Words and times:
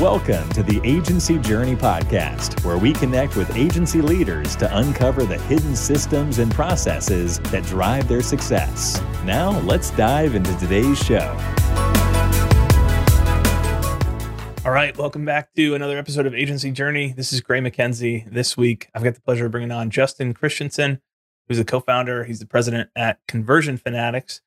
Welcome 0.00 0.48
to 0.50 0.62
the 0.62 0.80
Agency 0.84 1.40
Journey 1.40 1.74
Podcast, 1.74 2.64
where 2.64 2.78
we 2.78 2.92
connect 2.92 3.34
with 3.34 3.56
agency 3.56 4.00
leaders 4.00 4.54
to 4.54 4.78
uncover 4.78 5.24
the 5.24 5.38
hidden 5.38 5.74
systems 5.74 6.38
and 6.38 6.52
processes 6.52 7.40
that 7.40 7.64
drive 7.64 8.06
their 8.06 8.22
success. 8.22 9.02
Now, 9.24 9.58
let's 9.62 9.90
dive 9.90 10.36
into 10.36 10.56
today's 10.58 10.96
show. 10.98 11.36
All 14.64 14.70
right, 14.70 14.96
welcome 14.96 15.24
back 15.24 15.52
to 15.54 15.74
another 15.74 15.98
episode 15.98 16.26
of 16.26 16.34
Agency 16.34 16.70
Journey. 16.70 17.12
This 17.12 17.32
is 17.32 17.40
Gray 17.40 17.58
MacKenzie. 17.58 18.30
This 18.30 18.56
week, 18.56 18.90
I've 18.94 19.02
got 19.02 19.16
the 19.16 19.20
pleasure 19.20 19.46
of 19.46 19.50
bringing 19.50 19.72
on 19.72 19.90
Justin 19.90 20.32
Christianson, 20.32 21.00
who's 21.48 21.58
the 21.58 21.64
co 21.64 21.80
founder, 21.80 22.22
he's 22.22 22.38
the 22.38 22.46
president 22.46 22.88
at 22.94 23.18
Conversion 23.26 23.76
Fanatics, 23.76 24.42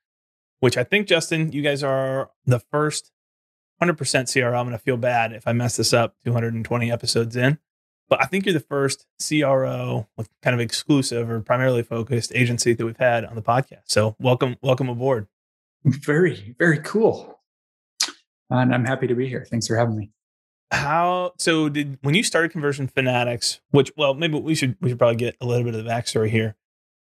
which 0.61 0.77
I 0.77 0.85
think, 0.85 1.07
Justin, 1.07 1.51
you 1.51 1.61
guys 1.61 1.83
are 1.83 2.31
the 2.45 2.59
first 2.59 3.11
100% 3.81 4.31
CRO. 4.31 4.57
I'm 4.57 4.65
going 4.65 4.77
to 4.77 4.83
feel 4.83 4.97
bad 4.97 5.33
if 5.33 5.47
I 5.47 5.53
mess 5.53 5.77
this 5.77 5.93
up 5.93 6.15
220 6.23 6.91
episodes 6.91 7.35
in. 7.35 7.57
But 8.09 8.21
I 8.21 8.25
think 8.25 8.45
you're 8.45 8.53
the 8.53 8.59
first 8.59 9.05
CRO 9.25 10.07
with 10.17 10.29
kind 10.41 10.53
of 10.53 10.59
exclusive 10.59 11.29
or 11.29 11.39
primarily 11.39 11.81
focused 11.81 12.33
agency 12.35 12.73
that 12.73 12.85
we've 12.85 12.97
had 12.97 13.23
on 13.23 13.35
the 13.35 13.41
podcast. 13.41 13.83
So 13.85 14.15
welcome, 14.19 14.57
welcome 14.61 14.89
aboard. 14.89 15.27
Very, 15.85 16.55
very 16.59 16.79
cool. 16.79 17.39
And 18.49 18.75
I'm 18.75 18.85
happy 18.85 19.07
to 19.07 19.15
be 19.15 19.27
here. 19.27 19.45
Thanks 19.49 19.65
for 19.67 19.77
having 19.77 19.97
me. 19.97 20.11
How 20.71 21.33
so 21.37 21.67
did 21.67 21.97
when 22.01 22.15
you 22.15 22.23
started 22.23 22.51
Conversion 22.51 22.87
Fanatics, 22.87 23.59
which 23.71 23.91
well, 23.97 24.13
maybe 24.13 24.39
we 24.39 24.55
should 24.55 24.77
we 24.79 24.89
should 24.89 24.97
probably 24.97 25.17
get 25.17 25.35
a 25.41 25.45
little 25.45 25.65
bit 25.65 25.75
of 25.75 25.83
the 25.83 25.89
backstory 25.89 26.29
here. 26.29 26.55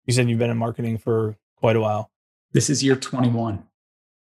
You 0.06 0.14
said 0.14 0.28
you've 0.30 0.38
been 0.38 0.50
in 0.50 0.56
marketing 0.56 0.96
for 0.96 1.36
quite 1.56 1.76
a 1.76 1.80
while. 1.80 2.10
This 2.52 2.70
is 2.70 2.82
year 2.82 2.96
21. 2.96 3.62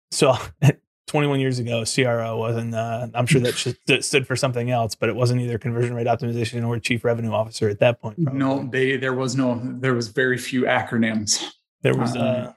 So 0.09 0.35
21 1.09 1.39
years 1.39 1.57
ago, 1.57 1.83
CRO 1.83 2.37
wasn't, 2.37 2.75
uh, 2.75 3.07
I'm 3.15 3.25
sure 3.25 3.41
that 3.41 4.03
stood 4.03 4.27
for 4.27 4.35
something 4.35 4.69
else, 4.69 4.93
but 4.93 5.09
it 5.09 5.15
wasn't 5.15 5.41
either 5.41 5.57
conversion 5.57 5.95
rate 5.95 6.05
optimization 6.05 6.65
or 6.65 6.79
chief 6.79 7.03
revenue 7.03 7.31
officer 7.31 7.67
at 7.67 7.79
that 7.79 7.99
point. 7.99 8.23
Probably. 8.23 8.39
No, 8.39 8.69
they, 8.71 8.95
there 8.95 9.15
was 9.15 9.35
no, 9.35 9.59
there 9.79 9.95
was 9.95 10.09
very 10.09 10.37
few 10.37 10.63
acronyms. 10.63 11.43
There 11.81 11.95
was, 11.95 12.15
uh, 12.15 12.19
uh, 12.19 12.53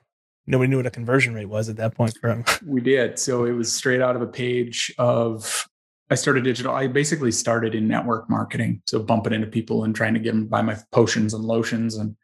nobody 0.47 0.69
knew 0.69 0.77
what 0.77 0.87
a 0.87 0.91
conversion 0.91 1.35
rate 1.35 1.49
was 1.49 1.71
at 1.71 1.77
that 1.77 1.95
point 1.95 2.17
for 2.21 2.29
him. 2.29 2.45
We 2.67 2.83
did. 2.83 3.19
So 3.19 3.47
it 3.47 3.53
was 3.53 3.73
straight 3.73 4.03
out 4.03 4.17
of 4.17 4.23
a 4.23 4.27
page 4.27 4.95
of, 4.99 5.67
I 6.11 6.15
started 6.15 6.45
digital. 6.45 6.75
I 6.75 6.89
basically 6.89 7.33
started 7.33 7.75
in 7.75 7.89
network 7.89 8.29
marketing. 8.29 8.83
So 8.87 9.03
bumping 9.03 9.33
into 9.33 9.47
people 9.47 9.85
and 9.85 9.97
trying 9.97 10.13
to 10.13 10.21
get 10.21 10.35
them 10.35 10.47
buy 10.47 10.61
my 10.61 10.77
potions 10.93 11.33
and 11.33 11.43
lotions 11.43 11.97
and 11.97 12.17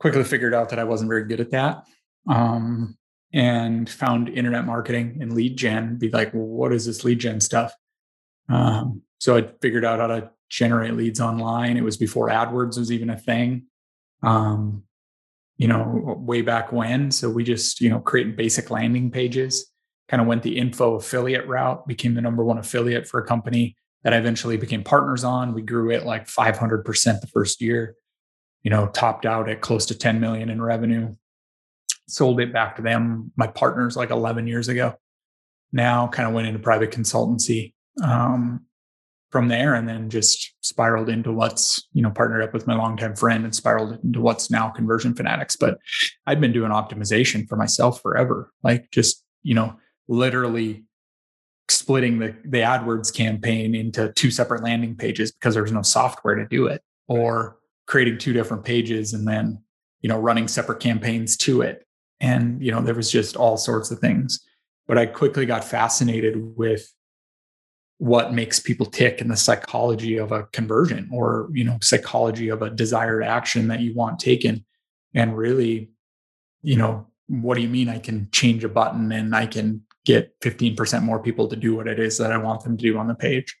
quickly 0.00 0.24
figured 0.24 0.54
out 0.54 0.70
that 0.70 0.78
I 0.78 0.84
wasn't 0.84 1.10
very 1.10 1.26
good 1.26 1.40
at 1.40 1.50
that. 1.50 1.84
Um, 2.26 2.96
and 3.32 3.88
found 3.88 4.28
internet 4.28 4.66
marketing 4.66 5.18
and 5.20 5.32
lead 5.34 5.56
gen 5.56 5.96
be 5.96 6.10
like 6.10 6.32
well, 6.34 6.44
what 6.44 6.72
is 6.72 6.86
this 6.86 7.04
lead 7.04 7.18
gen 7.18 7.40
stuff? 7.40 7.74
Um, 8.48 9.02
so 9.18 9.36
i 9.36 9.48
figured 9.60 9.84
out 9.84 10.00
how 10.00 10.08
to 10.08 10.30
generate 10.50 10.94
leads 10.94 11.20
online. 11.20 11.76
It 11.76 11.84
was 11.84 11.96
before 11.96 12.28
adwords 12.28 12.78
was 12.78 12.92
even 12.92 13.08
a 13.08 13.18
thing. 13.18 13.64
Um, 14.22 14.84
you 15.56 15.68
know 15.68 16.16
way 16.18 16.42
back 16.42 16.72
when. 16.72 17.10
So 17.10 17.30
we 17.30 17.44
just 17.44 17.80
you 17.80 17.88
know 17.88 18.00
created 18.00 18.36
basic 18.36 18.70
landing 18.70 19.10
pages 19.10 19.70
kind 20.08 20.20
of 20.20 20.26
went 20.26 20.42
the 20.42 20.58
info 20.58 20.96
affiliate 20.96 21.46
route 21.46 21.86
became 21.86 22.14
the 22.14 22.20
number 22.20 22.44
one 22.44 22.58
affiliate 22.58 23.06
for 23.06 23.20
a 23.20 23.26
company 23.26 23.76
that 24.02 24.12
i 24.12 24.16
eventually 24.16 24.56
became 24.56 24.82
partners 24.82 25.24
on. 25.24 25.54
We 25.54 25.62
grew 25.62 25.90
it 25.90 26.04
like 26.04 26.26
500% 26.26 27.20
the 27.20 27.26
first 27.28 27.60
year. 27.60 27.94
You 28.62 28.70
know 28.70 28.88
topped 28.88 29.24
out 29.24 29.48
at 29.48 29.60
close 29.60 29.86
to 29.86 29.98
10 29.98 30.20
million 30.20 30.50
in 30.50 30.60
revenue 30.60 31.14
sold 32.08 32.40
it 32.40 32.52
back 32.52 32.76
to 32.76 32.82
them, 32.82 33.32
my 33.36 33.46
partners, 33.46 33.96
like 33.96 34.10
11 34.10 34.46
years 34.46 34.68
ago. 34.68 34.94
Now, 35.72 36.08
kind 36.08 36.28
of 36.28 36.34
went 36.34 36.46
into 36.46 36.58
private 36.58 36.90
consultancy 36.90 37.72
um, 38.02 38.66
from 39.30 39.48
there, 39.48 39.74
and 39.74 39.88
then 39.88 40.10
just 40.10 40.52
spiraled 40.60 41.08
into 41.08 41.32
what's 41.32 41.88
you 41.94 42.02
know 42.02 42.10
partnered 42.10 42.42
up 42.42 42.52
with 42.52 42.66
my 42.66 42.74
longtime 42.74 43.16
friend 43.16 43.44
and 43.44 43.54
spiraled 43.54 43.98
into 44.04 44.20
what's 44.20 44.50
now 44.50 44.68
Conversion 44.68 45.14
Fanatics. 45.14 45.56
But 45.56 45.78
I'd 46.26 46.42
been 46.42 46.52
doing 46.52 46.70
optimization 46.70 47.48
for 47.48 47.56
myself 47.56 48.02
forever, 48.02 48.52
like 48.62 48.90
just 48.90 49.24
you 49.42 49.54
know 49.54 49.76
literally 50.08 50.84
splitting 51.70 52.18
the 52.18 52.36
the 52.44 52.58
AdWords 52.58 53.14
campaign 53.14 53.74
into 53.74 54.12
two 54.12 54.30
separate 54.30 54.62
landing 54.62 54.94
pages 54.94 55.32
because 55.32 55.54
there 55.54 55.62
was 55.62 55.72
no 55.72 55.82
software 55.82 56.34
to 56.34 56.46
do 56.46 56.66
it, 56.66 56.82
or 57.08 57.56
creating 57.86 58.18
two 58.18 58.34
different 58.34 58.64
pages 58.64 59.14
and 59.14 59.26
then 59.26 59.62
you 60.02 60.08
know 60.08 60.18
running 60.18 60.48
separate 60.48 60.80
campaigns 60.80 61.36
to 61.36 61.62
it 61.62 61.86
and 62.22 62.62
you 62.62 62.70
know 62.70 62.80
there 62.80 62.94
was 62.94 63.10
just 63.10 63.36
all 63.36 63.58
sorts 63.58 63.90
of 63.90 63.98
things. 63.98 64.40
But 64.86 64.96
i 64.96 65.06
quickly 65.06 65.44
got 65.44 65.64
fascinated 65.64 66.56
with 66.56 66.90
what 67.98 68.32
makes 68.32 68.58
people 68.58 68.86
tick 68.86 69.20
in 69.20 69.28
the 69.28 69.36
psychology 69.36 70.16
of 70.16 70.32
a 70.32 70.44
conversion 70.52 71.10
or 71.12 71.50
you 71.52 71.64
know 71.64 71.78
psychology 71.82 72.48
of 72.48 72.62
a 72.62 72.70
desired 72.70 73.22
action 73.22 73.68
that 73.68 73.80
you 73.80 73.94
want 73.94 74.18
taken. 74.18 74.64
And 75.14 75.36
really 75.36 75.90
you 76.62 76.76
know 76.76 77.08
what 77.26 77.56
do 77.56 77.60
you 77.60 77.68
mean 77.68 77.88
i 77.88 77.98
can 77.98 78.28
change 78.30 78.62
a 78.62 78.68
button 78.68 79.10
and 79.10 79.34
i 79.34 79.46
can 79.46 79.82
get 80.04 80.38
15% 80.40 81.02
more 81.02 81.22
people 81.22 81.48
to 81.48 81.56
do 81.56 81.74
what 81.76 81.86
it 81.86 81.98
is 81.98 82.18
that 82.18 82.32
i 82.32 82.36
want 82.36 82.62
them 82.62 82.76
to 82.76 82.82
do 82.82 82.98
on 82.98 83.08
the 83.08 83.14
page? 83.14 83.56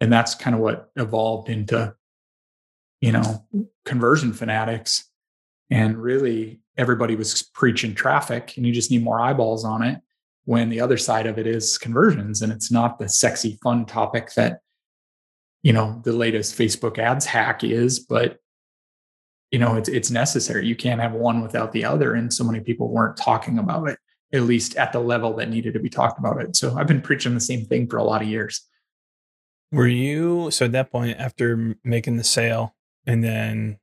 And 0.00 0.12
that's 0.12 0.34
kind 0.34 0.54
of 0.54 0.62
what 0.62 0.90
evolved 0.96 1.48
into 1.48 1.94
you 3.00 3.12
know 3.12 3.44
conversion 3.84 4.32
fanatics. 4.32 5.04
And 5.70 5.98
really 5.98 6.60
everybody 6.78 7.16
was 7.16 7.42
preaching 7.54 7.94
traffic 7.94 8.54
and 8.56 8.64
you 8.64 8.72
just 8.72 8.90
need 8.90 9.02
more 9.02 9.20
eyeballs 9.20 9.64
on 9.64 9.82
it 9.82 10.00
when 10.44 10.70
the 10.70 10.80
other 10.80 10.96
side 10.96 11.26
of 11.26 11.38
it 11.38 11.46
is 11.46 11.76
conversions. 11.76 12.40
And 12.40 12.50
it's 12.50 12.70
not 12.70 12.98
the 12.98 13.08
sexy 13.08 13.58
fun 13.62 13.84
topic 13.84 14.32
that 14.34 14.60
you 15.62 15.72
know 15.72 16.00
the 16.04 16.12
latest 16.12 16.56
facebook 16.56 16.98
ads 16.98 17.26
hack 17.26 17.64
is 17.64 17.98
but 17.98 18.38
you 19.50 19.58
know 19.58 19.74
it's 19.74 19.88
it's 19.88 20.10
necessary. 20.10 20.66
You 20.66 20.76
can't 20.76 21.00
have 21.00 21.12
one 21.12 21.42
without 21.42 21.72
the 21.72 21.84
other. 21.84 22.14
And 22.14 22.32
so 22.32 22.44
many 22.44 22.60
people 22.60 22.88
weren't 22.88 23.16
talking 23.16 23.58
about 23.58 23.88
it 23.88 23.98
at 24.32 24.42
least 24.42 24.76
at 24.76 24.92
the 24.92 25.00
level 25.00 25.34
that 25.36 25.48
needed 25.48 25.72
to 25.72 25.80
be 25.80 25.88
talked 25.88 26.18
about 26.18 26.40
it. 26.40 26.54
So 26.54 26.76
i've 26.76 26.86
been 26.86 27.02
preaching 27.02 27.34
the 27.34 27.40
same 27.40 27.64
thing 27.64 27.88
for 27.88 27.96
a 27.96 28.04
lot 28.04 28.22
of 28.22 28.28
years. 28.28 28.62
Were 29.72 29.88
you 29.88 30.50
so 30.50 30.66
at 30.66 30.72
that 30.72 30.92
point 30.92 31.18
after 31.18 31.76
making 31.82 32.16
the 32.16 32.24
sale 32.24 32.74
and 33.06 33.24
then 33.24 33.78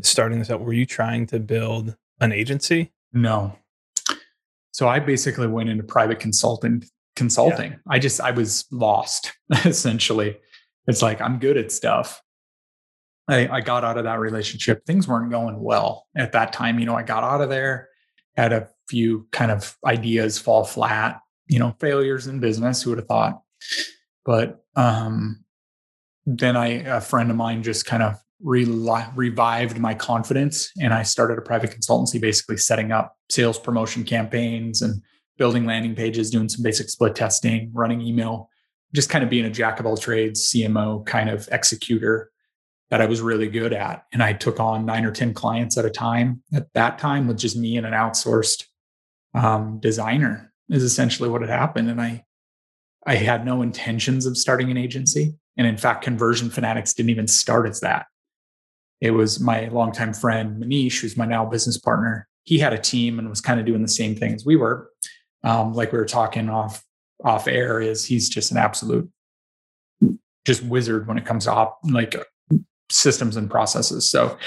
starting 0.00 0.38
this 0.38 0.50
up, 0.50 0.60
were 0.60 0.72
you 0.72 0.86
trying 0.86 1.26
to 1.28 1.38
build 1.38 1.96
an 2.20 2.32
agency? 2.32 2.92
No. 3.12 3.58
So 4.72 4.88
I 4.88 4.98
basically 5.00 5.46
went 5.46 5.68
into 5.68 5.84
private 5.84 6.18
consulting 6.18 6.84
consulting. 7.14 7.72
Yeah. 7.72 7.78
I 7.88 7.98
just 7.98 8.20
I 8.20 8.30
was 8.30 8.64
lost 8.70 9.32
essentially. 9.64 10.38
It's 10.86 11.02
like 11.02 11.20
I'm 11.20 11.38
good 11.38 11.56
at 11.56 11.70
stuff. 11.70 12.22
I, 13.28 13.48
I 13.48 13.60
got 13.60 13.84
out 13.84 13.98
of 13.98 14.04
that 14.04 14.18
relationship. 14.18 14.84
Things 14.84 15.06
weren't 15.06 15.30
going 15.30 15.60
well 15.60 16.06
at 16.16 16.32
that 16.32 16.52
time. 16.52 16.80
You 16.80 16.86
know, 16.86 16.96
I 16.96 17.02
got 17.02 17.22
out 17.22 17.40
of 17.40 17.50
there, 17.50 17.88
had 18.36 18.52
a 18.52 18.68
few 18.88 19.28
kind 19.30 19.50
of 19.50 19.76
ideas 19.86 20.38
fall 20.38 20.64
flat, 20.64 21.20
you 21.46 21.58
know, 21.58 21.76
failures 21.78 22.26
in 22.26 22.40
business, 22.40 22.82
who 22.82 22.90
would 22.90 22.98
have 22.98 23.08
thought? 23.08 23.42
But 24.24 24.64
um 24.74 25.44
then 26.24 26.56
I 26.56 26.66
a 26.84 27.00
friend 27.00 27.30
of 27.30 27.36
mine 27.36 27.62
just 27.62 27.84
kind 27.84 28.02
of 28.02 28.16
re- 28.42 28.66
revived 29.14 29.78
my 29.78 29.94
confidence 29.94 30.70
and 30.80 30.92
I 30.92 31.02
started 31.02 31.38
a 31.38 31.42
private 31.42 31.70
consultancy 31.70 32.20
basically 32.20 32.56
setting 32.56 32.92
up 32.92 33.16
sales 33.30 33.58
promotion 33.58 34.04
campaigns 34.04 34.82
and 34.82 35.02
building 35.38 35.64
landing 35.66 35.94
pages, 35.94 36.30
doing 36.30 36.48
some 36.48 36.62
basic 36.62 36.88
split 36.88 37.14
testing, 37.14 37.70
running 37.72 38.00
email, 38.00 38.50
just 38.94 39.08
kind 39.08 39.24
of 39.24 39.30
being 39.30 39.44
a 39.44 39.50
jack 39.50 39.80
of 39.80 39.86
all 39.86 39.96
trades, 39.96 40.52
CMO 40.52 41.04
kind 41.06 41.30
of 41.30 41.48
executor 41.50 42.30
that 42.90 43.00
I 43.00 43.06
was 43.06 43.22
really 43.22 43.48
good 43.48 43.72
at. 43.72 44.04
And 44.12 44.22
I 44.22 44.34
took 44.34 44.60
on 44.60 44.84
nine 44.84 45.04
or 45.04 45.12
10 45.12 45.32
clients 45.32 45.78
at 45.78 45.86
a 45.86 45.90
time 45.90 46.42
at 46.52 46.72
that 46.74 46.98
time 46.98 47.26
with 47.26 47.38
just 47.38 47.56
me 47.56 47.76
and 47.76 47.86
an 47.86 47.94
outsourced 47.94 48.64
um, 49.34 49.80
designer 49.80 50.52
is 50.68 50.82
essentially 50.82 51.28
what 51.28 51.40
had 51.40 51.50
happened. 51.50 51.88
And 51.88 52.00
I, 52.00 52.24
I 53.06 53.14
had 53.14 53.46
no 53.46 53.62
intentions 53.62 54.26
of 54.26 54.36
starting 54.36 54.70
an 54.70 54.76
agency. 54.76 55.34
And 55.56 55.66
in 55.66 55.78
fact, 55.78 56.04
Conversion 56.04 56.50
Fanatics 56.50 56.92
didn't 56.92 57.10
even 57.10 57.28
start 57.28 57.66
as 57.66 57.80
that 57.80 58.06
it 59.02 59.10
was 59.10 59.40
my 59.40 59.66
longtime 59.66 60.14
friend 60.14 60.62
Manish, 60.62 61.00
who's 61.00 61.16
my 61.16 61.26
now 61.26 61.44
business 61.44 61.76
partner. 61.76 62.28
He 62.44 62.56
had 62.60 62.72
a 62.72 62.78
team 62.78 63.18
and 63.18 63.28
was 63.28 63.40
kind 63.40 63.58
of 63.58 63.66
doing 63.66 63.82
the 63.82 63.88
same 63.88 64.14
thing 64.14 64.32
as 64.32 64.46
we 64.46 64.54
were. 64.54 64.90
Um, 65.42 65.74
like 65.74 65.90
we 65.90 65.98
were 65.98 66.06
talking 66.06 66.48
off 66.48 66.84
off 67.24 67.48
air, 67.48 67.80
is 67.80 68.04
he's 68.04 68.28
just 68.28 68.52
an 68.52 68.58
absolute 68.58 69.10
just 70.44 70.62
wizard 70.62 71.08
when 71.08 71.18
it 71.18 71.26
comes 71.26 71.44
to 71.44 71.52
op, 71.52 71.80
like 71.84 72.14
systems 72.90 73.36
and 73.36 73.50
processes. 73.50 74.08
So 74.08 74.38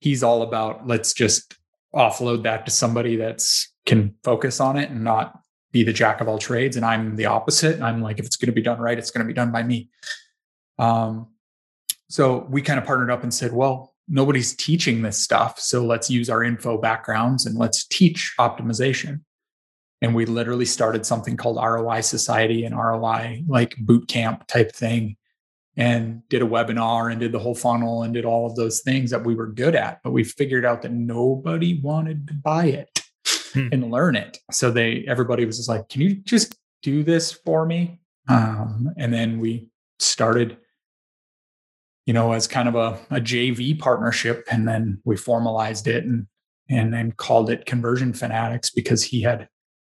he's 0.00 0.22
all 0.22 0.42
about 0.42 0.86
let's 0.86 1.14
just 1.14 1.56
offload 1.94 2.42
that 2.42 2.66
to 2.66 2.70
somebody 2.70 3.16
that's 3.16 3.72
can 3.86 4.14
focus 4.22 4.60
on 4.60 4.76
it 4.76 4.90
and 4.90 5.04
not 5.04 5.40
be 5.72 5.84
the 5.84 5.92
jack 5.92 6.20
of 6.20 6.28
all 6.28 6.38
trades. 6.38 6.76
And 6.76 6.84
I'm 6.84 7.16
the 7.16 7.26
opposite. 7.26 7.80
I'm 7.80 8.02
like, 8.02 8.18
if 8.18 8.26
it's 8.26 8.36
going 8.36 8.48
to 8.48 8.52
be 8.52 8.62
done 8.62 8.78
right, 8.78 8.98
it's 8.98 9.10
going 9.10 9.26
to 9.26 9.28
be 9.28 9.34
done 9.34 9.52
by 9.52 9.62
me. 9.62 9.88
Um, 10.78 11.28
so 12.08 12.46
we 12.50 12.62
kind 12.62 12.78
of 12.78 12.84
partnered 12.84 13.10
up 13.10 13.22
and 13.22 13.32
said, 13.32 13.52
well, 13.52 13.94
nobody's 14.08 14.54
teaching 14.54 15.02
this 15.02 15.20
stuff. 15.20 15.58
So 15.58 15.84
let's 15.84 16.10
use 16.10 16.30
our 16.30 16.44
info 16.44 16.78
backgrounds 16.78 17.46
and 17.46 17.58
let's 17.58 17.86
teach 17.86 18.34
optimization. 18.38 19.20
And 20.02 20.14
we 20.14 20.26
literally 20.26 20.66
started 20.66 21.06
something 21.06 21.36
called 21.36 21.56
ROI 21.56 22.02
Society 22.02 22.64
and 22.64 22.76
ROI 22.76 23.44
like 23.48 23.74
boot 23.78 24.08
camp 24.08 24.46
type 24.46 24.72
thing 24.72 25.16
and 25.76 26.26
did 26.28 26.42
a 26.42 26.46
webinar 26.46 27.10
and 27.10 27.20
did 27.20 27.32
the 27.32 27.38
whole 27.38 27.54
funnel 27.54 28.02
and 28.02 28.14
did 28.14 28.24
all 28.24 28.46
of 28.46 28.56
those 28.56 28.80
things 28.80 29.10
that 29.10 29.24
we 29.24 29.34
were 29.34 29.48
good 29.48 29.74
at. 29.74 30.00
But 30.04 30.12
we 30.12 30.22
figured 30.22 30.64
out 30.64 30.82
that 30.82 30.92
nobody 30.92 31.80
wanted 31.80 32.28
to 32.28 32.34
buy 32.34 32.66
it 32.66 33.00
hmm. 33.52 33.68
and 33.72 33.90
learn 33.90 34.16
it. 34.16 34.38
So 34.52 34.70
they 34.70 35.04
everybody 35.08 35.44
was 35.44 35.56
just 35.56 35.68
like, 35.68 35.88
can 35.88 36.02
you 36.02 36.14
just 36.14 36.56
do 36.82 37.02
this 37.02 37.32
for 37.32 37.66
me? 37.66 37.98
Um, 38.28 38.90
and 38.96 39.12
then 39.12 39.38
we 39.38 39.68
started 39.98 40.58
you 42.06 42.12
know, 42.12 42.32
as 42.32 42.46
kind 42.46 42.68
of 42.68 42.76
a, 42.76 42.98
a 43.10 43.20
JV 43.20 43.78
partnership. 43.78 44.46
And 44.50 44.66
then 44.66 45.00
we 45.04 45.16
formalized 45.16 45.86
it 45.86 46.04
and 46.04 46.26
and 46.68 46.92
then 46.92 47.12
called 47.12 47.48
it 47.50 47.66
Conversion 47.66 48.12
Fanatics 48.12 48.70
because 48.70 49.04
he 49.04 49.22
had 49.22 49.48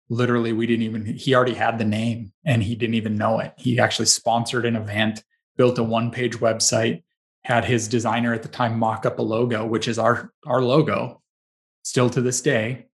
literally 0.10 0.54
we 0.54 0.68
didn't 0.68 0.84
even 0.84 1.06
he 1.06 1.34
already 1.34 1.54
had 1.54 1.78
the 1.78 1.86
name 1.86 2.34
and 2.44 2.64
he 2.64 2.76
didn't 2.76 2.96
even 2.96 3.16
know 3.16 3.40
it. 3.40 3.54
He 3.58 3.80
actually 3.80 4.08
sponsored 4.08 4.66
an 4.66 4.76
event, 4.76 5.24
built 5.56 5.78
a 5.78 5.84
one-page 5.84 6.40
website, 6.40 7.04
had 7.44 7.66
his 7.66 7.88
designer 7.88 8.34
at 8.34 8.42
the 8.42 8.50
time 8.50 8.78
mock 8.78 9.06
up 9.06 9.20
a 9.20 9.24
logo, 9.24 9.66
which 9.66 9.88
is 9.88 10.00
our 10.00 10.34
our 10.48 10.62
logo, 10.62 11.22
still 11.84 12.10
to 12.10 12.22
this 12.22 12.42
day. 12.42 12.88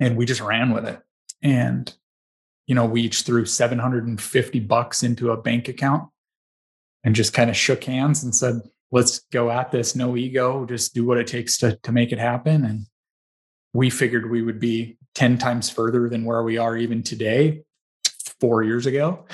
And 0.00 0.16
we 0.16 0.26
just 0.26 0.40
ran 0.40 0.72
with 0.72 0.86
it. 0.86 1.00
And 1.42 1.92
you 2.66 2.74
know, 2.74 2.86
we 2.86 3.02
each 3.02 3.22
threw 3.22 3.44
750 3.44 4.60
bucks 4.60 5.02
into 5.02 5.30
a 5.30 5.36
bank 5.36 5.68
account 5.68 6.08
and 7.04 7.14
just 7.14 7.32
kind 7.32 7.50
of 7.50 7.56
shook 7.56 7.84
hands 7.84 8.22
and 8.22 8.34
said, 8.34 8.60
let's 8.90 9.20
go 9.32 9.50
at 9.50 9.70
this, 9.72 9.96
no 9.96 10.16
ego, 10.16 10.66
just 10.66 10.94
do 10.94 11.04
what 11.04 11.18
it 11.18 11.26
takes 11.26 11.58
to, 11.58 11.76
to 11.82 11.92
make 11.92 12.12
it 12.12 12.18
happen. 12.18 12.64
And 12.64 12.86
we 13.72 13.90
figured 13.90 14.30
we 14.30 14.42
would 14.42 14.60
be 14.60 14.98
10 15.14 15.38
times 15.38 15.70
further 15.70 16.08
than 16.08 16.24
where 16.24 16.42
we 16.42 16.58
are 16.58 16.76
even 16.76 17.02
today, 17.02 17.62
four 18.40 18.62
years 18.62 18.86
ago, 18.86 19.24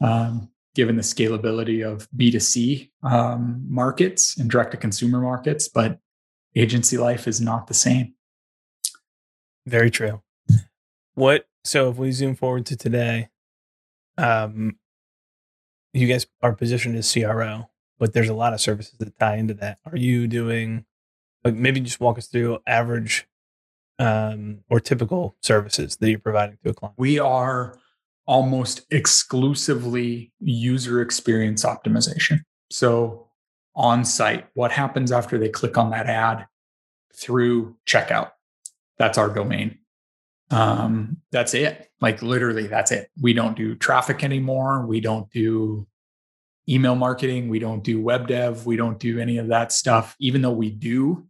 um, 0.00 0.48
given 0.74 0.96
the 0.96 1.02
scalability 1.02 1.86
of 1.86 2.08
B2C 2.16 2.90
um, 3.02 3.64
markets 3.68 4.36
and 4.38 4.50
direct 4.50 4.70
to 4.72 4.76
consumer 4.76 5.20
markets. 5.20 5.68
But 5.68 5.98
agency 6.56 6.96
life 6.96 7.28
is 7.28 7.40
not 7.40 7.66
the 7.66 7.74
same. 7.74 8.14
Very 9.66 9.90
true. 9.90 10.22
What, 11.14 11.46
so 11.64 11.90
if 11.90 11.96
we 11.96 12.10
zoom 12.12 12.34
forward 12.34 12.66
to 12.66 12.76
today, 12.76 13.28
um, 14.16 14.76
you 15.92 16.06
guys 16.06 16.26
are 16.42 16.54
positioned 16.54 16.96
as 16.96 17.12
CRO, 17.12 17.68
but 17.98 18.12
there's 18.12 18.28
a 18.28 18.34
lot 18.34 18.52
of 18.52 18.60
services 18.60 18.94
that 18.98 19.18
tie 19.18 19.36
into 19.36 19.54
that. 19.54 19.78
Are 19.84 19.96
you 19.96 20.26
doing 20.26 20.84
like 21.44 21.54
maybe 21.54 21.80
just 21.80 22.00
walk 22.00 22.18
us 22.18 22.26
through 22.26 22.58
average 22.66 23.26
um, 23.98 24.60
or 24.70 24.80
typical 24.80 25.36
services 25.42 25.96
that 25.96 26.08
you're 26.10 26.18
providing 26.18 26.58
to 26.64 26.70
a 26.70 26.74
client? 26.74 26.94
We 26.98 27.18
are 27.18 27.78
almost 28.26 28.82
exclusively 28.90 30.32
user 30.40 31.00
experience 31.00 31.64
optimization. 31.64 32.40
So 32.70 33.28
on 33.74 34.04
site, 34.04 34.46
what 34.54 34.72
happens 34.72 35.12
after 35.12 35.38
they 35.38 35.48
click 35.48 35.76
on 35.76 35.90
that 35.90 36.06
ad 36.06 36.46
through 37.14 37.76
checkout? 37.86 38.30
That's 38.98 39.18
our 39.18 39.28
domain. 39.28 39.78
Um, 40.52 41.16
that's 41.32 41.54
it. 41.54 41.90
Like 42.00 42.22
literally, 42.22 42.66
that's 42.66 42.92
it. 42.92 43.10
We 43.20 43.32
don't 43.32 43.56
do 43.56 43.74
traffic 43.74 44.22
anymore. 44.22 44.86
We 44.86 45.00
don't 45.00 45.30
do 45.30 45.86
email 46.68 46.94
marketing. 46.94 47.48
We 47.48 47.58
don't 47.58 47.82
do 47.82 48.00
web 48.00 48.28
dev. 48.28 48.66
We 48.66 48.76
don't 48.76 48.98
do 48.98 49.18
any 49.18 49.38
of 49.38 49.48
that 49.48 49.72
stuff, 49.72 50.14
even 50.20 50.42
though 50.42 50.52
we 50.52 50.70
do 50.70 51.26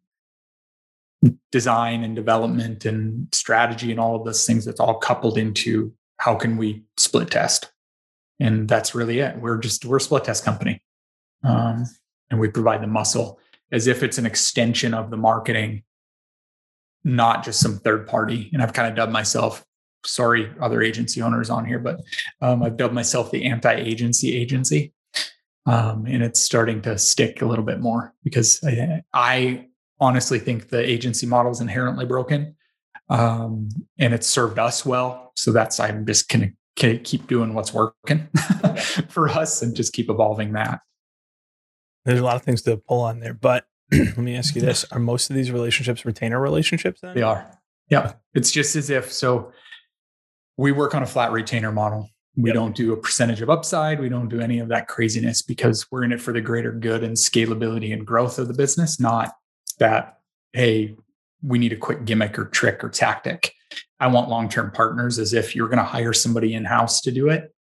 design 1.52 2.02
and 2.02 2.16
development 2.16 2.84
and 2.84 3.28
strategy 3.32 3.92
and 3.92 4.00
all 4.00 4.16
of 4.16 4.24
those 4.24 4.44
things. 4.44 4.64
That's 4.64 4.80
all 4.80 4.98
coupled 4.98 5.38
into 5.38 5.94
how 6.18 6.34
can 6.34 6.56
we 6.56 6.82
split 6.96 7.30
test. 7.30 7.70
And 8.40 8.68
that's 8.68 8.94
really 8.94 9.20
it. 9.20 9.38
We're 9.38 9.58
just, 9.58 9.84
we're 9.84 9.98
a 9.98 10.00
split 10.00 10.24
test 10.24 10.44
company. 10.44 10.82
Um, 11.44 11.84
and 12.30 12.40
we 12.40 12.48
provide 12.48 12.82
the 12.82 12.88
muscle 12.88 13.38
as 13.70 13.86
if 13.86 14.02
it's 14.02 14.18
an 14.18 14.26
extension 14.26 14.94
of 14.94 15.10
the 15.10 15.16
marketing 15.16 15.84
not 17.04 17.44
just 17.44 17.60
some 17.60 17.78
third 17.78 18.06
party. 18.06 18.50
And 18.52 18.62
I've 18.62 18.72
kind 18.72 18.88
of 18.88 18.94
dubbed 18.94 19.12
myself, 19.12 19.64
sorry, 20.04 20.50
other 20.60 20.82
agency 20.82 21.22
owners 21.22 21.50
on 21.50 21.64
here, 21.64 21.78
but 21.78 22.00
um, 22.40 22.62
I've 22.62 22.76
dubbed 22.76 22.94
myself 22.94 23.30
the 23.30 23.44
anti 23.44 23.74
agency 23.74 24.36
agency. 24.36 24.92
Um, 25.64 26.06
and 26.06 26.22
it's 26.22 26.40
starting 26.40 26.82
to 26.82 26.98
stick 26.98 27.40
a 27.40 27.46
little 27.46 27.64
bit 27.64 27.80
more 27.80 28.14
because 28.24 28.62
I, 28.64 29.02
I 29.14 29.66
honestly 30.00 30.40
think 30.40 30.68
the 30.68 30.82
agency 30.82 31.24
model 31.26 31.52
is 31.52 31.60
inherently 31.60 32.04
broken 32.04 32.56
um, 33.08 33.68
and 33.98 34.12
it's 34.12 34.26
served 34.26 34.58
us 34.58 34.84
well. 34.84 35.32
So 35.36 35.52
that's, 35.52 35.78
I'm 35.78 36.04
just 36.04 36.28
going 36.28 36.56
to 36.76 36.98
keep 36.98 37.28
doing 37.28 37.54
what's 37.54 37.72
working 37.72 38.28
for 39.08 39.28
us 39.28 39.62
and 39.62 39.76
just 39.76 39.92
keep 39.92 40.10
evolving 40.10 40.52
that. 40.54 40.80
There's 42.04 42.20
a 42.20 42.24
lot 42.24 42.36
of 42.36 42.42
things 42.42 42.62
to 42.62 42.78
pull 42.78 43.02
on 43.02 43.20
there, 43.20 43.34
but 43.34 43.66
let 43.92 44.18
me 44.18 44.36
ask 44.36 44.54
you 44.54 44.60
this: 44.60 44.84
Are 44.90 44.98
most 44.98 45.30
of 45.30 45.36
these 45.36 45.50
relationships 45.50 46.04
retainer 46.04 46.40
relationships? 46.40 47.00
Then 47.00 47.14
they 47.14 47.22
are. 47.22 47.58
Yeah, 47.88 48.14
it's 48.34 48.50
just 48.50 48.74
as 48.76 48.90
if 48.90 49.12
so. 49.12 49.52
We 50.56 50.72
work 50.72 50.94
on 50.94 51.02
a 51.02 51.06
flat 51.06 51.32
retainer 51.32 51.72
model. 51.72 52.08
We 52.36 52.50
yep. 52.50 52.54
don't 52.54 52.74
do 52.74 52.92
a 52.92 52.96
percentage 52.96 53.42
of 53.42 53.50
upside. 53.50 54.00
We 54.00 54.08
don't 54.08 54.28
do 54.28 54.40
any 54.40 54.58
of 54.58 54.68
that 54.68 54.88
craziness 54.88 55.42
because 55.42 55.90
we're 55.90 56.04
in 56.04 56.12
it 56.12 56.20
for 56.20 56.32
the 56.32 56.40
greater 56.40 56.72
good 56.72 57.04
and 57.04 57.16
scalability 57.16 57.92
and 57.92 58.06
growth 58.06 58.38
of 58.38 58.48
the 58.48 58.54
business, 58.54 58.98
not 58.98 59.34
that, 59.78 60.18
hey, 60.54 60.96
we 61.42 61.58
need 61.58 61.72
a 61.72 61.76
quick 61.76 62.04
gimmick 62.06 62.38
or 62.38 62.46
trick 62.46 62.82
or 62.82 62.88
tactic. 62.88 63.52
I 64.00 64.06
want 64.06 64.30
long 64.30 64.48
term 64.48 64.70
partners 64.70 65.18
as 65.18 65.34
if 65.34 65.54
you're 65.54 65.68
going 65.68 65.78
to 65.78 65.84
hire 65.84 66.12
somebody 66.12 66.54
in 66.54 66.64
house 66.64 67.02
to 67.02 67.12
do 67.12 67.28
it, 67.28 67.54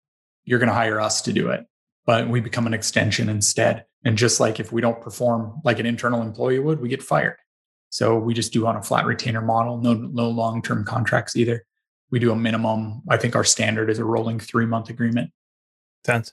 you're 0.44 0.58
going 0.58 0.68
to 0.68 0.74
hire 0.74 1.00
us 1.00 1.20
to 1.22 1.32
do 1.32 1.50
it. 1.50 1.66
But 2.06 2.28
we 2.28 2.40
become 2.40 2.66
an 2.66 2.74
extension 2.74 3.28
instead. 3.28 3.84
And 4.04 4.16
just 4.16 4.40
like 4.40 4.58
if 4.60 4.72
we 4.72 4.80
don't 4.80 5.00
perform 5.00 5.60
like 5.64 5.78
an 5.78 5.86
internal 5.86 6.22
employee 6.22 6.58
would, 6.58 6.80
we 6.80 6.88
get 6.88 7.02
fired. 7.02 7.36
So 7.90 8.18
we 8.18 8.34
just 8.34 8.52
do 8.52 8.66
on 8.66 8.76
a 8.76 8.82
flat 8.82 9.04
retainer 9.04 9.42
model, 9.42 9.78
no, 9.78 9.94
no 9.94 10.28
long 10.28 10.62
term 10.62 10.84
contracts 10.84 11.36
either. 11.36 11.64
We 12.10 12.18
do 12.18 12.32
a 12.32 12.36
minimum. 12.36 13.02
I 13.08 13.16
think 13.16 13.36
our 13.36 13.44
standard 13.44 13.90
is 13.90 13.98
a 13.98 14.04
rolling 14.04 14.40
three 14.40 14.66
month 14.66 14.90
agreement. 14.90 15.30
Sense. 16.04 16.32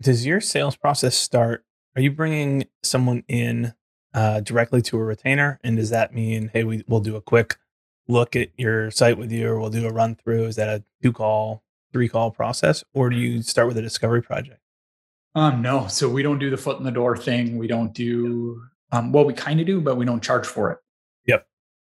Does 0.00 0.26
your 0.26 0.40
sales 0.40 0.76
process 0.76 1.16
start? 1.16 1.64
Are 1.96 2.02
you 2.02 2.10
bringing 2.10 2.64
someone 2.82 3.22
in 3.28 3.74
uh, 4.12 4.40
directly 4.40 4.82
to 4.82 4.98
a 4.98 5.04
retainer? 5.04 5.60
And 5.62 5.76
does 5.76 5.90
that 5.90 6.12
mean, 6.12 6.50
hey, 6.52 6.64
we, 6.64 6.84
we'll 6.88 7.00
do 7.00 7.16
a 7.16 7.22
quick 7.22 7.56
look 8.08 8.36
at 8.36 8.50
your 8.58 8.90
site 8.90 9.16
with 9.16 9.32
you 9.32 9.48
or 9.48 9.60
we'll 9.60 9.70
do 9.70 9.86
a 9.86 9.92
run 9.92 10.16
through? 10.16 10.44
Is 10.44 10.56
that 10.56 10.68
a 10.68 10.84
two 11.02 11.12
call, 11.12 11.62
three 11.92 12.08
call 12.08 12.30
process? 12.30 12.84
Or 12.92 13.08
do 13.08 13.16
you 13.16 13.42
start 13.42 13.68
with 13.68 13.78
a 13.78 13.82
discovery 13.82 14.22
project? 14.22 14.60
Um, 15.34 15.62
no, 15.62 15.88
so 15.88 16.08
we 16.08 16.22
don't 16.22 16.38
do 16.38 16.50
the 16.50 16.56
foot 16.56 16.78
in 16.78 16.84
the 16.84 16.92
door 16.92 17.16
thing. 17.16 17.58
We 17.58 17.66
don't 17.66 17.92
do 17.92 18.62
um, 18.94 19.10
well, 19.10 19.24
we 19.24 19.34
kind 19.34 19.58
of 19.60 19.66
do, 19.66 19.80
but 19.80 19.96
we 19.96 20.04
don't 20.04 20.22
charge 20.22 20.46
for 20.46 20.70
it. 20.70 20.78
Yep. 21.26 21.46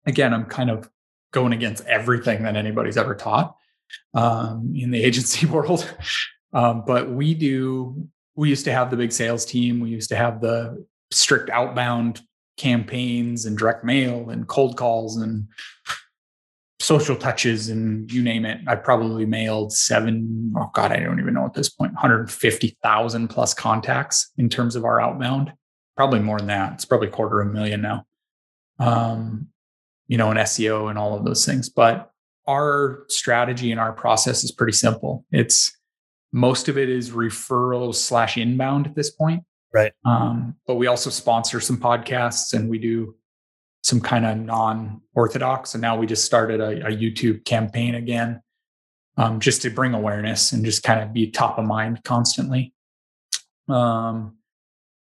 Again, 0.05 0.33
I'm 0.33 0.45
kind 0.45 0.69
of 0.69 0.89
going 1.31 1.51
against 1.51 1.85
everything 1.85 2.43
that 2.43 2.55
anybody's 2.55 2.95
ever 2.95 3.13
taught 3.13 3.57
um, 4.13 4.71
in 4.73 4.89
the 4.91 5.03
agency 5.03 5.45
world. 5.45 5.93
Um, 6.53 6.83
but 6.87 7.09
we 7.09 7.33
do. 7.33 8.07
We 8.35 8.49
used 8.49 8.65
to 8.65 8.71
have 8.71 8.89
the 8.89 8.97
big 8.97 9.11
sales 9.11 9.45
team. 9.45 9.81
We 9.81 9.89
used 9.89 10.09
to 10.09 10.15
have 10.15 10.39
the 10.39 10.85
strict 11.11 11.49
outbound 11.49 12.21
campaigns 12.55 13.45
and 13.45 13.57
direct 13.57 13.83
mail 13.83 14.29
and 14.29 14.47
cold 14.47 14.77
calls 14.77 15.17
and 15.17 15.47
social 16.83 17.15
touches 17.15 17.69
and 17.69 18.11
you 18.11 18.21
name 18.21 18.45
it. 18.45 18.59
I 18.67 18.75
probably 18.75 19.25
mailed 19.25 19.71
seven, 19.71 20.53
oh 20.57 20.69
God, 20.73 20.91
I 20.91 20.99
don't 20.99 21.19
even 21.19 21.33
know 21.33 21.45
at 21.45 21.53
this 21.53 21.69
point, 21.69 21.93
150,000 21.93 23.27
plus 23.29 23.53
contacts 23.53 24.31
in 24.37 24.49
terms 24.49 24.75
of 24.75 24.83
our 24.83 24.99
outbound. 24.99 25.53
Probably 25.95 26.19
more 26.19 26.39
than 26.39 26.47
that. 26.47 26.73
It's 26.73 26.85
probably 26.85 27.07
a 27.07 27.11
quarter 27.11 27.39
of 27.39 27.47
a 27.47 27.51
million 27.51 27.81
now. 27.81 28.05
Um, 28.79 29.47
you 30.07 30.17
know, 30.17 30.31
an 30.31 30.37
SEO 30.37 30.89
and 30.89 30.99
all 30.99 31.15
of 31.15 31.23
those 31.23 31.45
things. 31.45 31.69
But 31.69 32.11
our 32.47 33.05
strategy 33.07 33.71
and 33.71 33.79
our 33.79 33.93
process 33.93 34.43
is 34.43 34.51
pretty 34.51 34.73
simple. 34.73 35.25
It's 35.31 35.75
most 36.33 36.67
of 36.67 36.77
it 36.77 36.89
is 36.89 37.11
referrals 37.11 37.95
slash 37.95 38.37
inbound 38.37 38.87
at 38.87 38.95
this 38.95 39.11
point. 39.11 39.43
Right. 39.73 39.93
Um, 40.05 40.55
but 40.67 40.75
we 40.75 40.87
also 40.87 41.09
sponsor 41.09 41.61
some 41.61 41.77
podcasts 41.77 42.53
and 42.53 42.69
we 42.69 42.77
do 42.77 43.15
some 43.83 44.01
kind 44.01 44.25
of 44.25 44.37
non-orthodox 44.37 45.73
and 45.75 45.81
now 45.81 45.97
we 45.97 46.05
just 46.05 46.25
started 46.25 46.59
a, 46.61 46.87
a 46.87 46.91
youtube 46.91 47.43
campaign 47.45 47.95
again 47.95 48.41
um, 49.17 49.39
just 49.39 49.61
to 49.61 49.69
bring 49.69 49.93
awareness 49.93 50.51
and 50.51 50.65
just 50.65 50.83
kind 50.83 51.01
of 51.01 51.13
be 51.13 51.29
top 51.29 51.57
of 51.57 51.65
mind 51.65 52.03
constantly. 52.03 52.73
Um, 53.69 54.37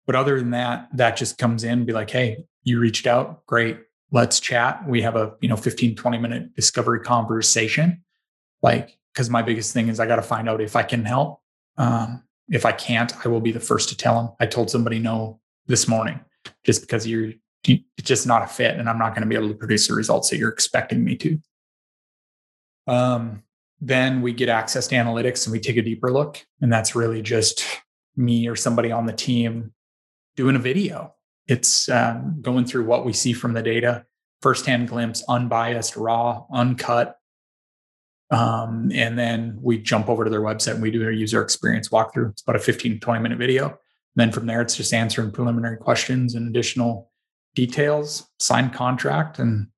but 0.06 0.16
other 0.16 0.38
than 0.38 0.50
that 0.50 0.88
that 0.94 1.16
just 1.16 1.38
comes 1.38 1.64
in 1.64 1.84
be 1.84 1.92
like 1.92 2.10
hey 2.10 2.44
you 2.62 2.78
reached 2.78 3.06
out. 3.06 3.46
Great. 3.46 3.78
Let's 4.10 4.38
chat. 4.38 4.86
We 4.86 5.02
have 5.02 5.16
a 5.16 5.34
you 5.40 5.48
know 5.48 5.56
15 5.56 5.94
20 5.94 6.18
minute 6.18 6.54
discovery 6.54 7.00
conversation. 7.00 8.04
Like 8.62 8.98
because 9.14 9.30
my 9.30 9.42
biggest 9.42 9.72
thing 9.72 9.88
is 9.88 9.98
i 9.98 10.06
got 10.06 10.16
to 10.16 10.22
find 10.22 10.48
out 10.48 10.60
if 10.60 10.76
i 10.76 10.82
can 10.82 11.04
help. 11.04 11.40
Um, 11.76 12.24
if 12.48 12.66
i 12.66 12.72
can't 12.72 13.12
i 13.24 13.28
will 13.28 13.40
be 13.40 13.52
the 13.52 13.60
first 13.60 13.88
to 13.90 13.96
tell 13.96 14.16
them 14.16 14.32
i 14.40 14.44
told 14.44 14.70
somebody 14.70 14.98
no 14.98 15.40
this 15.66 15.86
morning 15.86 16.20
just 16.64 16.80
because 16.80 17.06
you're 17.06 17.32
it's 17.64 17.84
just 17.98 18.26
not 18.26 18.42
a 18.42 18.46
fit 18.46 18.76
and 18.76 18.88
I'm 18.88 18.98
not 18.98 19.14
going 19.14 19.22
to 19.22 19.28
be 19.28 19.34
able 19.34 19.48
to 19.48 19.54
produce 19.54 19.88
the 19.88 19.94
results 19.94 20.30
that 20.30 20.38
you're 20.38 20.50
expecting 20.50 21.04
me 21.04 21.16
to. 21.16 21.38
Um, 22.86 23.42
then 23.80 24.22
we 24.22 24.32
get 24.32 24.48
access 24.48 24.86
to 24.88 24.94
analytics 24.94 25.46
and 25.46 25.52
we 25.52 25.60
take 25.60 25.76
a 25.76 25.82
deeper 25.82 26.10
look. 26.10 26.44
And 26.60 26.72
that's 26.72 26.94
really 26.94 27.22
just 27.22 27.64
me 28.16 28.48
or 28.48 28.56
somebody 28.56 28.92
on 28.92 29.06
the 29.06 29.12
team 29.12 29.72
doing 30.36 30.56
a 30.56 30.60
video. 30.60 31.14
It's 31.46 31.88
um, 31.88 32.38
going 32.40 32.66
through 32.66 32.84
what 32.84 33.04
we 33.04 33.12
see 33.12 33.32
from 33.32 33.54
the 33.54 33.62
data, 33.62 34.04
firsthand 34.42 34.88
glimpse, 34.88 35.24
unbiased, 35.28 35.96
raw, 35.96 36.44
uncut. 36.52 37.16
Um, 38.30 38.92
and 38.94 39.18
then 39.18 39.58
we 39.60 39.78
jump 39.78 40.08
over 40.08 40.24
to 40.24 40.30
their 40.30 40.42
website 40.42 40.74
and 40.74 40.82
we 40.82 40.90
do 40.90 41.08
a 41.08 41.12
user 41.12 41.42
experience 41.42 41.88
walkthrough. 41.88 42.30
It's 42.30 42.42
about 42.42 42.56
a 42.56 42.60
15 42.60 43.00
20 43.00 43.20
minute 43.20 43.38
video. 43.38 43.78
then 44.14 44.30
from 44.30 44.46
there, 44.46 44.60
it's 44.60 44.76
just 44.76 44.94
answering 44.94 45.32
preliminary 45.32 45.78
questions 45.78 46.34
and 46.34 46.48
additional 46.48 47.09
details, 47.54 48.28
sign 48.38 48.70
contract, 48.70 49.38
and 49.38 49.68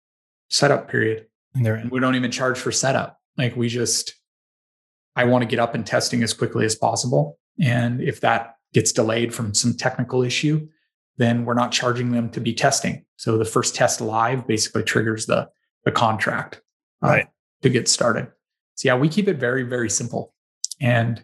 setup 0.50 0.88
period. 0.88 1.26
And 1.55 1.91
we 1.91 2.00
don't 2.00 2.14
even 2.14 2.31
charge 2.31 2.59
for 2.59 2.73
setup. 2.73 3.19
Like 3.37 3.57
we 3.57 3.69
just, 3.69 4.14
I 5.17 5.25
want 5.25 5.43
to 5.43 5.49
get 5.49 5.59
up 5.59 5.75
and 5.75 5.87
testing 5.87 6.23
as 6.23 6.33
quickly 6.33 6.64
as 6.64 6.75
possible. 6.75 7.38
And 7.61 8.00
if 8.00 8.21
that 8.21 8.57
gets 8.73 8.93
delayed 8.93 9.35
from 9.35 9.55
some 9.55 9.75
technical 9.76 10.23
issue, 10.23 10.69
then 11.19 11.45
we're 11.45 11.55
not 11.55 11.73
charging 11.73 12.12
them 12.12 12.31
to 12.31 12.41
be 12.41 12.55
testing. 12.55 13.05
So 13.17 13.37
the 13.37 13.45
first 13.45 13.75
test 13.75 14.00
live 14.00 14.47
basically 14.47 14.83
triggers 14.83 15.26
the, 15.26 15.49
the 15.85 15.93
contract 15.93 16.62
uh, 17.02 17.09
right. 17.09 17.29
to 17.61 17.69
get 17.69 17.88
started. 17.88 18.29
So 18.76 18.88
yeah, 18.88 18.97
we 18.97 19.09
keep 19.09 19.29
it 19.29 19.37
very, 19.37 19.62
very 19.62 19.91
simple. 19.91 20.35
And 20.81 21.23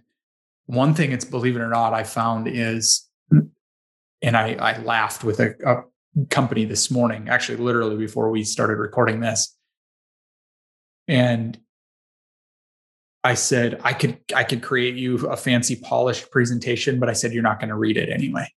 one 0.67 0.93
thing 0.95 1.13
it's 1.13 1.25
believe 1.25 1.57
it 1.57 1.61
or 1.61 1.71
not, 1.71 1.95
I 1.95 2.05
found 2.05 2.49
is, 2.49 3.09
and 3.31 4.37
I, 4.37 4.53
I 4.55 4.79
laughed 4.79 5.25
with 5.25 5.41
a, 5.41 5.55
a 5.65 5.85
company 6.31 6.65
this 6.65 6.91
morning, 6.91 7.29
actually, 7.29 7.59
literally 7.59 7.97
before 7.97 8.31
we 8.31 8.45
started 8.45 8.79
recording 8.79 9.21
this. 9.21 9.57
And 11.07 11.59
I 13.25 13.35
said 13.35 13.81
I 13.83 13.93
could 13.93 14.19
I 14.35 14.45
could 14.45 14.63
create 14.63 14.95
you 14.95 15.27
a 15.29 15.37
fancy 15.37 15.77
polished 15.77 16.31
presentation, 16.31 17.01
but 17.01 17.09
I 17.09 17.13
said 17.13 17.33
you're 17.33 17.43
not 17.43 17.61
going 17.61 17.71
to 17.71 17.77
read 17.77 17.97
it 17.97 18.09
anyway. 18.11 18.53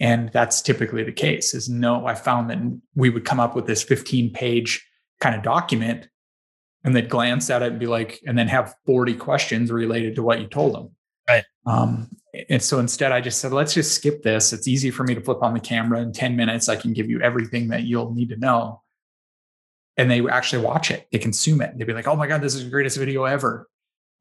And 0.00 0.30
that's 0.32 0.60
typically 0.60 1.04
the 1.04 1.12
case. 1.12 1.54
Is 1.54 1.68
no, 1.68 2.06
I 2.06 2.14
found 2.14 2.50
that 2.50 2.58
we 2.94 3.10
would 3.10 3.24
come 3.24 3.40
up 3.40 3.54
with 3.54 3.66
this 3.66 3.82
15 3.82 4.32
page 4.32 4.86
kind 5.20 5.34
of 5.34 5.42
document 5.42 6.08
and 6.84 6.94
they'd 6.94 7.08
glance 7.08 7.48
at 7.48 7.62
it 7.62 7.72
and 7.72 7.80
be 7.80 7.86
like, 7.86 8.20
and 8.26 8.36
then 8.36 8.48
have 8.48 8.74
40 8.86 9.14
questions 9.14 9.72
related 9.72 10.16
to 10.16 10.22
what 10.22 10.40
you 10.40 10.46
told 10.46 10.74
them. 10.74 10.90
Right. 11.28 11.44
Um, 11.66 12.10
and 12.48 12.62
so 12.62 12.78
instead, 12.78 13.12
I 13.12 13.20
just 13.20 13.40
said, 13.40 13.52
let's 13.52 13.74
just 13.74 13.94
skip 13.94 14.22
this. 14.22 14.52
It's 14.52 14.66
easy 14.66 14.90
for 14.90 15.04
me 15.04 15.14
to 15.14 15.20
flip 15.20 15.42
on 15.42 15.54
the 15.54 15.60
camera 15.60 16.00
in 16.00 16.12
10 16.12 16.36
minutes. 16.36 16.68
I 16.68 16.76
can 16.76 16.92
give 16.92 17.08
you 17.08 17.20
everything 17.20 17.68
that 17.68 17.84
you'll 17.84 18.12
need 18.12 18.30
to 18.30 18.36
know. 18.36 18.82
And 19.96 20.10
they 20.10 20.26
actually 20.28 20.64
watch 20.64 20.90
it, 20.90 21.06
they 21.12 21.18
consume 21.18 21.60
it. 21.60 21.78
They'd 21.78 21.86
be 21.86 21.92
like, 21.92 22.08
oh 22.08 22.16
my 22.16 22.26
God, 22.26 22.40
this 22.40 22.54
is 22.54 22.64
the 22.64 22.70
greatest 22.70 22.98
video 22.98 23.24
ever. 23.24 23.68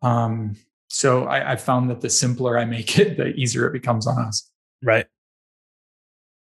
Um, 0.04 0.56
so 0.90 1.24
I, 1.24 1.54
I 1.54 1.56
found 1.56 1.90
that 1.90 2.02
the 2.02 2.10
simpler 2.10 2.58
I 2.58 2.66
make 2.66 3.00
it, 3.00 3.18
the 3.18 3.28
easier 3.34 3.68
it 3.68 3.74
becomes 3.74 4.06
on 4.06 4.20
us. 4.20 4.52
Right. 4.84 5.08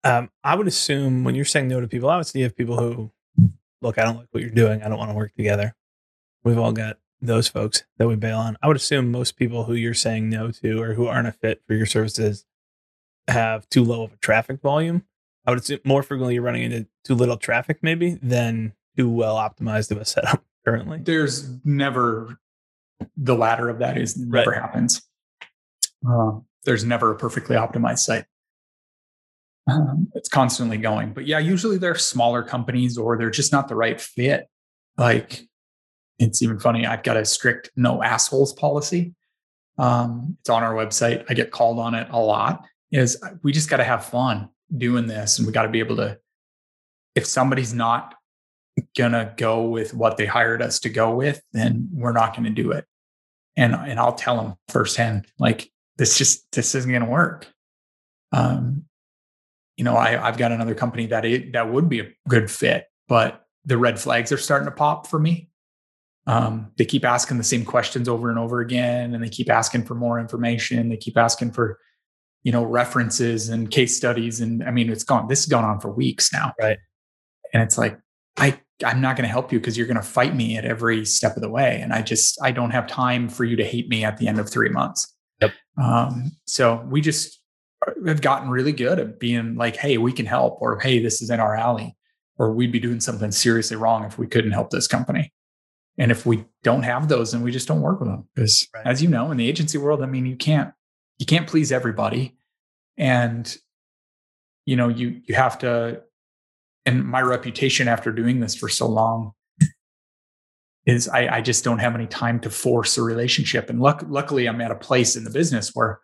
Um, 0.04 0.30
I 0.44 0.54
would 0.54 0.68
assume 0.68 1.24
when 1.24 1.34
you're 1.34 1.44
saying 1.44 1.66
no 1.66 1.80
to 1.80 1.88
people, 1.88 2.08
I 2.08 2.16
would 2.16 2.26
see 2.26 2.42
if 2.42 2.54
people 2.54 2.78
who 2.78 3.10
look, 3.82 3.98
I 3.98 4.04
don't 4.04 4.18
like 4.18 4.28
what 4.30 4.42
you're 4.42 4.50
doing. 4.50 4.82
I 4.82 4.88
don't 4.88 4.98
want 4.98 5.10
to 5.10 5.16
work 5.16 5.34
together. 5.34 5.74
We've 6.44 6.58
all 6.58 6.72
got 6.72 6.98
those 7.26 7.48
folks 7.48 7.84
that 7.98 8.08
we 8.08 8.16
bail 8.16 8.38
on. 8.38 8.56
I 8.62 8.68
would 8.68 8.76
assume 8.76 9.10
most 9.10 9.36
people 9.36 9.64
who 9.64 9.74
you're 9.74 9.94
saying 9.94 10.28
no 10.28 10.50
to 10.50 10.82
or 10.82 10.94
who 10.94 11.06
aren't 11.06 11.28
a 11.28 11.32
fit 11.32 11.62
for 11.66 11.74
your 11.74 11.86
services 11.86 12.44
have 13.28 13.68
too 13.68 13.84
low 13.84 14.04
of 14.04 14.12
a 14.12 14.16
traffic 14.18 14.60
volume. 14.60 15.04
I 15.46 15.50
would 15.50 15.60
assume 15.60 15.80
more 15.84 16.02
frequently 16.02 16.34
you're 16.34 16.42
running 16.42 16.62
into 16.62 16.86
too 17.04 17.14
little 17.14 17.36
traffic, 17.36 17.78
maybe, 17.82 18.18
than 18.22 18.72
too 18.96 19.08
well 19.08 19.36
optimized 19.36 19.90
of 19.90 19.98
a 19.98 20.04
setup 20.06 20.44
currently. 20.64 21.00
There's 21.02 21.48
never 21.64 22.38
the 23.16 23.34
latter 23.34 23.68
of 23.68 23.78
that 23.78 23.98
is 23.98 24.16
never 24.16 24.50
right. 24.50 24.60
happens. 24.60 25.02
Uh, 26.08 26.38
there's 26.64 26.84
never 26.84 27.12
a 27.12 27.16
perfectly 27.16 27.56
optimized 27.56 28.00
site. 28.00 28.24
Um, 29.68 30.08
it's 30.14 30.28
constantly 30.28 30.78
going, 30.78 31.12
but 31.12 31.26
yeah, 31.26 31.40
usually 31.40 31.76
they're 31.76 31.96
smaller 31.96 32.42
companies 32.42 32.96
or 32.96 33.18
they're 33.18 33.30
just 33.30 33.52
not 33.52 33.68
the 33.68 33.74
right 33.74 34.00
fit. 34.00 34.48
Like 34.96 35.42
it's 36.18 36.42
even 36.42 36.58
funny. 36.58 36.86
I've 36.86 37.02
got 37.02 37.16
a 37.16 37.24
strict 37.24 37.70
no 37.76 38.02
assholes 38.02 38.52
policy. 38.52 39.14
Um, 39.78 40.36
it's 40.40 40.48
on 40.48 40.62
our 40.62 40.74
website. 40.74 41.24
I 41.28 41.34
get 41.34 41.50
called 41.50 41.78
on 41.78 41.94
it 41.94 42.08
a 42.10 42.18
lot. 42.18 42.64
Is 42.92 43.20
we 43.42 43.52
just 43.52 43.68
got 43.68 43.78
to 43.78 43.84
have 43.84 44.04
fun 44.04 44.48
doing 44.76 45.06
this, 45.06 45.38
and 45.38 45.46
we 45.46 45.52
got 45.52 45.62
to 45.62 45.68
be 45.68 45.80
able 45.80 45.96
to. 45.96 46.18
If 47.14 47.26
somebody's 47.26 47.72
not 47.72 48.14
gonna 48.96 49.34
go 49.36 49.64
with 49.64 49.94
what 49.94 50.16
they 50.16 50.26
hired 50.26 50.62
us 50.62 50.80
to 50.80 50.88
go 50.88 51.14
with, 51.14 51.42
then 51.52 51.88
we're 51.92 52.12
not 52.12 52.34
to 52.44 52.50
do 52.50 52.72
it. 52.72 52.84
And 53.56 53.74
and 53.74 53.98
I'll 53.98 54.14
tell 54.14 54.36
them 54.36 54.54
firsthand, 54.68 55.26
like 55.38 55.70
this 55.96 56.18
just 56.18 56.50
this 56.52 56.74
isn't 56.74 56.90
to 57.04 57.10
work. 57.10 57.50
Um, 58.32 58.84
you 59.76 59.84
know, 59.84 59.96
I 59.96 60.26
I've 60.26 60.38
got 60.38 60.52
another 60.52 60.74
company 60.74 61.06
that 61.06 61.24
it, 61.24 61.52
that 61.52 61.70
would 61.70 61.88
be 61.88 62.00
a 62.00 62.08
good 62.28 62.50
fit, 62.50 62.86
but 63.08 63.46
the 63.64 63.78
red 63.78 63.98
flags 63.98 64.30
are 64.30 64.38
starting 64.38 64.66
to 64.66 64.72
pop 64.74 65.06
for 65.06 65.18
me. 65.18 65.48
Um, 66.26 66.72
they 66.76 66.84
keep 66.84 67.04
asking 67.04 67.38
the 67.38 67.44
same 67.44 67.64
questions 67.64 68.08
over 68.08 68.30
and 68.30 68.38
over 68.38 68.60
again, 68.60 69.14
and 69.14 69.22
they 69.22 69.28
keep 69.28 69.48
asking 69.48 69.84
for 69.84 69.94
more 69.94 70.18
information. 70.18 70.88
They 70.88 70.96
keep 70.96 71.16
asking 71.16 71.52
for, 71.52 71.78
you 72.42 72.50
know, 72.50 72.64
references 72.64 73.48
and 73.48 73.70
case 73.70 73.96
studies. 73.96 74.40
And 74.40 74.64
I 74.64 74.70
mean, 74.72 74.90
it's 74.90 75.04
gone. 75.04 75.28
This 75.28 75.44
has 75.44 75.50
gone 75.50 75.64
on 75.64 75.80
for 75.80 75.90
weeks 75.90 76.32
now, 76.32 76.52
right? 76.60 76.78
And 77.54 77.62
it's 77.62 77.78
like, 77.78 77.98
I 78.36 78.58
I'm 78.84 79.00
not 79.00 79.16
going 79.16 79.26
to 79.26 79.32
help 79.32 79.52
you 79.52 79.58
because 79.58 79.78
you're 79.78 79.86
going 79.86 79.96
to 79.96 80.02
fight 80.02 80.34
me 80.34 80.58
at 80.58 80.64
every 80.64 81.06
step 81.06 81.36
of 81.36 81.42
the 81.42 81.48
way, 81.48 81.80
and 81.80 81.92
I 81.92 82.02
just 82.02 82.38
I 82.42 82.50
don't 82.50 82.72
have 82.72 82.86
time 82.86 83.28
for 83.28 83.44
you 83.44 83.56
to 83.56 83.64
hate 83.64 83.88
me 83.88 84.04
at 84.04 84.18
the 84.18 84.28
end 84.28 84.38
of 84.38 84.50
three 84.50 84.68
months. 84.68 85.14
Yep. 85.40 85.52
Um, 85.80 86.32
so 86.46 86.86
we 86.90 87.00
just 87.00 87.40
have 88.06 88.20
gotten 88.20 88.50
really 88.50 88.72
good 88.72 88.98
at 88.98 89.20
being 89.20 89.54
like, 89.54 89.76
hey, 89.76 89.96
we 89.96 90.12
can 90.12 90.26
help, 90.26 90.58
or 90.60 90.80
hey, 90.80 90.98
this 91.00 91.22
is 91.22 91.30
in 91.30 91.40
our 91.40 91.54
alley, 91.54 91.96
or 92.36 92.52
we'd 92.52 92.72
be 92.72 92.80
doing 92.80 93.00
something 93.00 93.30
seriously 93.30 93.76
wrong 93.76 94.04
if 94.04 94.18
we 94.18 94.26
couldn't 94.26 94.52
help 94.52 94.70
this 94.70 94.88
company. 94.88 95.32
And 95.98 96.10
if 96.10 96.26
we 96.26 96.44
don't 96.62 96.82
have 96.82 97.08
those, 97.08 97.32
then 97.32 97.42
we 97.42 97.50
just 97.50 97.68
don't 97.68 97.80
work 97.80 98.00
with 98.00 98.08
them. 98.08 98.28
Because 98.34 98.68
right. 98.74 98.86
as 98.86 99.02
you 99.02 99.08
know, 99.08 99.30
in 99.30 99.36
the 99.36 99.48
agency 99.48 99.78
world, 99.78 100.02
I 100.02 100.06
mean, 100.06 100.26
you 100.26 100.36
can't 100.36 100.72
you 101.18 101.26
can't 101.26 101.46
please 101.46 101.72
everybody. 101.72 102.36
And 102.98 103.56
you 104.66 104.76
know, 104.76 104.88
you 104.88 105.20
you 105.26 105.34
have 105.34 105.58
to 105.60 106.02
and 106.84 107.04
my 107.04 107.20
reputation 107.20 107.88
after 107.88 108.12
doing 108.12 108.40
this 108.40 108.54
for 108.54 108.68
so 108.68 108.86
long 108.86 109.32
is 110.86 111.08
I, 111.08 111.36
I 111.38 111.40
just 111.40 111.64
don't 111.64 111.80
have 111.80 111.94
any 111.94 112.06
time 112.06 112.38
to 112.40 112.50
force 112.50 112.96
a 112.96 113.02
relationship. 113.02 113.68
And 113.68 113.80
luck, 113.80 114.04
luckily 114.06 114.46
I'm 114.46 114.60
at 114.60 114.70
a 114.70 114.76
place 114.76 115.16
in 115.16 115.24
the 115.24 115.30
business 115.30 115.72
where 115.74 116.00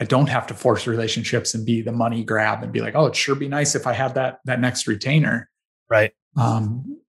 I 0.00 0.04
don't 0.04 0.30
have 0.30 0.46
to 0.46 0.54
force 0.54 0.86
relationships 0.86 1.54
and 1.54 1.66
be 1.66 1.82
the 1.82 1.92
money 1.92 2.24
grab 2.24 2.62
and 2.62 2.72
be 2.72 2.80
like, 2.80 2.94
oh, 2.94 3.06
it 3.06 3.14
sure 3.14 3.34
be 3.34 3.48
nice 3.48 3.74
if 3.74 3.86
I 3.86 3.92
had 3.92 4.14
that 4.14 4.40
that 4.46 4.60
next 4.60 4.88
retainer. 4.88 5.48
Right. 5.90 6.12
Um, 6.36 7.01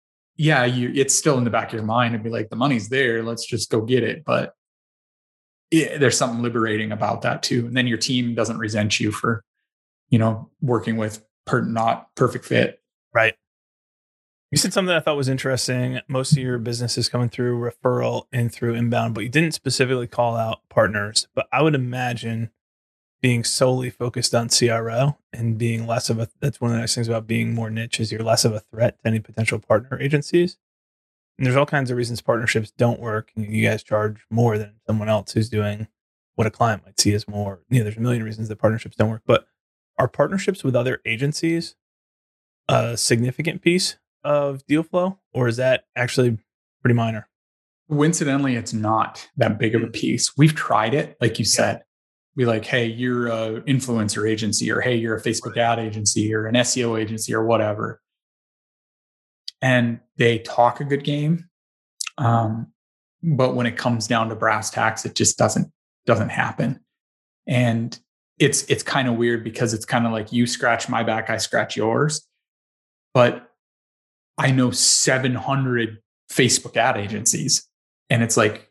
yeah, 0.42 0.66
you 0.66 0.92
it's 0.96 1.16
still 1.16 1.38
in 1.38 1.44
the 1.44 1.52
back 1.52 1.68
of 1.68 1.74
your 1.74 1.84
mind 1.84 2.16
and 2.16 2.24
be 2.24 2.32
like, 2.32 2.50
the 2.50 2.56
money's 2.56 2.90
there, 2.90 3.22
let's 3.22 3.46
just 3.46 3.70
go 3.70 3.80
get 3.80 4.04
it. 4.04 4.26
But 4.26 4.56
it, 5.70 6.00
there's 6.00 6.18
something 6.18 6.42
liberating 6.42 6.92
about 6.92 7.22
that 7.22 7.44
too. 7.44 7.68
And 7.68 7.78
then 7.78 7.86
your 7.86 8.00
team 8.00 8.34
doesn't 8.34 8.58
resent 8.58 9.00
you 9.00 9.12
for, 9.12 9.44
you 10.10 10.18
know, 10.18 10.50
working 10.60 10.98
with 10.98 11.24
per, 11.46 11.62
not 11.62 12.08
perfect 12.16 12.46
fit. 12.46 12.82
Right. 13.14 13.36
You 14.50 14.58
said 14.58 14.74
something 14.74 14.96
I 14.96 15.00
thought 15.00 15.16
was 15.16 15.30
interesting. 15.30 16.02
Most 16.08 16.32
of 16.32 16.40
your 16.40 16.58
business 16.58 16.98
is 16.98 17.08
coming 17.08 17.30
through 17.30 17.60
referral 17.60 18.24
and 18.34 18.52
through 18.52 18.74
inbound, 18.74 19.14
but 19.14 19.22
you 19.22 19.30
didn't 19.30 19.54
specifically 19.54 20.08
call 20.08 20.36
out 20.36 20.62
partners. 20.70 21.28
But 21.36 21.50
I 21.54 21.62
would 21.62 21.76
imagine 21.76 22.50
being 23.22 23.44
solely 23.44 23.90
focused 23.90 24.34
on 24.34 24.50
CRO 24.50 25.18
and 25.32 25.58
being 25.58 25.86
less 25.86 26.10
of 26.10 26.20
a 26.20 26.28
that's 26.40 26.60
one 26.60 26.72
of 26.72 26.76
the 26.76 26.82
nice 26.82 26.96
things 26.96 27.08
about 27.08 27.28
being 27.28 27.54
more 27.54 27.70
niche 27.70 28.00
is 28.00 28.12
you're 28.12 28.24
less 28.24 28.46
of 28.46 28.54
a 28.54 28.60
threat 28.60 28.98
to 29.00 29.08
any 29.08 29.20
potential 29.20 29.60
partner 29.60 30.00
agencies. 30.00 30.58
And 31.38 31.46
there's 31.46 31.56
all 31.56 31.66
kinds 31.66 31.92
of 31.92 31.98
reasons 31.98 32.22
partnerships 32.22 32.72
don't 32.72 33.00
work. 33.00 33.32
And 33.36 33.46
you 33.54 33.68
guys 33.68 33.84
charge 33.84 34.26
more 34.30 34.58
than 34.58 34.74
someone 34.88 35.10
else 35.10 35.32
who's 35.32 35.50
doing 35.50 35.88
what 36.36 36.48
a 36.48 36.52
client 36.52 36.84
might 36.86 37.00
see 37.00 37.14
as 37.14 37.28
more. 37.28 37.62
You 37.70 37.80
know, 37.80 37.84
there's 37.84 37.98
a 37.98 38.02
million 38.02 38.24
reasons 38.24 38.50
that 38.50 38.58
partnerships 38.58 38.96
don't 38.96 39.10
work. 39.10 39.24
But 39.26 39.48
are 39.98 40.08
partnerships 40.08 40.64
with 40.64 40.76
other 40.76 41.02
agencies 41.06 41.76
a 42.68 42.96
significant 42.96 43.62
piece 43.62 43.98
of 44.24 44.66
deal 44.66 44.84
flow, 44.84 45.20
or 45.34 45.48
is 45.48 45.58
that 45.58 45.86
actually 45.96 46.38
pretty 46.82 46.94
minor? 46.94 47.28
Coincidentally, 47.90 48.56
it's 48.56 48.72
not 48.72 49.30
that 49.36 49.60
big 49.60 49.76
of 49.76 49.82
a 49.82 49.86
hmm. 49.86 49.92
piece. 49.92 50.36
We've 50.38 50.56
tried 50.56 50.94
it, 50.94 51.18
like 51.20 51.38
you 51.38 51.46
said 51.46 51.84
be 52.36 52.46
like, 52.46 52.66
hey, 52.66 52.86
you're 52.86 53.28
a 53.28 53.62
influencer 53.62 54.30
agency, 54.30 54.72
or 54.72 54.82
hey, 54.82 54.96
you're 54.96 55.16
a 55.16 55.22
Facebook 55.22 55.58
ad 55.58 55.80
agency, 55.80 56.34
or 56.34 56.48
an 56.48 56.56
SEO 56.56 57.00
agency, 57.00 57.34
or 57.34 57.44
whatever. 57.46 58.02
And 59.62 60.00
they 60.18 60.40
talk 60.40 60.80
a 60.80 60.86
good 60.86 61.04
game, 61.04 61.50
um, 62.18 62.72
but 63.22 63.56
when 63.56 63.68
it 63.68 63.78
comes 63.78 64.08
down 64.08 64.30
to 64.30 64.36
brass 64.36 64.70
tacks, 64.70 65.06
it 65.06 65.16
just 65.16 65.38
doesn't 65.38 65.72
doesn't 66.06 66.30
happen. 66.30 66.80
And 67.48 67.98
it's 68.40 68.64
it's 68.64 68.84
kind 68.84 69.08
of 69.08 69.16
weird 69.16 69.44
because 69.44 69.74
it's 69.74 69.86
kind 69.86 70.06
of 70.06 70.12
like 70.12 70.32
you 70.32 70.48
scratch 70.48 70.90
my 70.90 71.04
back, 71.04 71.30
I 71.30 71.38
scratch 71.38 71.78
yours. 71.78 72.28
But 73.14 73.50
I 74.38 74.52
know 74.52 74.72
700 74.72 76.00
Facebook 76.32 76.78
ad 76.78 76.98
agencies 76.98 77.68
and 78.10 78.24
it's 78.24 78.38
like, 78.38 78.68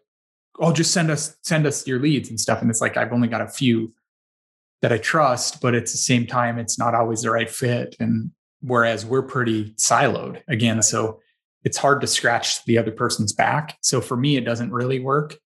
oh, 0.60 0.72
just 0.72 0.92
send 0.92 1.10
us 1.10 1.36
send 1.42 1.66
us 1.66 1.86
your 1.86 1.98
leads 1.98 2.28
and 2.28 2.38
stuff. 2.38 2.60
And 2.60 2.70
it's 2.70 2.80
like 2.80 2.96
I've 2.96 3.12
only 3.12 3.28
got 3.28 3.40
a 3.40 3.48
few 3.48 3.92
that 4.82 4.92
I 4.92 4.98
trust, 4.98 5.60
but 5.60 5.74
at 5.74 5.82
the 5.82 5.88
same 5.88 6.26
time, 6.26 6.58
it's 6.58 6.78
not 6.78 6.94
always 6.94 7.22
the 7.22 7.30
right 7.30 7.50
fit. 7.50 7.96
And 7.98 8.30
whereas 8.60 9.04
we're 9.04 9.22
pretty 9.22 9.72
siloed 9.72 10.42
again, 10.48 10.82
so 10.82 11.20
it's 11.64 11.76
hard 11.76 12.00
to 12.00 12.06
scratch 12.06 12.64
the 12.64 12.78
other 12.78 12.92
person's 12.92 13.32
back. 13.32 13.76
So 13.82 14.00
for 14.00 14.16
me, 14.16 14.36
it 14.36 14.44
doesn't 14.44 14.72
really 14.72 15.00
work. 15.00 15.36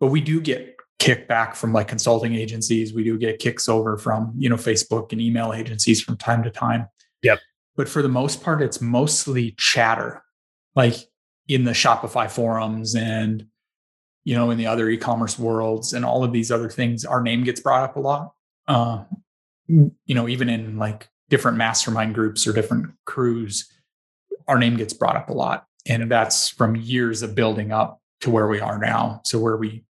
But 0.00 0.08
we 0.08 0.20
do 0.20 0.40
get 0.40 0.76
kickback 0.98 1.54
from 1.54 1.72
like 1.72 1.88
consulting 1.88 2.34
agencies. 2.34 2.92
We 2.92 3.04
do 3.04 3.18
get 3.18 3.38
kicks 3.38 3.68
over 3.68 3.96
from, 3.96 4.34
you 4.36 4.48
know, 4.48 4.56
Facebook 4.56 5.12
and 5.12 5.20
email 5.20 5.52
agencies 5.52 6.00
from 6.00 6.16
time 6.16 6.42
to 6.42 6.50
time. 6.50 6.88
Yep. 7.22 7.38
But 7.76 7.88
for 7.88 8.02
the 8.02 8.08
most 8.08 8.42
part, 8.42 8.62
it's 8.62 8.80
mostly 8.80 9.54
chatter, 9.56 10.22
like 10.74 10.96
in 11.46 11.64
the 11.64 11.72
Shopify 11.72 12.30
forums 12.30 12.94
and, 12.94 13.46
you 14.24 14.34
know, 14.34 14.50
in 14.50 14.58
the 14.58 14.66
other 14.66 14.88
e-commerce 14.88 15.38
worlds 15.38 15.92
and 15.92 16.04
all 16.04 16.22
of 16.24 16.32
these 16.32 16.50
other 16.50 16.68
things. 16.68 17.04
Our 17.04 17.22
name 17.22 17.44
gets 17.44 17.60
brought 17.60 17.82
up 17.82 17.96
a 17.96 18.00
lot. 18.00 18.32
Uh, 18.68 19.04
you 19.68 20.14
know, 20.14 20.28
even 20.28 20.48
in 20.48 20.78
like 20.78 21.08
different 21.28 21.56
mastermind 21.56 22.14
groups 22.14 22.46
or 22.46 22.52
different 22.52 22.92
crews, 23.04 23.68
our 24.46 24.58
name 24.58 24.76
gets 24.76 24.92
brought 24.92 25.16
up 25.16 25.30
a 25.30 25.32
lot. 25.32 25.66
And 25.86 26.10
that's 26.10 26.48
from 26.48 26.76
years 26.76 27.22
of 27.22 27.34
building 27.34 27.72
up 27.72 28.00
to 28.20 28.30
where 28.30 28.46
we 28.46 28.60
are 28.60 28.78
now. 28.78 29.20
So 29.24 29.38
where 29.38 29.56
we, 29.56 29.84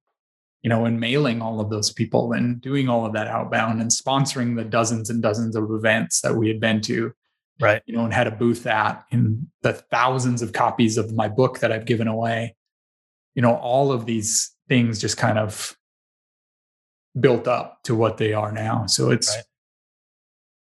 you 0.63 0.69
know, 0.69 0.85
and 0.85 1.01
mailing 1.01 1.41
all 1.41 1.61
of 1.61 1.71
those 1.71 1.93
people 1.93 2.33
and 2.33 2.61
doing 2.61 2.89
all 2.89 3.07
of 3.07 3.15
that 3.15 3.29
outbound 3.29 3.81
and 3.81 3.91
sponsoring 3.91 4.57
the 4.57 4.65
dozens 4.65 5.09
and 5.09 5.23
dozens 5.23 5.57
of 5.57 5.71
events 5.71 6.21
that 6.21 6.35
we 6.35 6.49
had 6.49 6.61
been 6.61 6.81
to. 6.83 7.13
Right. 7.61 7.83
You 7.87 7.97
know, 7.97 8.05
and 8.05 8.13
had 8.13 8.29
a 8.29 8.33
booth 8.33 8.67
at 8.67 9.05
in 9.11 9.49
the 9.63 9.73
thousands 9.73 10.43
of 10.43 10.53
copies 10.53 10.97
of 10.97 11.15
my 11.15 11.29
book 11.29 11.59
that 11.61 11.73
I've 11.73 11.87
given 11.87 12.07
away. 12.07 12.55
You 13.39 13.43
know, 13.43 13.55
all 13.55 13.93
of 13.93 14.05
these 14.05 14.51
things 14.69 15.01
just 15.01 15.17
kind 15.17 15.39
of 15.39 15.77
built 17.21 17.47
up 17.47 17.79
to 17.85 17.95
what 17.95 18.17
they 18.17 18.33
are 18.33 18.51
now. 18.51 18.87
So 18.87 19.13
it's 19.13 19.33
right. 19.33 19.45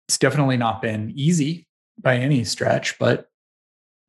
it's 0.07 0.19
definitely 0.19 0.57
not 0.57 0.84
been 0.84 1.12
easy 1.15 1.67
by 2.00 2.17
any 2.17 2.43
stretch, 2.43 3.00
but 3.00 3.29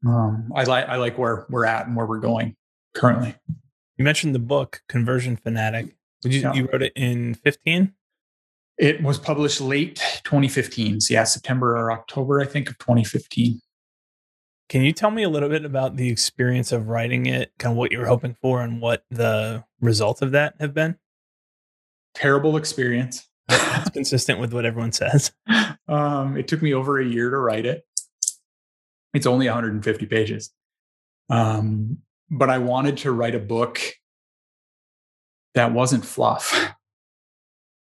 um, 0.06 0.52
I 0.54 0.64
like 0.64 0.86
I 0.86 0.96
like 0.96 1.16
where 1.16 1.46
we're 1.48 1.64
at 1.64 1.86
and 1.86 1.96
where 1.96 2.04
we're 2.04 2.20
going 2.20 2.56
currently. 2.94 3.36
You 3.96 4.04
mentioned 4.04 4.34
the 4.34 4.38
book 4.38 4.82
Conversion 4.86 5.36
Fanatic. 5.36 5.96
Did 6.20 6.34
you 6.34 6.40
yeah. 6.42 6.52
you 6.52 6.68
wrote 6.70 6.82
it 6.82 6.92
in 6.94 7.36
15? 7.36 7.94
It 8.76 9.02
was 9.02 9.16
published 9.16 9.62
late 9.62 9.96
2015. 10.24 11.00
So 11.00 11.14
yeah, 11.14 11.24
September 11.24 11.74
or 11.74 11.90
October, 11.90 12.42
I 12.42 12.44
think, 12.44 12.68
of 12.68 12.76
2015. 12.76 13.62
Can 14.68 14.82
you 14.82 14.92
tell 14.92 15.10
me 15.10 15.22
a 15.22 15.30
little 15.30 15.48
bit 15.48 15.64
about 15.64 15.96
the 15.96 16.10
experience 16.10 16.72
of 16.72 16.88
writing 16.88 17.26
it, 17.26 17.52
kind 17.58 17.72
of 17.72 17.78
what 17.78 17.90
you 17.90 17.98
were 17.98 18.06
hoping 18.06 18.36
for 18.42 18.60
and 18.60 18.80
what 18.82 19.04
the 19.10 19.64
results 19.80 20.20
of 20.20 20.32
that 20.32 20.54
have 20.60 20.74
been? 20.74 20.98
Terrible 22.14 22.56
experience. 22.56 23.28
it's 23.48 23.90
consistent 23.90 24.40
with 24.40 24.52
what 24.52 24.66
everyone 24.66 24.92
says. 24.92 25.32
Um, 25.88 26.36
it 26.36 26.48
took 26.48 26.60
me 26.60 26.74
over 26.74 27.00
a 27.00 27.06
year 27.06 27.30
to 27.30 27.38
write 27.38 27.64
it. 27.64 27.82
It's 29.14 29.26
only 29.26 29.46
150 29.46 30.04
pages. 30.04 30.52
Um, 31.30 31.98
but 32.30 32.50
I 32.50 32.58
wanted 32.58 32.98
to 32.98 33.12
write 33.12 33.34
a 33.34 33.38
book 33.38 33.80
that 35.54 35.72
wasn't 35.72 36.04
fluff. 36.04 36.74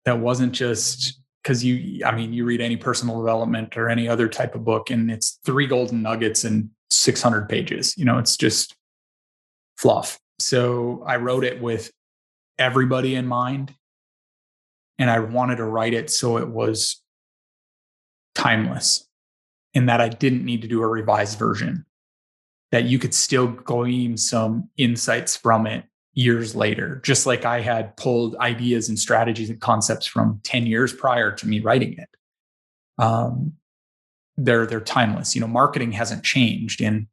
That 0.05 0.19
wasn't 0.19 0.53
just 0.53 1.22
because 1.43 1.65
you, 1.65 2.05
I 2.05 2.15
mean, 2.15 2.33
you 2.33 2.45
read 2.45 2.61
any 2.61 2.77
personal 2.77 3.19
development 3.19 3.77
or 3.77 3.89
any 3.89 4.09
other 4.09 4.29
type 4.29 4.55
of 4.55 4.65
book, 4.65 4.91
and 4.91 5.11
it's 5.11 5.39
three 5.45 5.67
golden 5.67 6.03
nuggets 6.03 6.45
and 6.45 6.71
600 6.91 7.49
pages. 7.49 7.97
You 7.97 8.05
know, 8.05 8.19
it's 8.19 8.37
just 8.37 8.77
fluff. 9.77 10.19
So 10.39 11.03
I 11.07 11.17
wrote 11.17 11.45
it 11.45 11.61
with 11.61 11.91
everybody 12.59 13.15
in 13.15 13.27
mind. 13.27 13.75
And 14.99 15.11
I 15.11 15.19
wanted 15.19 15.57
to 15.57 15.65
write 15.65 15.95
it 15.95 16.11
so 16.11 16.37
it 16.37 16.49
was 16.49 17.03
timeless 18.35 19.09
in 19.75 19.87
that 19.87 20.01
I 20.01 20.09
didn't 20.09 20.45
need 20.45 20.63
to 20.63 20.69
do 20.69 20.83
a 20.83 20.87
revised 20.87 21.39
version, 21.39 21.87
that 22.71 22.85
you 22.85 22.99
could 22.99 23.15
still 23.15 23.49
glean 23.49 24.17
some 24.17 24.69
insights 24.77 25.37
from 25.37 25.67
it 25.67 25.85
years 26.15 26.55
later, 26.55 27.01
just 27.03 27.27
like 27.27 27.45
I 27.45 27.61
had 27.61 27.97
pulled 27.97 28.37
ideas 28.37 28.89
and 28.89 28.99
strategies 28.99 29.51
and 29.51 29.61
concepts 29.61 30.07
from 30.07 30.41
10 30.45 30.67
years 30.67 30.93
prior 30.93 31.33
to 31.33 31.47
me 31.47 31.61
writing 31.61 31.95
it. 31.99 32.09
Um, 32.99 33.55
they're 34.37 34.67
they're 34.67 34.81
timeless. 34.81 35.35
You 35.35 35.41
know, 35.41 35.47
marketing 35.47 35.93
hasn't 35.93 36.25
changed 36.25 36.81
in 36.81 37.09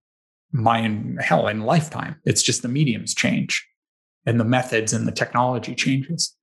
my 0.51 0.97
hell 1.19 1.47
in 1.47 1.61
lifetime. 1.61 2.15
It's 2.25 2.41
just 2.41 2.61
the 2.61 2.67
mediums 2.67 3.13
change 3.13 3.67
and 4.25 4.39
the 4.39 4.45
methods 4.45 4.93
and 4.93 5.07
the 5.07 5.11
technology 5.11 5.75
changes. 5.75 6.35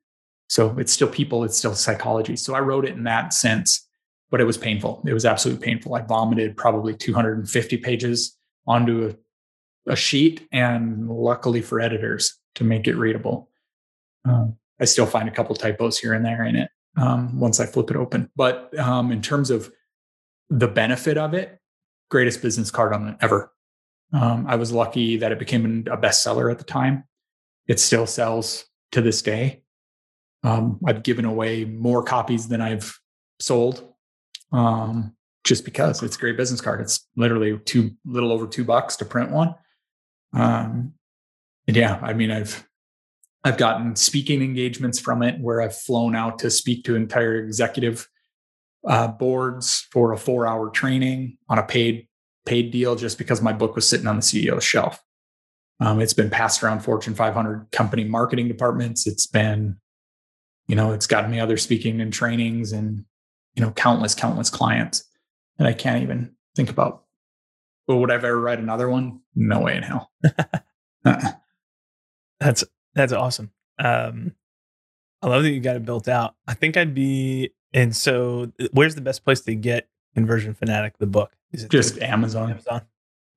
So 0.48 0.78
it's 0.78 0.92
still 0.92 1.08
people, 1.08 1.44
it's 1.44 1.56
still 1.56 1.74
psychology. 1.74 2.36
So 2.36 2.54
I 2.54 2.60
wrote 2.60 2.84
it 2.84 2.94
in 2.94 3.04
that 3.04 3.32
sense 3.32 3.86
but 4.30 4.40
it 4.40 4.44
was 4.44 4.56
painful. 4.56 5.02
It 5.06 5.12
was 5.12 5.24
absolutely 5.24 5.64
painful. 5.64 5.94
I 5.94 6.02
vomited 6.02 6.56
probably 6.56 6.94
250 6.94 7.76
pages 7.78 8.36
onto 8.66 9.14
a, 9.86 9.92
a 9.92 9.96
sheet, 9.96 10.46
and 10.52 11.08
luckily 11.08 11.62
for 11.62 11.80
editors 11.80 12.38
to 12.56 12.64
make 12.64 12.86
it 12.86 12.96
readable. 12.96 13.48
Um, 14.24 14.56
I 14.80 14.84
still 14.84 15.06
find 15.06 15.28
a 15.28 15.32
couple 15.32 15.54
typos 15.54 15.98
here 15.98 16.12
and 16.12 16.24
there 16.24 16.44
in 16.44 16.56
it 16.56 16.70
um, 16.96 17.38
once 17.38 17.60
I 17.60 17.66
flip 17.66 17.90
it 17.90 17.96
open. 17.96 18.30
But 18.36 18.76
um, 18.78 19.12
in 19.12 19.22
terms 19.22 19.50
of 19.50 19.70
the 20.50 20.68
benefit 20.68 21.16
of 21.16 21.34
it, 21.34 21.58
greatest 22.10 22.42
business 22.42 22.70
card 22.70 22.92
on 22.92 23.16
ever. 23.20 23.52
Um, 24.12 24.46
I 24.48 24.56
was 24.56 24.72
lucky 24.72 25.16
that 25.16 25.32
it 25.32 25.38
became 25.38 25.84
a 25.90 25.96
bestseller 25.96 26.50
at 26.50 26.58
the 26.58 26.64
time. 26.64 27.04
It 27.66 27.80
still 27.80 28.06
sells 28.06 28.66
to 28.92 29.00
this 29.00 29.22
day. 29.22 29.62
Um, 30.44 30.78
I've 30.86 31.02
given 31.02 31.24
away 31.24 31.64
more 31.64 32.04
copies 32.04 32.46
than 32.46 32.60
I've 32.60 32.96
sold 33.40 33.92
um, 34.52 35.14
just 35.44 35.64
because 35.64 36.02
it's 36.02 36.16
a 36.16 36.20
great 36.20 36.36
business 36.36 36.60
card. 36.60 36.80
It's 36.80 37.08
literally 37.16 37.58
two 37.64 37.90
little 38.04 38.30
over 38.30 38.46
two 38.46 38.64
bucks 38.64 38.96
to 38.96 39.04
print 39.04 39.30
one. 39.30 39.54
Um, 40.32 40.92
and 41.66 41.76
yeah, 41.76 41.98
I 42.02 42.12
mean, 42.12 42.30
I've 42.30 42.66
I've 43.44 43.58
gotten 43.58 43.94
speaking 43.96 44.42
engagements 44.42 44.98
from 44.98 45.22
it 45.22 45.40
where 45.40 45.60
I've 45.60 45.76
flown 45.76 46.16
out 46.16 46.38
to 46.40 46.50
speak 46.50 46.84
to 46.84 46.96
entire 46.96 47.36
executive 47.36 48.08
uh, 48.86 49.08
boards 49.08 49.86
for 49.92 50.12
a 50.12 50.18
four 50.18 50.46
hour 50.46 50.70
training 50.70 51.38
on 51.48 51.58
a 51.58 51.62
paid 51.62 52.08
paid 52.44 52.70
deal 52.70 52.96
just 52.96 53.18
because 53.18 53.42
my 53.42 53.52
book 53.52 53.74
was 53.74 53.88
sitting 53.88 54.06
on 54.06 54.16
the 54.16 54.22
CEO's 54.22 54.64
shelf. 54.64 55.02
Um, 55.80 56.00
it's 56.00 56.14
been 56.14 56.30
passed 56.30 56.62
around 56.62 56.80
Fortune 56.80 57.14
500 57.14 57.68
company 57.70 58.04
marketing 58.04 58.48
departments. 58.48 59.06
It's 59.06 59.26
been, 59.26 59.76
you 60.68 60.74
know, 60.74 60.92
it's 60.92 61.06
gotten 61.06 61.30
me 61.30 61.38
other 61.38 61.58
speaking 61.58 62.00
and 62.00 62.12
trainings 62.12 62.72
and 62.72 63.04
you 63.56 63.64
know, 63.64 63.70
countless, 63.72 64.14
countless 64.14 64.50
clients 64.50 65.04
that 65.58 65.66
I 65.66 65.72
can't 65.72 66.02
even 66.02 66.34
think 66.54 66.70
about. 66.70 67.04
But 67.86 67.96
would 67.96 68.10
I 68.10 68.14
ever 68.14 68.38
write 68.38 68.58
another 68.58 68.88
one? 68.88 69.20
No 69.34 69.60
way 69.60 69.76
in 69.76 69.82
hell. 69.82 70.10
uh-uh. 71.04 71.32
That's 72.46 72.62
that's 72.94 73.12
awesome. 73.12 73.50
Um, 73.80 74.36
I 75.20 75.26
love 75.26 75.42
that 75.42 75.50
you 75.50 75.58
got 75.58 75.74
it 75.74 75.84
built 75.84 76.06
out. 76.06 76.36
I 76.46 76.54
think 76.54 76.76
I'd 76.76 76.94
be 76.94 77.50
and 77.72 77.94
so 77.94 78.52
where's 78.70 78.94
the 78.94 79.00
best 79.00 79.24
place 79.24 79.40
to 79.40 79.54
get 79.56 79.88
Conversion 80.14 80.54
Fanatic 80.54 80.96
the 80.98 81.08
book? 81.08 81.32
Is 81.52 81.64
it 81.64 81.72
just 81.72 82.00
Amazon? 82.00 82.52
Amazon. 82.52 82.82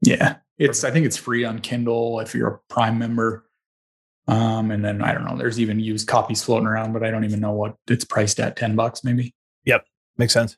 Yeah. 0.03 0.35
It's 0.59 0.83
I 0.83 0.91
think 0.91 1.07
it's 1.07 1.17
free 1.17 1.43
on 1.43 1.57
Kindle 1.59 2.19
if 2.19 2.35
you're 2.35 2.47
a 2.47 2.59
Prime 2.71 2.99
member. 2.99 3.45
Um, 4.27 4.69
and 4.69 4.85
then 4.85 5.01
I 5.01 5.11
don't 5.11 5.25
know, 5.25 5.35
there's 5.35 5.59
even 5.59 5.79
used 5.79 6.07
copies 6.07 6.43
floating 6.43 6.67
around, 6.67 6.93
but 6.93 7.03
I 7.03 7.09
don't 7.09 7.23
even 7.23 7.39
know 7.39 7.53
what 7.53 7.77
it's 7.87 8.05
priced 8.05 8.39
at 8.39 8.57
10 8.57 8.75
bucks 8.75 9.03
maybe. 9.03 9.33
Yep. 9.65 9.87
Makes 10.19 10.33
sense. 10.33 10.55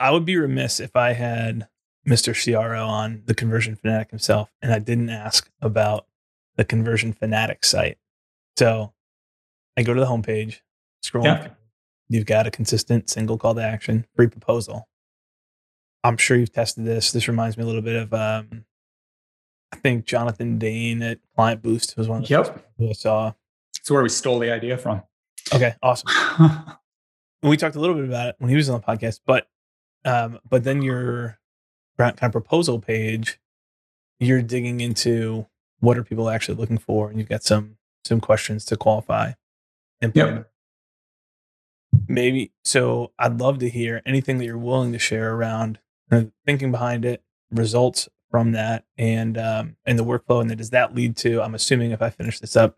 I 0.00 0.10
would 0.12 0.24
be 0.24 0.38
remiss 0.38 0.80
if 0.80 0.96
I 0.96 1.12
had 1.12 1.68
Mr. 2.08 2.32
CRO 2.34 2.86
on 2.86 3.22
the 3.26 3.34
Conversion 3.34 3.76
Fanatic 3.76 4.08
himself 4.08 4.50
and 4.62 4.72
I 4.72 4.78
didn't 4.78 5.10
ask 5.10 5.50
about 5.60 6.06
the 6.56 6.64
Conversion 6.64 7.12
Fanatic 7.12 7.64
site. 7.64 7.98
So 8.56 8.92
I 9.76 9.82
go 9.82 9.94
to 9.94 10.00
the 10.00 10.06
homepage, 10.06 10.60
scroll. 11.02 11.24
Yeah. 11.24 11.48
You've 12.08 12.26
got 12.26 12.46
a 12.46 12.50
consistent 12.50 13.08
single 13.08 13.38
call 13.38 13.54
to 13.54 13.62
action, 13.62 14.06
free 14.14 14.28
proposal. 14.28 14.88
I'm 16.04 16.16
sure 16.16 16.36
you've 16.36 16.52
tested 16.52 16.84
this. 16.84 17.12
This 17.12 17.28
reminds 17.28 17.56
me 17.56 17.64
a 17.64 17.66
little 17.66 17.82
bit 17.82 17.96
of, 17.96 18.12
um, 18.12 18.66
I 19.72 19.76
think 19.76 20.04
Jonathan 20.04 20.58
Dane 20.58 21.02
at 21.02 21.18
ClientBoost 21.36 21.96
was 21.96 22.08
one 22.08 22.22
of 22.22 22.28
the 22.28 22.34
yep. 22.34 22.66
I 22.80 22.92
saw. 22.92 23.32
It's 23.80 23.90
where 23.90 24.02
we 24.02 24.10
stole 24.10 24.38
the 24.38 24.52
idea 24.52 24.76
from. 24.76 25.02
Okay, 25.52 25.74
awesome. 25.82 26.08
we 27.42 27.56
talked 27.56 27.76
a 27.76 27.80
little 27.80 27.96
bit 27.96 28.04
about 28.04 28.28
it 28.28 28.36
when 28.38 28.50
he 28.50 28.56
was 28.56 28.68
on 28.68 28.80
the 28.80 28.86
podcast, 28.86 29.20
but 29.26 29.48
um, 30.04 30.38
but 30.48 30.64
then 30.64 30.82
your 30.82 31.38
kind 31.98 32.14
of 32.22 32.32
proposal 32.32 32.78
page, 32.78 33.38
you're 34.20 34.42
digging 34.42 34.80
into 34.80 35.46
what 35.80 35.98
are 35.98 36.04
people 36.04 36.30
actually 36.30 36.56
looking 36.56 36.78
for, 36.78 37.08
and 37.10 37.18
you've 37.18 37.28
got 37.28 37.42
some 37.42 37.76
some 38.04 38.20
questions 38.20 38.64
to 38.66 38.76
qualify. 38.76 39.32
And 40.00 40.12
yep. 40.14 40.50
maybe 42.08 42.52
so. 42.64 43.12
I'd 43.18 43.40
love 43.40 43.58
to 43.60 43.68
hear 43.68 44.02
anything 44.04 44.38
that 44.38 44.44
you're 44.44 44.58
willing 44.58 44.92
to 44.92 44.98
share 44.98 45.34
around 45.34 45.78
thinking 46.46 46.70
behind 46.70 47.04
it, 47.04 47.22
results 47.50 48.08
from 48.30 48.50
that 48.50 48.84
and 48.98 49.38
um, 49.38 49.76
and 49.86 49.96
the 49.98 50.04
workflow? 50.04 50.40
And 50.40 50.50
then 50.50 50.58
does 50.58 50.70
that 50.70 50.94
lead 50.94 51.16
to? 51.18 51.40
I'm 51.40 51.54
assuming 51.54 51.92
if 51.92 52.02
I 52.02 52.10
finish 52.10 52.40
this 52.40 52.56
up, 52.56 52.76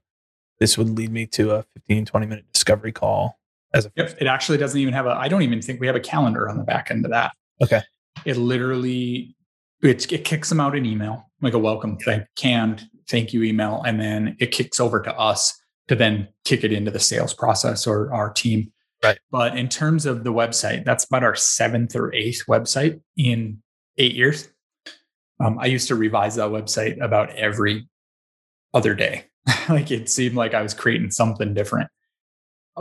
this 0.60 0.76
would 0.76 0.90
lead 0.90 1.10
me 1.10 1.26
to 1.28 1.52
a 1.52 1.62
15, 1.74 2.04
20 2.04 2.26
minute 2.26 2.44
discovery 2.52 2.92
call 2.92 3.38
as 3.72 3.86
a. 3.86 3.92
Yep, 3.96 4.16
it 4.20 4.26
actually 4.26 4.58
doesn't 4.58 4.78
even 4.78 4.92
have 4.92 5.06
a. 5.06 5.10
I 5.10 5.28
don't 5.28 5.42
even 5.42 5.62
think 5.62 5.80
we 5.80 5.86
have 5.86 5.96
a 5.96 6.00
calendar 6.00 6.48
on 6.48 6.58
the 6.58 6.64
back 6.64 6.90
end 6.90 7.06
of 7.06 7.10
that. 7.10 7.32
Okay. 7.62 7.80
It 8.26 8.36
literally 8.36 9.34
it, 9.82 10.12
it 10.12 10.24
kicks 10.24 10.50
them 10.50 10.60
out 10.60 10.76
an 10.76 10.84
email 10.84 11.25
like 11.42 11.54
a 11.54 11.58
welcome 11.58 11.98
thank 11.98 12.24
canned 12.36 12.88
thank 13.08 13.32
you 13.32 13.42
email, 13.42 13.82
and 13.86 14.00
then 14.00 14.36
it 14.40 14.50
kicks 14.50 14.80
over 14.80 15.00
to 15.00 15.18
us 15.18 15.58
to 15.88 15.94
then 15.94 16.28
kick 16.44 16.64
it 16.64 16.72
into 16.72 16.90
the 16.90 17.00
sales 17.00 17.32
process 17.32 17.86
or 17.86 18.12
our 18.12 18.30
team. 18.30 18.72
Right. 19.02 19.18
But 19.30 19.56
in 19.56 19.68
terms 19.68 20.06
of 20.06 20.24
the 20.24 20.32
website, 20.32 20.84
that's 20.84 21.04
about 21.04 21.22
our 21.22 21.36
seventh 21.36 21.94
or 21.94 22.12
eighth 22.14 22.44
website 22.48 23.00
in 23.16 23.62
eight 23.98 24.14
years. 24.14 24.48
Um, 25.38 25.58
I 25.58 25.66
used 25.66 25.88
to 25.88 25.94
revise 25.94 26.36
that 26.36 26.50
website 26.50 27.00
about 27.02 27.30
every 27.30 27.88
other 28.74 28.94
day. 28.94 29.26
like 29.68 29.90
it 29.90 30.08
seemed 30.08 30.34
like 30.34 30.54
I 30.54 30.62
was 30.62 30.74
creating 30.74 31.10
something 31.10 31.54
different 31.54 31.90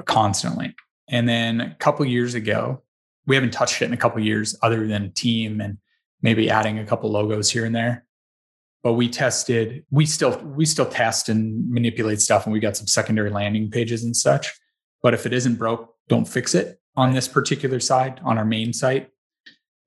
constantly. 0.05 0.73
And 1.09 1.29
then 1.29 1.61
a 1.61 1.75
couple 1.75 2.05
years 2.05 2.33
ago, 2.33 2.81
we 3.27 3.35
haven't 3.35 3.51
touched 3.51 3.81
it 3.81 3.85
in 3.85 3.93
a 3.93 3.97
couple 3.97 4.19
years, 4.21 4.57
other 4.61 4.87
than 4.87 5.11
team 5.11 5.61
and 5.61 5.77
maybe 6.21 6.49
adding 6.49 6.79
a 6.79 6.85
couple 6.85 7.11
logos 7.11 7.51
here 7.51 7.65
and 7.65 7.75
there 7.75 8.04
but 8.85 8.93
we 8.93 9.09
tested 9.09 9.83
we 9.89 10.05
still 10.05 10.37
we 10.55 10.63
still 10.63 10.85
test 10.85 11.27
and 11.27 11.67
manipulate 11.71 12.21
stuff 12.21 12.45
and 12.45 12.53
we 12.53 12.59
got 12.59 12.77
some 12.77 12.85
secondary 12.85 13.31
landing 13.31 13.71
pages 13.71 14.03
and 14.03 14.15
such. 14.15 14.53
But 15.01 15.15
if 15.15 15.25
it 15.25 15.33
isn't 15.33 15.55
broke 15.55 15.91
don't 16.07 16.25
fix 16.25 16.53
it 16.53 16.79
on 16.95 17.11
this 17.11 17.27
particular 17.27 17.79
side 17.79 18.21
on 18.23 18.37
our 18.37 18.45
main 18.45 18.73
site. 18.73 19.09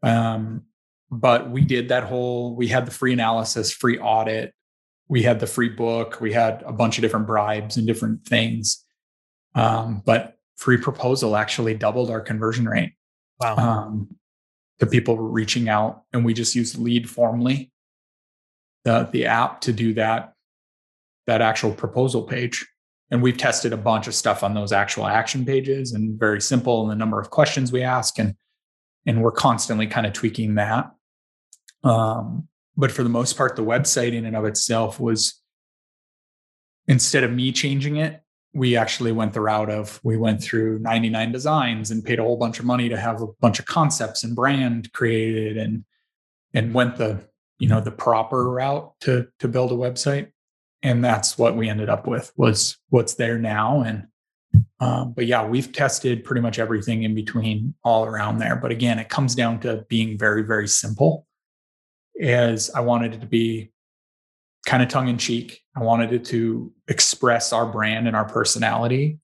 Um, 0.03 0.65
but 1.13 1.49
we 1.49 1.61
did 1.61 1.91
that 1.91 2.03
whole 2.03 2.57
we 2.57 2.67
had 2.67 2.87
the 2.87 2.91
free 2.91 3.13
analysis 3.13 3.73
free 3.73 4.01
audit. 4.01 4.53
We 5.07 5.23
had 5.23 5.39
the 5.39 5.47
free 5.47 5.69
book. 5.69 6.21
We 6.21 6.33
had 6.33 6.65
a 6.67 6.73
bunch 6.73 6.99
of 6.99 7.03
different 7.03 7.29
bribes 7.29 7.77
and 7.77 7.87
different 7.87 8.27
things. 8.27 8.85
Um, 9.55 10.03
but 10.05 10.39
free 10.57 10.77
proposal 10.77 11.37
actually 11.37 11.75
doubled 11.75 12.11
our 12.11 12.21
conversion 12.21 12.69
rate 12.69 12.95
wow. 13.39 13.55
um, 13.55 14.09
to 14.81 14.87
people 14.87 15.17
were 15.17 15.31
reaching 15.31 15.69
out 15.69 16.03
and 16.13 16.25
we 16.25 16.35
just 16.35 16.57
used 16.57 16.77
Leadformly 16.77 17.71
the 18.89 19.09
the 19.13 19.27
app 19.27 19.61
to 19.63 19.73
do 19.73 19.95
that 19.95 20.33
that 21.27 21.43
actual 21.43 21.73
proposal 21.73 22.23
page. 22.23 22.67
And 23.11 23.23
we've 23.23 23.37
tested 23.37 23.73
a 23.73 23.77
bunch 23.77 24.07
of 24.07 24.15
stuff 24.15 24.43
on 24.43 24.55
those 24.55 24.73
actual 24.73 25.07
action 25.07 25.45
pages 25.45 25.93
and 25.93 26.19
very 26.19 26.41
simple 26.41 26.83
and 26.83 26.91
the 26.91 26.95
number 26.95 27.21
of 27.21 27.31
questions 27.31 27.71
we 27.71 27.83
ask. 27.83 28.19
And 28.19 28.35
and 29.07 29.23
we're 29.23 29.33
constantly 29.33 29.87
kind 29.87 30.07
of 30.07 30.13
tweaking 30.13 30.55
that. 30.57 30.91
Um, 31.85 32.49
but 32.77 32.91
for 32.91 33.03
the 33.03 33.09
most 33.09 33.37
part 33.37 33.57
the 33.57 33.63
website 33.63 34.15
in 34.15 34.25
and 34.25 34.37
of 34.37 34.45
itself 34.45 34.99
was 34.99 35.41
instead 36.87 37.25
of 37.25 37.31
me 37.31 37.53
changing 37.53 37.97
it 37.97 38.23
we 38.55 38.77
actually 38.77 39.13
went 39.13 39.35
the 39.35 39.41
route 39.41 39.71
of 39.71 40.01
we 40.03 40.17
went 40.17 40.43
through 40.43 40.79
99 40.81 41.31
designs 41.31 41.91
and 41.91 42.05
paid 42.05 42.19
a 42.19 42.23
whole 42.23 42.39
bunch 42.39 42.59
of 42.59 42.65
money 42.65 42.89
to 42.89 42.97
have 42.97 43.21
a 43.21 43.27
bunch 43.41 43.59
of 43.59 43.67
concepts 43.67 44.25
and 44.25 44.35
brand 44.35 44.93
created 44.93 45.57
and 45.57 45.85
and 46.55 46.75
went 46.75 46.97
the 46.97 47.23
you 47.59 47.69
know 47.69 47.81
the 47.81 47.91
proper 47.91 48.49
route 48.51 48.93
to 49.01 49.29
to 49.41 49.49
build 49.49 49.73
a 49.73 49.75
website. 49.75 50.31
And 50.83 51.05
that's 51.05 51.37
what 51.37 51.57
we 51.57 51.69
ended 51.69 51.89
up 51.89 52.07
with 52.07 52.33
was 52.37 52.79
what's 52.91 53.15
there 53.15 53.39
now. 53.39 53.83
And 53.83 54.07
um, 54.81 55.13
but 55.13 55.27
yeah 55.27 55.45
we've 55.47 55.73
tested 55.73 56.25
pretty 56.25 56.41
much 56.41 56.59
everything 56.59 57.03
in 57.03 57.15
between 57.15 57.75
all 57.83 58.05
around 58.05 58.39
there. 58.39 58.57
But 58.57 58.71
again 58.71 58.99
it 58.99 59.09
comes 59.09 59.35
down 59.35 59.61
to 59.61 59.85
being 59.89 60.19
very 60.19 60.43
very 60.43 60.69
simple. 60.69 61.27
As 62.21 62.71
i 62.75 62.81
wanted 62.81 63.15
it 63.15 63.21
to 63.21 63.27
be 63.27 63.71
kind 64.67 64.83
of 64.83 64.89
tongue 64.89 65.09
in 65.09 65.17
cheek 65.17 65.63
i 65.77 65.83
wanted 65.83 66.13
it 66.13 66.25
to 66.25 66.73
express 66.89 67.53
our 67.53 67.65
brand 67.65 68.09
and 68.09 68.17
our 68.17 68.25
personality 68.25 69.19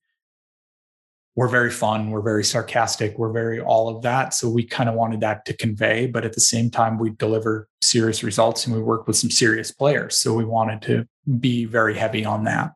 we're 1.36 1.48
very 1.48 1.70
fun, 1.70 2.10
we're 2.10 2.22
very 2.22 2.44
sarcastic, 2.44 3.18
we're 3.18 3.32
very 3.32 3.60
all 3.60 3.94
of 3.94 4.02
that. 4.02 4.34
So 4.34 4.48
we 4.48 4.64
kind 4.64 4.88
of 4.88 4.94
wanted 4.94 5.20
that 5.20 5.44
to 5.46 5.52
convey, 5.52 6.06
but 6.06 6.24
at 6.24 6.32
the 6.34 6.40
same 6.40 6.70
time, 6.70 6.98
we 6.98 7.10
deliver 7.10 7.68
serious 7.82 8.22
results 8.22 8.66
and 8.66 8.74
we 8.74 8.82
work 8.82 9.06
with 9.06 9.16
some 9.16 9.30
serious 9.30 9.72
players. 9.72 10.18
So 10.18 10.32
we 10.32 10.44
wanted 10.44 10.82
to 10.82 11.06
be 11.40 11.64
very 11.64 11.96
heavy 11.96 12.24
on 12.24 12.44
that. 12.44 12.72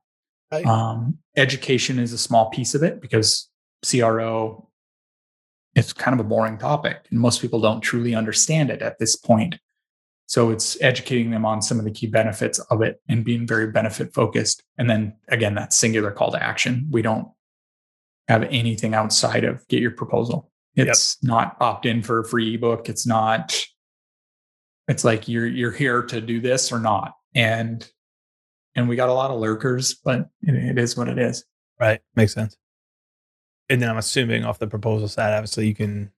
Right. 0.51 0.67
Um, 0.67 1.19
education 1.37 1.99
is 1.99 2.13
a 2.13 2.19
small 2.19 2.51
piece 2.51 2.75
of 2.75 2.83
it 2.83 3.01
because 3.01 3.49
CRO 3.89 4.69
it's 5.75 5.93
kind 5.93 6.19
of 6.19 6.25
a 6.25 6.29
boring 6.29 6.59
topic 6.59 7.07
and 7.11 7.21
most 7.21 7.41
people 7.41 7.61
don't 7.61 7.81
truly 7.81 8.15
understand 8.15 8.71
it 8.71 8.83
at 8.83 8.99
this 8.99 9.15
point. 9.15 9.59
So 10.27 10.51
it's 10.51 10.77
educating 10.83 11.31
them 11.31 11.47
on 11.47 11.63
some 11.63 11.79
of 11.79 11.85
the 11.85 11.91
key 11.91 12.07
benefits 12.09 12.59
of 12.59 12.83
it 12.83 13.01
and 13.09 13.25
being 13.25 13.47
very 13.47 13.71
benefit 13.71 14.13
focused. 14.13 14.63
And 14.77 14.91
then 14.91 15.15
again, 15.29 15.55
that 15.55 15.73
singular 15.73 16.11
call 16.11 16.33
to 16.33 16.43
action. 16.43 16.89
We 16.91 17.01
don't 17.01 17.29
have 18.29 18.45
anything 18.45 18.95
outside 18.95 19.45
of 19.45 19.67
get 19.69 19.81
your 19.81 19.91
proposal. 19.91 20.51
It's 20.77 21.17
yep. 21.23 21.29
not 21.29 21.57
opt 21.61 21.87
in 21.87 22.03
for 22.03 22.21
a 22.21 22.25
free 22.25 22.55
ebook. 22.55 22.89
It's 22.89 23.07
not, 23.07 23.59
it's 24.87 25.03
like 25.03 25.27
you're 25.27 25.47
you're 25.47 25.73
here 25.73 26.03
to 26.03 26.21
do 26.21 26.41
this 26.41 26.71
or 26.71 26.79
not. 26.79 27.15
And 27.35 27.89
and 28.77 28.89
we 28.89 28.95
got 28.95 29.09
a 29.09 29.13
lot 29.13 29.31
of 29.31 29.41
lurkers, 29.41 29.95
but 29.95 30.29
it, 30.43 30.55
it 30.55 30.79
is 30.79 30.97
what 30.97 31.09
it 31.09 31.19
is. 31.19 31.45
Right. 31.81 32.01
Makes 32.15 32.35
sense. 32.35 32.57
And 33.69 33.83
then 33.83 33.91
I'm 33.91 33.99
assuming 33.99 34.45
off 34.45 34.59
the 34.59 34.67
proposal 34.67 35.09
side, 35.09 35.33
obviously 35.33 35.67
you 35.67 35.75
can 35.75 36.13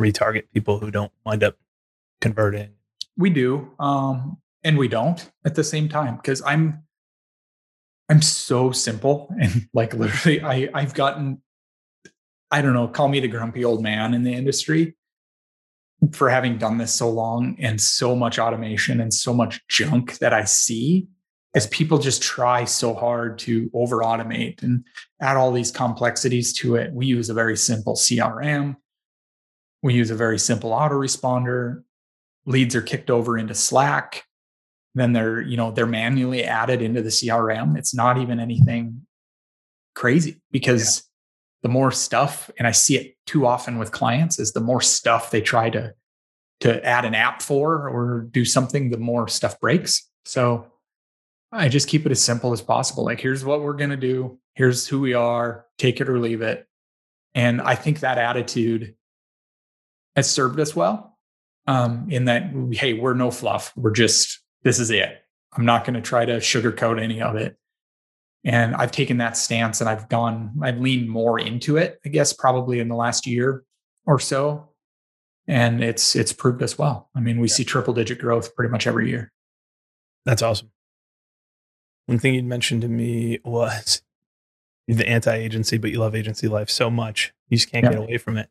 retarget 0.00 0.44
people 0.54 0.78
who 0.78 0.90
don't 0.90 1.12
wind 1.24 1.42
up 1.42 1.56
converting. 2.20 2.70
We 3.16 3.30
do. 3.30 3.70
Um, 3.78 4.38
and 4.62 4.78
we 4.78 4.88
don't 4.88 5.30
at 5.44 5.54
the 5.54 5.64
same 5.64 5.88
time 5.88 6.16
because 6.16 6.42
I'm 6.42 6.82
I'm 8.10 8.22
so 8.22 8.72
simple 8.72 9.32
and 9.40 9.68
like 9.72 9.94
literally 9.94 10.42
I 10.42 10.68
I've 10.74 10.94
gotten 10.94 11.40
I 12.50 12.60
don't 12.60 12.72
know, 12.72 12.88
call 12.88 13.06
me 13.06 13.20
the 13.20 13.28
grumpy 13.28 13.64
old 13.64 13.80
man 13.80 14.12
in 14.12 14.24
the 14.24 14.34
industry 14.34 14.96
for 16.12 16.28
having 16.28 16.58
done 16.58 16.78
this 16.78 16.92
so 16.92 17.08
long 17.08 17.54
and 17.60 17.80
so 17.80 18.16
much 18.16 18.40
automation 18.40 19.00
and 19.00 19.14
so 19.14 19.32
much 19.32 19.60
junk 19.68 20.18
that 20.18 20.34
I 20.34 20.44
see 20.44 21.06
as 21.54 21.68
people 21.68 21.98
just 21.98 22.20
try 22.20 22.64
so 22.64 22.94
hard 22.94 23.38
to 23.40 23.70
over 23.74 23.98
automate 23.98 24.62
and 24.64 24.84
add 25.20 25.36
all 25.36 25.52
these 25.52 25.70
complexities 25.70 26.52
to 26.54 26.74
it. 26.74 26.92
We 26.92 27.06
use 27.06 27.30
a 27.30 27.34
very 27.34 27.56
simple 27.56 27.94
CRM. 27.94 28.76
We 29.82 29.94
use 29.94 30.10
a 30.10 30.16
very 30.16 30.38
simple 30.38 30.70
autoresponder. 30.70 31.82
Leads 32.46 32.74
are 32.74 32.82
kicked 32.82 33.10
over 33.10 33.38
into 33.38 33.54
Slack 33.54 34.24
then 34.94 35.12
they're 35.12 35.40
you 35.40 35.56
know 35.56 35.70
they're 35.70 35.86
manually 35.86 36.44
added 36.44 36.82
into 36.82 37.02
the 37.02 37.08
crm 37.08 37.76
it's 37.78 37.94
not 37.94 38.18
even 38.18 38.40
anything 38.40 39.06
crazy 39.94 40.40
because 40.50 40.98
yeah. 40.98 41.02
the 41.62 41.68
more 41.68 41.90
stuff 41.90 42.50
and 42.58 42.66
i 42.66 42.72
see 42.72 42.96
it 42.96 43.16
too 43.26 43.46
often 43.46 43.78
with 43.78 43.92
clients 43.92 44.38
is 44.38 44.52
the 44.52 44.60
more 44.60 44.80
stuff 44.80 45.30
they 45.30 45.40
try 45.40 45.70
to 45.70 45.94
to 46.60 46.84
add 46.84 47.04
an 47.04 47.14
app 47.14 47.42
for 47.42 47.88
or 47.88 48.28
do 48.30 48.44
something 48.44 48.90
the 48.90 48.98
more 48.98 49.28
stuff 49.28 49.58
breaks. 49.60 50.08
So 50.24 50.66
i 51.52 51.68
just 51.68 51.88
keep 51.88 52.06
it 52.06 52.12
as 52.12 52.22
simple 52.22 52.52
as 52.52 52.62
possible. 52.62 53.04
Like 53.04 53.20
here's 53.20 53.44
what 53.44 53.62
we're 53.62 53.74
going 53.74 53.90
to 53.90 53.96
do. 53.96 54.38
Here's 54.54 54.86
who 54.86 55.00
we 55.00 55.14
are. 55.14 55.66
Take 55.78 56.00
it 56.00 56.08
or 56.08 56.18
leave 56.18 56.42
it. 56.42 56.66
And 57.34 57.60
i 57.60 57.74
think 57.74 58.00
that 58.00 58.18
attitude 58.18 58.94
has 60.16 60.30
served 60.30 60.60
us 60.60 60.76
well 60.76 61.18
um, 61.66 62.08
in 62.10 62.26
that 62.26 62.52
hey 62.72 62.92
we're 62.92 63.14
no 63.14 63.30
fluff. 63.30 63.72
We're 63.76 63.92
just 63.92 64.39
this 64.62 64.78
is 64.78 64.90
it. 64.90 65.24
I'm 65.52 65.64
not 65.64 65.84
going 65.84 65.94
to 65.94 66.00
try 66.00 66.24
to 66.24 66.36
sugarcoat 66.36 67.00
any 67.00 67.20
of 67.20 67.36
it. 67.36 67.56
And 68.44 68.74
I've 68.74 68.92
taken 68.92 69.18
that 69.18 69.36
stance 69.36 69.80
and 69.80 69.90
I've 69.90 70.08
gone, 70.08 70.54
I've 70.62 70.78
leaned 70.78 71.10
more 71.10 71.38
into 71.38 71.76
it, 71.76 72.00
I 72.06 72.08
guess, 72.08 72.32
probably 72.32 72.80
in 72.80 72.88
the 72.88 72.94
last 72.94 73.26
year 73.26 73.64
or 74.06 74.18
so. 74.18 74.68
And 75.46 75.82
it's 75.82 76.14
it's 76.14 76.32
proved 76.32 76.62
us 76.62 76.78
well. 76.78 77.10
I 77.14 77.20
mean, 77.20 77.40
we 77.40 77.48
yeah. 77.48 77.54
see 77.54 77.64
triple 77.64 77.92
digit 77.92 78.18
growth 78.20 78.54
pretty 78.54 78.70
much 78.70 78.86
every 78.86 79.10
year. 79.10 79.32
That's 80.24 80.42
awesome. 80.42 80.70
One 82.06 82.18
thing 82.18 82.34
you'd 82.34 82.44
mentioned 82.44 82.82
to 82.82 82.88
me 82.88 83.40
was 83.44 84.02
the 84.86 85.08
anti-agency, 85.08 85.78
but 85.78 85.90
you 85.90 85.98
love 85.98 86.14
agency 86.14 86.46
life 86.46 86.70
so 86.70 86.88
much. 86.88 87.32
You 87.48 87.56
just 87.56 87.70
can't 87.70 87.84
yeah. 87.84 87.90
get 87.90 87.98
away 87.98 88.18
from 88.18 88.36
it. 88.36 88.48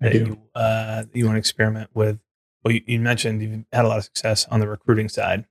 That 0.00 0.14
you 0.14 0.38
uh, 0.54 1.04
you 1.14 1.24
want 1.24 1.36
to 1.36 1.38
experiment 1.38 1.90
with 1.94 2.18
well, 2.66 2.74
you, 2.74 2.82
you, 2.84 2.98
mentioned 2.98 3.40
you've 3.40 3.64
had 3.72 3.84
a 3.84 3.88
lot 3.88 3.98
of 3.98 4.04
success 4.04 4.44
on 4.50 4.58
the 4.58 4.66
recruiting 4.66 5.08
side, 5.08 5.44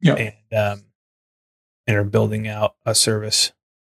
yeah, 0.00 0.14
and 0.14 0.56
um, 0.56 0.84
and 1.88 1.96
are 1.96 2.04
building 2.04 2.46
out 2.46 2.76
a 2.86 2.94
service, 2.94 3.50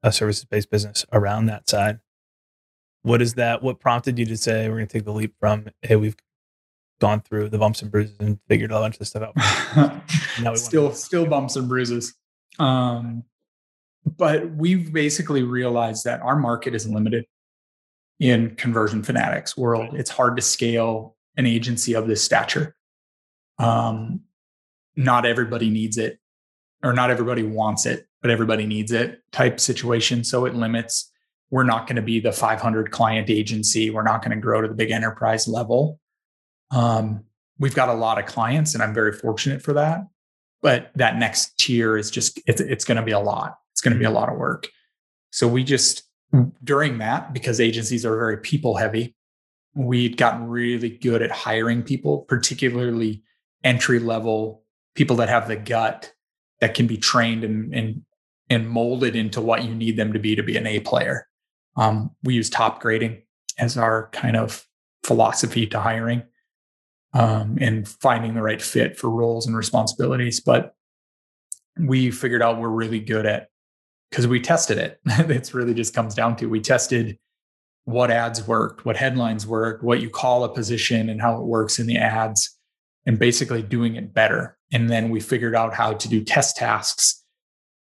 a 0.04 0.14
services 0.14 0.46
based 0.46 0.72
business 0.72 1.06
around 1.12 1.48
that 1.48 1.68
side. 1.70 2.00
What 3.02 3.22
is 3.22 3.34
that? 3.34 3.62
What 3.62 3.82
prompted 3.82 4.18
you 4.18 4.26
to 4.28 4.38
say 4.38 4.70
we're 4.70 4.78
going 4.78 4.88
to 4.88 4.94
take 4.94 5.04
the 5.04 5.12
leap 5.12 5.36
from 5.38 5.68
hey, 5.82 5.98
we've 5.98 6.16
gone 7.02 7.20
through 7.20 7.50
the 7.50 7.58
bumps 7.58 7.82
and 7.82 7.92
bruises 7.92 8.16
and 8.22 8.40
figured 8.48 8.72
a 8.72 8.76
bunch 8.76 9.02
of 9.02 9.08
stuff 9.08 9.34
out. 9.36 10.58
still, 10.58 10.94
still 10.94 11.26
bumps 11.26 11.58
and 11.58 11.68
bruises. 11.68 12.16
Um, 12.58 13.26
but 14.06 14.50
we've 14.56 14.94
basically 14.94 15.44
realized 15.44 16.06
that 16.06 16.22
our 16.22 16.38
market 16.38 16.74
is 16.74 16.88
limited 16.88 17.26
in 18.22 18.56
conversion 18.56 19.04
fanatics 19.04 19.58
world. 19.58 19.94
It's 19.94 20.10
hard 20.10 20.38
to 20.38 20.42
scale 20.42 21.15
an 21.38 21.46
agency 21.46 21.94
of 21.94 22.08
this 22.08 22.24
stature. 22.24 22.76
Um, 23.58 24.22
not 24.96 25.26
everybody 25.26 25.70
needs 25.70 25.98
it 25.98 26.20
or 26.84 26.94
not 26.94 27.10
everybody 27.10 27.44
wants 27.44 27.86
it, 27.86 28.08
but 28.22 28.32
everybody 28.32 28.66
needs 28.66 28.92
it 28.92 29.22
type 29.32 29.60
situation. 29.60 30.24
So 30.24 30.46
it 30.46 30.56
limits. 30.56 31.12
We're 31.50 31.64
not 31.64 31.88
going 31.88 31.96
to 31.96 32.02
be 32.02 32.20
the 32.20 32.32
500 32.32 32.92
client 32.92 33.30
agency. 33.30 33.90
We're 33.90 34.04
not 34.04 34.22
going 34.22 34.36
to 34.36 34.42
grow 34.42 34.62
to 34.62 34.68
the 34.68 34.74
big 34.74 34.92
enterprise 34.92 35.48
level. 35.48 36.00
Um, 36.72 37.24
we've 37.60 37.76
got 37.76 37.90
a 37.90 37.94
lot 37.94 38.20
of 38.20 38.26
clients, 38.26 38.74
and 38.74 38.84
I'm 38.84 38.94
very 38.94 39.14
fortunate 39.14 39.62
for 39.62 39.74
that. 39.74 40.02
But 40.62 40.92
that 40.96 41.18
next 41.18 41.58
tier 41.60 41.98
is 41.98 42.10
just 42.10 42.40
it's, 42.48 42.62
it's 42.62 42.86
going 42.86 42.98
to 42.98 43.04
be 43.04 43.12
a 43.12 43.20
lot. 43.20 43.58
It's 43.74 43.82
going 43.82 43.94
to 43.94 44.00
be 44.00 44.06
a 44.06 44.12
lot 44.12 44.30
of 44.30 44.38
work. 44.38 44.68
So 45.32 45.48
we 45.48 45.64
just 45.64 46.04
during 46.64 46.98
that 47.00 47.34
because 47.34 47.60
agencies 47.60 48.06
are 48.06 48.16
very 48.18 48.38
people 48.38 48.76
heavy, 48.76 49.16
we'd 49.76 50.18
gotten 50.18 50.48
really 50.48 50.90
good 50.90 51.22
at 51.22 51.32
hiring 51.32 51.84
people, 51.84 52.20
particularly 52.20 53.22
entry 53.64 54.00
level 54.00 54.64
people 54.96 55.18
that 55.18 55.30
have 55.30 55.48
the 55.48 55.56
gut 55.56 56.14
that 56.62 56.74
can 56.74 56.88
be 56.88 56.98
trained 56.98 57.44
and 57.44 57.74
and 57.74 58.02
and 58.50 58.70
molded 58.70 59.16
into 59.16 59.42
what 59.42 59.64
you 59.64 59.74
need 59.74 59.98
them 59.98 60.14
to 60.14 60.20
be 60.20 60.36
to 60.36 60.44
be 60.44 60.56
an 60.56 60.68
A 60.68 60.80
player. 60.80 61.28
Um, 61.76 62.12
we 62.24 62.36
use 62.36 62.50
Topgrading 62.50 63.24
as 63.58 63.78
our 63.78 64.10
kind 64.12 64.38
of 64.38 64.66
philosophy 65.04 65.66
to 65.68 65.80
hiring 65.80 66.24
um, 67.14 67.58
and 67.60 67.88
finding 67.88 68.34
the 68.34 68.42
right 68.42 68.62
fit 68.62 68.98
for 68.98 69.10
roles 69.10 69.48
and 69.48 69.58
responsibilities. 69.58 70.40
But 70.40 70.76
we 71.78 72.12
figured 72.12 72.42
out 72.42 72.60
we're 72.60 72.70
really 72.70 73.00
good 73.00 73.26
at 73.26 73.50
because 74.10 74.28
we 74.28 74.40
tested 74.40 74.78
it. 74.78 75.00
it's 75.06 75.54
really 75.54 75.74
just 75.74 75.94
comes 75.94 76.14
down 76.14 76.36
to 76.38 76.48
we 76.48 76.62
tested 76.62 77.18
what 77.86 78.12
ads 78.12 78.46
worked, 78.48 78.86
what 78.86 78.98
headlines 78.98 79.48
worked, 79.48 79.84
what 79.84 80.02
you 80.02 80.10
call 80.10 80.44
a 80.44 80.54
position 80.54 81.10
and 81.10 81.22
how 81.22 81.40
it 81.40 81.46
works 81.46 81.80
in 81.80 81.88
the 81.88 81.98
ads, 81.98 82.56
and 83.06 83.20
basically 83.20 83.62
doing 83.62 83.96
it 83.96 84.14
better. 84.14 84.58
And 84.74 84.90
then 84.90 85.10
we 85.10 85.20
figured 85.20 85.56
out 85.56 85.74
how 85.74 85.94
to 85.94 86.10
do 86.10 86.24
test 86.24 86.58
tasks 86.58 87.24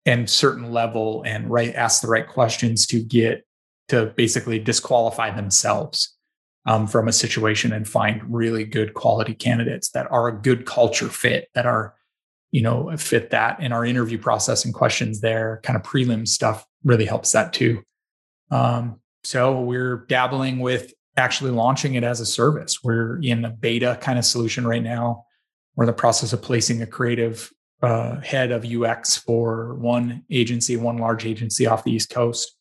and 0.04 0.28
certain 0.28 0.72
level 0.72 1.22
and 1.24 1.48
right 1.48 1.74
ask 1.74 2.02
the 2.02 2.08
right 2.08 2.26
questions 2.26 2.86
to 2.88 3.02
get 3.02 3.46
to 3.88 4.06
basically 4.16 4.58
disqualify 4.58 5.30
themselves 5.30 6.14
um, 6.66 6.86
from 6.86 7.08
a 7.08 7.12
situation 7.12 7.72
and 7.72 7.88
find 7.88 8.22
really 8.34 8.64
good 8.64 8.94
quality 8.94 9.34
candidates 9.34 9.90
that 9.90 10.10
are 10.10 10.28
a 10.28 10.40
good 10.40 10.66
culture 10.66 11.08
fit 11.08 11.48
that 11.54 11.66
are 11.66 11.94
you 12.50 12.62
know 12.62 12.94
fit 12.96 13.30
that 13.30 13.60
in 13.60 13.72
our 13.72 13.84
interview 13.84 14.18
process 14.18 14.64
and 14.64 14.74
questions 14.74 15.20
there 15.20 15.60
kind 15.62 15.76
of 15.76 15.82
prelim 15.82 16.26
stuff 16.26 16.66
really 16.82 17.04
helps 17.04 17.32
that 17.32 17.52
too 17.52 17.82
um, 18.50 19.00
so 19.24 19.60
we're 19.60 20.04
dabbling 20.08 20.58
with 20.58 20.92
actually 21.16 21.50
launching 21.50 21.94
it 21.94 22.04
as 22.04 22.20
a 22.20 22.26
service. 22.26 22.82
We're 22.82 23.20
in 23.22 23.44
a 23.44 23.50
beta 23.50 23.98
kind 24.00 24.18
of 24.18 24.24
solution 24.24 24.66
right 24.66 24.82
now. 24.82 25.24
We're 25.74 25.84
in 25.84 25.88
the 25.88 25.92
process 25.92 26.32
of 26.32 26.42
placing 26.42 26.82
a 26.82 26.86
creative 26.86 27.50
uh, 27.82 28.20
head 28.20 28.50
of 28.50 28.64
ux 28.64 29.16
for 29.16 29.74
one 29.74 30.22
agency 30.30 30.74
one 30.74 30.96
large 30.96 31.26
agency 31.26 31.66
off 31.66 31.84
the 31.84 31.92
east 31.92 32.08
coast 32.08 32.56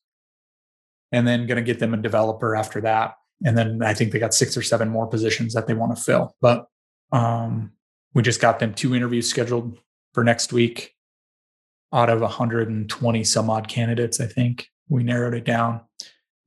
and 1.14 1.26
then 1.26 1.48
going 1.48 1.56
to 1.56 1.62
get 1.62 1.80
them 1.80 1.94
a 1.94 1.98
developer 1.98 2.56
after 2.56 2.82
that. 2.82 3.14
And 3.46 3.58
then 3.58 3.82
i 3.84 3.94
think 3.94 4.12
they 4.12 4.20
got 4.20 4.34
six 4.34 4.58
or 4.58 4.62
seven 4.62 4.90
more 4.90 5.08
positions 5.08 5.54
that 5.54 5.68
they 5.68 5.74
want 5.74 5.96
to 5.96 6.02
fill. 6.02 6.36
But 6.42 6.66
um, 7.12 7.72
we 8.14 8.22
just 8.22 8.42
got 8.42 8.60
them 8.60 8.74
two 8.74 8.96
interviews 8.96 9.30
scheduled 9.30 9.78
for 10.14 10.24
next 10.24 10.52
week 10.52 10.94
out 11.94 12.10
of 12.10 12.22
120 12.22 13.24
some 13.24 13.50
odd 13.50 13.68
candidates 13.68 14.20
i 14.20 14.26
think. 14.26 14.68
We 14.90 15.04
narrowed 15.04 15.36
it 15.36 15.46
down 15.46 15.82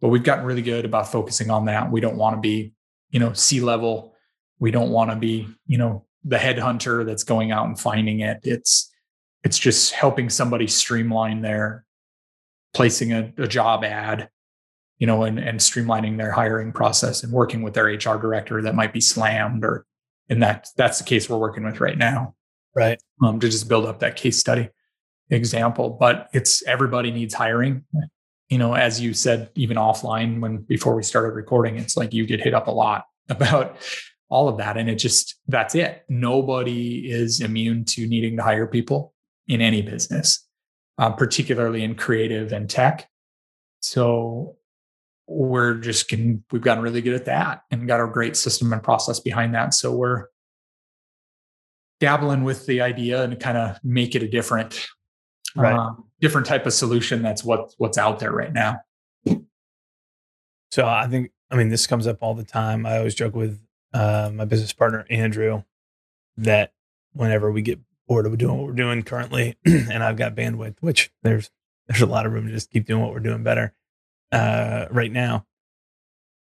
but 0.07 0.11
we've 0.11 0.23
gotten 0.23 0.45
really 0.45 0.62
good 0.62 0.85
about 0.85 1.11
focusing 1.11 1.51
on 1.51 1.64
that. 1.64 1.90
We 1.90 2.01
don't 2.01 2.16
want 2.16 2.37
to 2.37 2.40
be 2.40 2.73
you 3.11 3.19
know 3.19 3.33
C-level. 3.33 4.14
We 4.61 4.71
don't 4.71 4.90
want 4.90 5.11
to 5.11 5.16
be 5.16 5.49
you 5.66 5.79
know 5.79 6.07
the 6.23 6.37
headhunter 6.37 7.05
that's 7.05 7.25
going 7.25 7.51
out 7.51 7.66
and 7.66 7.77
finding 7.77 8.21
it. 8.21 8.38
It's 8.45 8.88
it's 9.42 9.59
just 9.59 9.90
helping 9.90 10.31
somebody 10.31 10.69
streamline 10.69 11.40
their 11.42 11.85
placing 12.73 13.14
a, 13.14 13.33
a 13.37 13.49
job 13.49 13.83
ad 13.83 14.29
you 14.99 15.09
know 15.09 15.25
and, 15.25 15.40
and 15.40 15.59
streamlining 15.59 16.19
their 16.19 16.31
hiring 16.31 16.71
process 16.71 17.25
and 17.25 17.33
working 17.33 17.62
with 17.62 17.75
their 17.75 17.87
hr 17.87 18.16
director 18.16 18.62
that 18.62 18.77
might 18.77 18.92
be 18.92 19.01
slammed 19.01 19.64
or 19.64 19.87
and 20.29 20.40
that 20.40 20.69
that's 20.77 20.99
the 20.99 21.05
case 21.05 21.29
we're 21.29 21.37
working 21.37 21.64
with 21.64 21.81
right 21.81 21.99
now. 21.99 22.37
Right. 22.77 23.03
Um, 23.25 23.40
to 23.40 23.49
just 23.49 23.69
build 23.69 23.87
up 23.87 23.99
that 23.99 24.14
case 24.14 24.38
study 24.38 24.69
example. 25.31 25.90
But 25.99 26.29
it's 26.33 26.64
everybody 26.64 27.11
needs 27.11 27.35
hiring 27.35 27.83
you 28.48 28.59
know 28.59 28.74
as 28.74 29.00
you 29.00 29.12
said 29.12 29.50
even 29.54 29.76
offline 29.76 30.40
when 30.40 30.59
before 30.59 30.94
we 30.94 31.02
started 31.02 31.35
recording 31.35 31.76
it's 31.76 31.96
like 31.96 32.12
you 32.12 32.26
get 32.26 32.40
hit 32.40 32.54
up 32.54 32.68
a 32.68 32.70
lot 32.70 33.06
about 33.28 33.76
all 34.28 34.48
of 34.48 34.59
that 34.59 34.76
and 34.76 34.90
it 34.90 34.96
just 34.96 35.37
that's 35.46 35.76
it. 35.76 36.04
Nobody 36.09 37.09
is 37.09 37.40
immune 37.40 37.85
to 37.85 38.09
needing 38.09 38.37
to 38.37 38.42
hire 38.42 38.66
people 38.66 39.14
in 39.46 39.61
any 39.61 39.82
business 39.82 40.46
uh, 40.98 41.11
particularly 41.11 41.82
in 41.82 41.94
creative 41.94 42.52
and 42.52 42.68
tech. 42.68 43.09
So 43.80 44.56
we're 45.28 45.74
just 45.74 46.09
getting 46.09 46.44
we've 46.52 46.62
gotten 46.62 46.82
really 46.82 47.02
good 47.02 47.14
at 47.14 47.26
that 47.26 47.62
and 47.70 47.88
got 47.88 48.00
a 48.00 48.06
great 48.06 48.37
system 48.37 48.72
and 48.72 48.82
process 48.82 49.20
behind 49.20 49.54
that. 49.54 49.74
So 49.74 49.92
we're 49.92 50.26
dabbling 52.00 52.44
with 52.44 52.66
the 52.66 52.80
idea 52.80 53.22
and 53.22 53.38
kind 53.38 53.59
of 53.59 53.78
make 53.82 54.14
it 54.14 54.22
a 54.22 54.28
different 54.28 54.87
right. 55.54 55.74
um, 55.74 56.04
different 56.20 56.46
type 56.46 56.66
of 56.66 56.72
solution 56.72 57.22
that's 57.22 57.44
what 57.44 57.74
what's 57.79 57.98
out 57.98 58.18
there 58.18 58.33
right 58.33 58.52
now 58.52 58.81
so 60.70 60.87
i 60.87 61.07
think 61.07 61.31
i 61.50 61.57
mean 61.57 61.68
this 61.68 61.87
comes 61.87 62.07
up 62.07 62.18
all 62.20 62.35
the 62.35 62.44
time 62.44 62.87
i 62.87 62.98
always 62.98 63.14
joke 63.14 63.35
with 63.35 63.61
uh, 63.92 64.31
my 64.33 64.44
business 64.44 64.72
partner 64.72 65.07
andrew 65.11 65.62
that 66.37 66.72
whenever 67.12 67.50
we 67.50 67.62
get 67.62 67.79
bored 68.07 68.26
of 68.26 68.37
doing 68.38 68.57
what 68.57 68.66
we're 68.66 68.72
doing 68.72 69.02
currently 69.02 69.57
and 69.64 70.02
i've 70.02 70.16
got 70.16 70.35
bandwidth 70.35 70.76
which 70.81 71.11
there's 71.22 71.50
there's 71.88 72.02
a 72.02 72.07
lot 72.07 72.26
of 72.26 72.33
room 72.33 72.46
to 72.46 72.52
just 72.52 72.70
keep 72.70 72.87
doing 72.87 73.02
what 73.02 73.12
we're 73.12 73.20
doing 73.20 73.42
better 73.42 73.72
uh, 74.33 74.87
right 74.90 75.12
now 75.12 75.46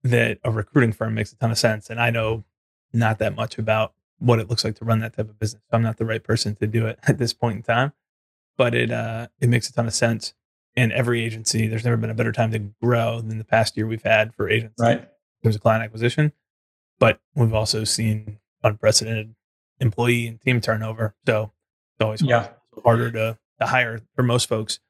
that 0.03 0.38
a 0.44 0.50
recruiting 0.50 0.92
firm 0.92 1.14
makes 1.14 1.33
a 1.33 1.37
ton 1.37 1.50
of 1.50 1.59
sense. 1.59 1.90
And 1.90 2.00
I 2.00 2.11
know 2.11 2.44
not 2.92 3.18
that 3.18 3.35
much 3.35 3.59
about 3.59 3.94
what 4.18 4.38
it 4.38 4.48
looks 4.48 4.64
like 4.64 4.77
to 4.77 4.85
run 4.85 5.00
that 5.00 5.16
type 5.16 5.29
of 5.29 5.38
business. 5.38 5.62
I'm 5.72 5.83
not 5.83 5.96
the 5.96 6.05
right 6.05 6.22
person 6.22 6.55
to 6.57 6.66
do 6.66 6.87
it 6.87 6.98
at 7.09 7.18
this 7.18 7.33
point 7.33 7.57
in 7.57 7.62
time, 7.62 7.92
but 8.57 8.75
it 8.75 8.90
uh, 8.90 9.29
it 9.40 9.49
makes 9.49 9.69
a 9.69 9.73
ton 9.73 9.87
of 9.87 9.95
sense. 9.95 10.35
And 10.77 10.93
every 10.93 11.23
agency, 11.23 11.69
there's 11.69 11.85
never 11.85 11.97
been 11.97 12.11
a 12.11 12.14
better 12.14 12.33
time 12.33 12.51
to 12.51 12.59
grow 12.59 13.21
than 13.21 13.38
the 13.38 13.45
past 13.45 13.77
year 13.77 13.87
we've 13.87 14.03
had 14.03 14.35
for 14.35 14.51
agents 14.51 14.75
right. 14.81 14.99
in 14.99 15.07
terms 15.45 15.55
of 15.55 15.62
client 15.62 15.85
acquisition. 15.85 16.33
But 16.99 17.21
we've 17.37 17.55
also 17.55 17.85
seen 17.85 18.38
unprecedented 18.64 19.37
employee 19.79 20.27
and 20.27 20.40
team 20.40 20.61
turnover. 20.61 21.14
So 21.27 21.53
it's 21.95 22.05
always 22.05 22.23
yeah. 22.23 22.49
harder 22.83 23.12
to, 23.12 23.38
to 23.61 23.67
hire 23.67 24.01
for 24.17 24.25
most 24.25 24.49
folks 24.49 24.81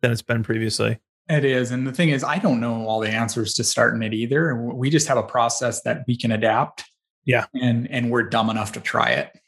than 0.00 0.10
it's 0.10 0.22
been 0.22 0.42
previously. 0.42 0.98
It 1.28 1.44
is. 1.44 1.70
And 1.70 1.86
the 1.86 1.92
thing 1.92 2.08
is, 2.08 2.24
I 2.24 2.38
don't 2.38 2.58
know 2.58 2.86
all 2.86 2.98
the 2.98 3.08
answers 3.08 3.54
to 3.54 3.64
starting 3.64 4.02
it 4.02 4.12
either. 4.12 4.56
We 4.56 4.90
just 4.90 5.06
have 5.06 5.18
a 5.18 5.22
process 5.22 5.82
that 5.82 6.02
we 6.08 6.16
can 6.16 6.32
adapt. 6.32 6.84
Yeah. 7.24 7.46
And 7.54 7.88
and 7.90 8.10
we're 8.10 8.24
dumb 8.24 8.50
enough 8.50 8.72
to 8.72 8.80
try 8.80 9.10
it. 9.10 9.39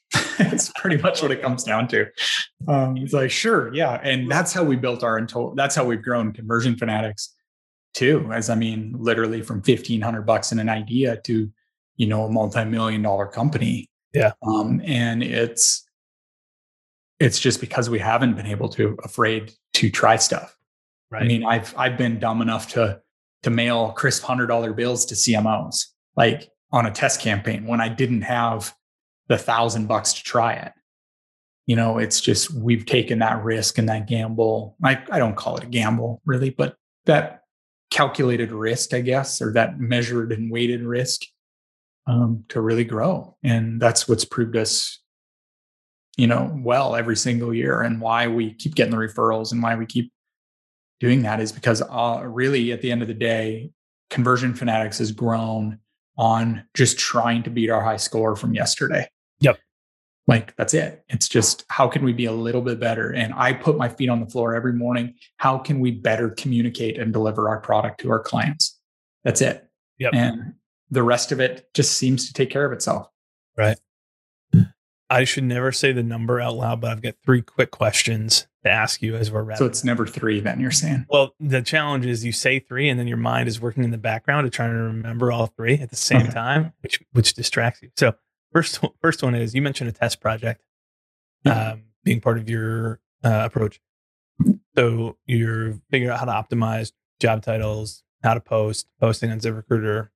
it's 0.52 0.70
pretty 0.76 1.00
much 1.00 1.22
what 1.22 1.30
it 1.30 1.42
comes 1.42 1.64
down 1.64 1.88
to. 1.88 2.06
Um, 2.68 2.96
it's 2.96 3.12
like, 3.12 3.30
sure, 3.30 3.72
yeah. 3.74 4.00
And 4.02 4.30
that's 4.30 4.52
how 4.52 4.64
we 4.64 4.76
built 4.76 5.02
our 5.02 5.18
into 5.18 5.52
that's 5.56 5.74
how 5.74 5.84
we've 5.84 6.02
grown 6.02 6.32
conversion 6.32 6.76
fanatics 6.76 7.34
too. 7.94 8.30
As 8.32 8.50
I 8.50 8.54
mean, 8.54 8.94
literally 8.98 9.42
from 9.42 9.58
1500 9.58 10.22
bucks 10.22 10.52
in 10.52 10.58
an 10.58 10.68
idea 10.68 11.16
to, 11.24 11.50
you 11.96 12.06
know, 12.06 12.24
a 12.24 12.30
multi-million 12.30 13.02
dollar 13.02 13.26
company. 13.26 13.88
Yeah. 14.12 14.32
Um, 14.42 14.80
and 14.84 15.22
it's 15.22 15.84
it's 17.20 17.38
just 17.38 17.60
because 17.60 17.88
we 17.88 17.98
haven't 17.98 18.34
been 18.34 18.46
able 18.46 18.68
to 18.70 18.96
afraid 19.04 19.52
to 19.74 19.90
try 19.90 20.16
stuff 20.16 20.56
Right. 21.12 21.24
I 21.24 21.26
mean, 21.26 21.44
I've 21.44 21.74
I've 21.76 21.98
been 21.98 22.18
dumb 22.18 22.40
enough 22.40 22.68
to 22.70 23.00
to 23.42 23.50
mail 23.50 23.92
crisp 23.92 24.22
hundred 24.22 24.46
dollar 24.46 24.72
bills 24.72 25.04
to 25.06 25.14
CMOs 25.14 25.88
like 26.16 26.50
on 26.72 26.86
a 26.86 26.90
test 26.90 27.20
campaign 27.20 27.66
when 27.66 27.82
I 27.82 27.90
didn't 27.90 28.22
have 28.22 28.74
the 29.32 29.38
thousand 29.38 29.86
bucks 29.86 30.12
to 30.12 30.22
try 30.22 30.52
it. 30.52 30.72
You 31.64 31.74
know, 31.74 31.96
it's 31.96 32.20
just 32.20 32.52
we've 32.52 32.84
taken 32.84 33.20
that 33.20 33.42
risk 33.42 33.78
and 33.78 33.88
that 33.88 34.06
gamble. 34.06 34.76
I, 34.84 35.02
I 35.10 35.18
don't 35.18 35.36
call 35.36 35.56
it 35.56 35.64
a 35.64 35.68
gamble 35.68 36.20
really, 36.26 36.50
but 36.50 36.76
that 37.06 37.44
calculated 37.90 38.52
risk, 38.52 38.92
I 38.92 39.00
guess, 39.00 39.40
or 39.40 39.54
that 39.54 39.80
measured 39.80 40.32
and 40.32 40.50
weighted 40.50 40.82
risk 40.82 41.22
um, 42.06 42.44
to 42.50 42.60
really 42.60 42.84
grow. 42.84 43.36
And 43.42 43.80
that's 43.80 44.06
what's 44.06 44.26
proved 44.26 44.54
us, 44.54 45.00
you 46.18 46.26
know, 46.26 46.54
well 46.62 46.94
every 46.94 47.16
single 47.16 47.54
year 47.54 47.80
and 47.80 48.02
why 48.02 48.28
we 48.28 48.52
keep 48.52 48.74
getting 48.74 48.90
the 48.90 48.98
referrals 48.98 49.50
and 49.52 49.62
why 49.62 49.76
we 49.76 49.86
keep 49.86 50.12
doing 51.00 51.22
that 51.22 51.40
is 51.40 51.52
because 51.52 51.80
uh, 51.80 52.22
really 52.22 52.70
at 52.70 52.82
the 52.82 52.92
end 52.92 53.00
of 53.00 53.08
the 53.08 53.14
day, 53.14 53.70
Conversion 54.10 54.52
Fanatics 54.52 54.98
has 54.98 55.10
grown 55.10 55.78
on 56.18 56.64
just 56.74 56.98
trying 56.98 57.42
to 57.44 57.50
beat 57.50 57.70
our 57.70 57.82
high 57.82 57.96
score 57.96 58.36
from 58.36 58.54
yesterday. 58.54 59.08
Like 60.28 60.54
that's 60.56 60.72
it. 60.72 61.04
It's 61.08 61.28
just 61.28 61.64
how 61.68 61.88
can 61.88 62.04
we 62.04 62.12
be 62.12 62.26
a 62.26 62.32
little 62.32 62.62
bit 62.62 62.78
better? 62.78 63.12
And 63.12 63.34
I 63.34 63.52
put 63.52 63.76
my 63.76 63.88
feet 63.88 64.08
on 64.08 64.20
the 64.20 64.26
floor 64.26 64.54
every 64.54 64.72
morning. 64.72 65.14
How 65.38 65.58
can 65.58 65.80
we 65.80 65.90
better 65.90 66.30
communicate 66.30 66.98
and 66.98 67.12
deliver 67.12 67.48
our 67.48 67.60
product 67.60 68.00
to 68.02 68.10
our 68.10 68.20
clients? 68.20 68.78
That's 69.24 69.40
it. 69.40 69.68
Yep. 69.98 70.14
And 70.14 70.54
the 70.90 71.02
rest 71.02 71.32
of 71.32 71.40
it 71.40 71.68
just 71.74 71.96
seems 71.98 72.26
to 72.28 72.32
take 72.32 72.50
care 72.50 72.64
of 72.64 72.72
itself. 72.72 73.08
Right. 73.56 73.78
I 75.10 75.24
should 75.24 75.44
never 75.44 75.72
say 75.72 75.92
the 75.92 76.02
number 76.02 76.40
out 76.40 76.56
loud, 76.56 76.80
but 76.80 76.90
I've 76.90 77.02
got 77.02 77.16
three 77.22 77.42
quick 77.42 77.70
questions 77.70 78.46
to 78.64 78.70
ask 78.70 79.02
you 79.02 79.14
as 79.14 79.30
we're 79.30 79.42
wrapping. 79.42 79.58
So 79.58 79.66
it's 79.66 79.84
never 79.84 80.06
three, 80.06 80.40
then 80.40 80.58
you're 80.58 80.70
saying? 80.70 81.04
Well, 81.10 81.34
the 81.38 81.60
challenge 81.60 82.06
is 82.06 82.24
you 82.24 82.32
say 82.32 82.60
three, 82.60 82.88
and 82.88 82.98
then 82.98 83.06
your 83.06 83.18
mind 83.18 83.46
is 83.46 83.60
working 83.60 83.84
in 83.84 83.90
the 83.90 83.98
background 83.98 84.46
to 84.46 84.50
try 84.50 84.68
to 84.68 84.72
remember 84.72 85.30
all 85.30 85.48
three 85.48 85.74
at 85.74 85.90
the 85.90 85.96
same 85.96 86.22
Okay. 86.22 86.30
time, 86.30 86.72
which 86.80 87.02
which 87.12 87.34
distracts 87.34 87.82
you. 87.82 87.90
So 87.98 88.14
first 88.52 88.80
first 89.00 89.22
one 89.22 89.34
is 89.34 89.54
you 89.54 89.62
mentioned 89.62 89.88
a 89.88 89.92
test 89.92 90.20
project 90.20 90.62
um, 91.46 91.84
being 92.04 92.20
part 92.20 92.38
of 92.38 92.48
your 92.48 93.00
uh, 93.24 93.42
approach. 93.44 93.80
So 94.76 95.16
you're 95.26 95.74
figuring 95.90 96.12
out 96.12 96.18
how 96.18 96.24
to 96.24 96.32
optimize 96.32 96.92
job 97.20 97.42
titles, 97.42 98.02
how 98.22 98.34
to 98.34 98.40
post, 98.40 98.88
posting 99.00 99.30
on 99.30 99.40
ZipRecruiter, 99.40 100.08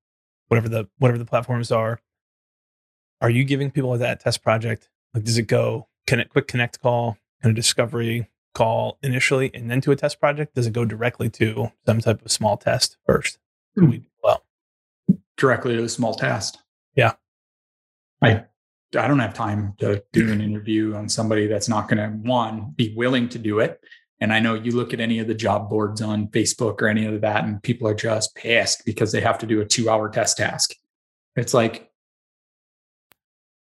whatever 0.49 0.69
the 0.69 0.89
whatever 0.99 1.19
the 1.19 1.25
platforms 1.25 1.71
are. 1.71 2.01
Are 3.21 3.31
you 3.31 3.45
giving 3.45 3.71
people 3.71 3.97
that 3.97 4.21
test 4.21 4.43
project? 4.43 4.89
Like, 5.15 5.25
does 5.25 5.39
it 5.39 5.47
go 5.47 5.89
connect, 6.07 6.31
quick 6.31 6.47
connect 6.47 6.81
call, 6.81 7.17
kind 7.43 7.51
of 7.51 7.57
discovery 7.57 8.29
call 8.55 8.99
initially, 9.03 9.51
and 9.55 9.71
then 9.71 9.81
to 9.83 9.93
a 9.93 9.97
test 9.97 10.21
project? 10.21 10.55
Does 10.55 10.67
it 10.67 10.73
go 10.73 10.85
directly 10.85 11.31
to 11.31 11.73
some 11.87 12.01
type 12.01 12.25
of 12.25 12.31
small 12.31 12.57
test 12.57 12.99
first? 13.07 13.39
Hmm. 13.75 13.91
weed 13.91 14.05
people? 14.05 14.43
Directly 15.37 15.77
to 15.77 15.83
the 15.83 15.89
small 15.89 16.15
test. 16.15 16.59
I 18.23 18.45
I 18.97 19.09
don't 19.09 19.19
have 19.19 19.35
time 19.35 19.75
to 19.79 20.03
do 20.13 20.33
an 20.33 20.41
interview 20.41 20.95
on 20.95 21.09
somebody 21.09 21.47
that's 21.47 21.69
not 21.69 21.89
going 21.89 21.99
to 21.99 22.17
one 22.29 22.73
be 22.77 22.95
willing 22.95 23.29
to 23.31 23.39
do 23.39 23.59
it. 23.59 23.81
And 24.21 24.33
I 24.33 24.41
know 24.41 24.55
you 24.55 24.73
look 24.73 24.95
at 24.95 25.01
any 25.01 25.19
of 25.19 25.27
the 25.27 25.35
job 25.35 25.69
boards 25.69 26.01
on 26.01 26.29
Facebook 26.29 26.81
or 26.81 26.89
any 26.89 27.05
of 27.05 27.21
that, 27.21 27.45
and 27.45 27.63
people 27.63 27.87
are 27.89 27.95
just 27.95 28.35
pissed 28.35 28.85
because 28.87 29.13
they 29.13 29.21
have 29.21 29.39
to 29.39 29.47
do 29.47 29.61
a 29.61 29.65
two 29.67 29.91
hour 29.91 30.09
test 30.09 30.39
task. 30.39 30.75
It's 31.35 31.53
like, 31.53 31.91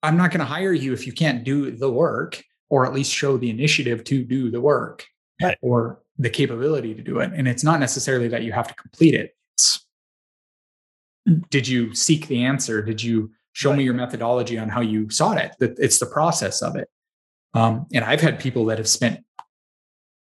I'm 0.03 0.17
not 0.17 0.31
going 0.31 0.41
to 0.41 0.47
hire 0.47 0.73
you 0.73 0.93
if 0.93 1.07
you 1.07 1.13
can't 1.13 1.43
do 1.43 1.73
the 1.73 1.91
work 1.91 2.43
or 2.69 2.87
at 2.87 2.93
least 2.95 3.13
show 3.13 3.37
the 3.37 3.51
initiative 3.51 4.05
to 4.05 4.23
do 4.25 4.51
the 4.51 4.61
work 4.61 5.05
Right. 5.43 5.59
or 5.61 6.01
the 6.19 6.31
capability 6.31 6.95
to 6.95 7.03
do 7.03 7.19
it. 7.19 7.31
And 7.35 7.47
it's 7.47 7.65
not 7.65 7.81
necessarily 7.81 8.29
that 8.29 8.43
you 8.43 8.53
have 8.53 8.69
to 8.69 8.75
complete 8.75 9.15
it. 9.15 9.37
It's, 9.55 9.85
did 11.51 11.69
you 11.69 11.95
seek 11.95 12.29
the 12.29 12.45
answer? 12.45 12.83
Did 12.83 13.03
you 13.03 13.33
show 13.57 13.75
me 13.75 13.83
your 13.83 13.95
methodology 13.95 14.59
on 14.59 14.69
how 14.69 14.83
you 14.83 15.09
sought 15.09 15.39
it? 15.39 15.53
That 15.61 15.79
it's 15.79 15.99
the 15.99 16.05
process 16.05 16.61
of 16.61 16.77
it. 16.77 16.91
Um, 17.55 17.87
and 17.91 18.05
I've 18.05 18.21
had 18.21 18.39
people 18.39 18.67
that 18.67 18.77
have 18.77 18.87
spent 18.87 19.25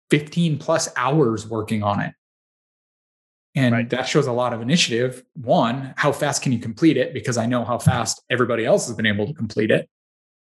15 0.09 0.57
plus 0.57 0.89
hours 0.97 1.47
working 1.47 1.83
on 1.83 1.99
it. 2.01 2.13
And 3.53 3.73
Right. 3.73 3.89
that 3.91 4.07
shows 4.07 4.25
a 4.25 4.31
lot 4.31 4.51
of 4.51 4.61
initiative. 4.63 5.23
One, 5.35 5.93
how 5.95 6.11
fast 6.11 6.41
can 6.41 6.51
you 6.53 6.57
complete 6.57 6.97
it? 6.97 7.13
Because 7.13 7.37
I 7.37 7.45
know 7.45 7.63
how 7.63 7.77
fast 7.77 8.23
everybody 8.31 8.65
else 8.65 8.87
has 8.87 8.95
been 8.95 9.05
able 9.05 9.27
to 9.27 9.33
complete 9.33 9.69
it. 9.69 9.87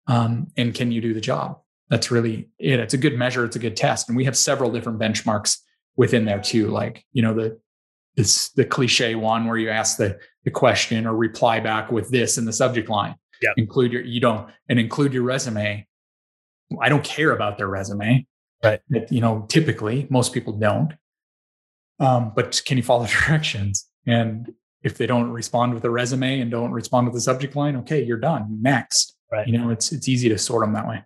Um, 0.08 0.48
and 0.58 0.74
can 0.74 0.92
you 0.92 1.00
do 1.00 1.14
the 1.14 1.22
job? 1.22 1.60
That's 1.90 2.10
really 2.10 2.50
it. 2.58 2.80
It's 2.80 2.96
a 2.96 2.98
good 2.98 3.16
measure. 3.20 3.46
It's 3.46 3.56
a 3.56 3.60
good 3.60 3.78
test. 3.78 4.10
And 4.10 4.18
we 4.18 4.26
have 4.26 4.36
several 4.36 4.72
different 4.72 4.98
benchmarks 4.98 5.60
within 5.96 6.26
there 6.26 6.42
too. 6.42 6.70
Like, 6.70 7.06
you 7.12 7.22
know, 7.22 7.36
the 7.36 7.60
this 8.16 8.50
the 8.50 8.66
cliche 8.66 9.16
one 9.16 9.48
where 9.48 9.58
you 9.58 9.70
ask 9.70 9.98
the 9.98 10.20
the 10.44 10.52
question 10.52 11.06
or 11.08 11.16
reply 11.16 11.60
back 11.60 11.92
with 11.92 12.10
this 12.10 12.38
in 12.38 12.46
the 12.46 12.54
subject 12.54 12.90
line. 12.90 13.16
Yep. 13.42 13.54
Include 13.58 13.92
your 13.92 14.02
you 14.04 14.20
don't 14.20 14.50
and 14.70 14.80
include 14.80 15.14
your 15.14 15.24
resume. 15.24 15.88
I 16.82 16.90
don't 16.90 17.04
care 17.04 17.32
about 17.32 17.58
their 17.58 17.68
resume. 17.68 18.26
Right. 18.64 18.80
But, 18.90 19.12
you 19.12 19.22
know, 19.22 19.46
typically 19.50 20.08
most 20.10 20.34
people 20.34 20.54
don't. 20.54 20.94
Um, 22.00 22.32
but 22.36 22.62
can 22.66 22.78
you 22.78 22.84
follow 22.84 23.06
directions? 23.28 23.88
And 24.08 24.54
if 24.82 24.98
they 24.98 25.06
don't 25.06 25.32
respond 25.32 25.74
with 25.74 25.84
a 25.86 25.90
resume 25.90 26.40
and 26.40 26.50
don't 26.50 26.72
respond 26.72 27.08
with 27.08 27.14
the 27.14 27.22
subject 27.22 27.56
line, 27.56 27.76
okay, 27.78 28.04
you're 28.04 28.18
done. 28.18 28.60
Next. 28.62 29.16
Right. 29.32 29.48
You 29.48 29.58
know, 29.58 29.70
it's 29.70 29.92
it's 29.92 30.08
easy 30.08 30.30
to 30.30 30.38
sort 30.38 30.64
them 30.64 30.74
that 30.74 30.88
way. 30.88 31.04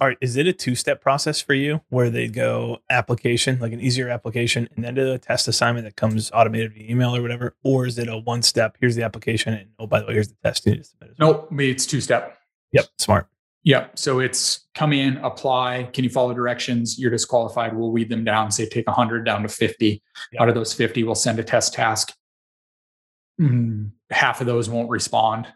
All 0.00 0.08
right. 0.08 0.18
Is 0.20 0.36
it 0.36 0.46
a 0.46 0.52
two 0.52 0.74
step 0.74 1.00
process 1.00 1.40
for 1.40 1.54
you 1.54 1.80
where 1.88 2.10
they 2.10 2.28
go 2.28 2.78
application, 2.90 3.58
like 3.60 3.72
an 3.72 3.80
easier 3.80 4.08
application, 4.08 4.68
and 4.76 4.84
then 4.84 4.94
do 4.94 5.12
a 5.12 5.18
test 5.18 5.48
assignment 5.48 5.84
that 5.84 5.96
comes 5.96 6.30
automated 6.32 6.74
via 6.74 6.90
email 6.90 7.14
or 7.14 7.22
whatever? 7.22 7.56
Or 7.64 7.86
is 7.86 7.98
it 7.98 8.08
a 8.08 8.18
one 8.18 8.42
step? 8.42 8.76
Here's 8.80 8.96
the 8.96 9.02
application. 9.02 9.54
And 9.54 9.68
oh, 9.78 9.86
by 9.86 10.00
the 10.00 10.06
way, 10.06 10.14
here's 10.14 10.28
the 10.28 10.36
test 10.44 10.66
you 10.66 10.72
need 10.72 10.78
to 10.78 10.84
submit. 10.84 11.10
as 11.12 11.18
well? 11.18 11.32
Nope, 11.32 11.52
me, 11.52 11.70
it's 11.70 11.86
two 11.86 12.00
step. 12.00 12.38
Yep. 12.72 12.86
Smart. 12.98 13.28
Yep. 13.64 13.98
So 13.98 14.20
it's 14.20 14.68
come 14.74 14.92
in, 14.92 15.16
apply. 15.18 15.90
Can 15.92 16.04
you 16.04 16.10
follow 16.10 16.32
directions? 16.34 16.98
You're 16.98 17.10
disqualified. 17.10 17.74
We'll 17.76 17.90
weed 17.90 18.08
them 18.08 18.22
down. 18.24 18.50
Say 18.50 18.68
take 18.68 18.86
100 18.86 19.24
down 19.24 19.42
to 19.42 19.48
50. 19.48 20.02
Yeah. 20.32 20.42
Out 20.42 20.48
of 20.48 20.54
those 20.54 20.72
50, 20.72 21.02
we'll 21.04 21.14
send 21.14 21.38
a 21.38 21.44
test 21.44 21.74
task. 21.74 22.12
Mm, 23.40 23.90
half 24.10 24.40
of 24.40 24.46
those 24.46 24.68
won't 24.68 24.88
respond. 24.88 25.48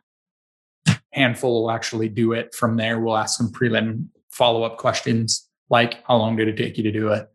Handful 1.13 1.63
will 1.63 1.71
actually 1.71 2.09
do 2.09 2.33
it. 2.33 2.55
From 2.55 2.77
there, 2.77 3.01
we'll 3.01 3.17
ask 3.17 3.39
some 3.39 3.53
prelim 3.53 4.07
follow 4.31 4.63
up 4.63 4.79
questions 4.79 5.49
like 5.71 6.05
how 6.07 6.17
long 6.17 6.37
did 6.37 6.49
it 6.49 6.57
take 6.57 6.77
you 6.77 6.83
to 6.85 6.93
do 6.93 7.09
it? 7.09 7.29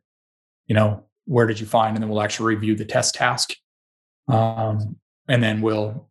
You 0.67 0.75
know, 0.75 1.05
where 1.25 1.47
did 1.47 1.59
you 1.59 1.65
find? 1.65 1.95
And 1.95 2.03
then 2.03 2.09
we'll 2.09 2.21
actually 2.21 2.53
review 2.55 2.75
the 2.75 2.85
test 2.85 3.15
task. 3.15 3.55
Um, 4.27 4.97
and 5.27 5.41
then 5.41 5.61
we'll 5.61 6.09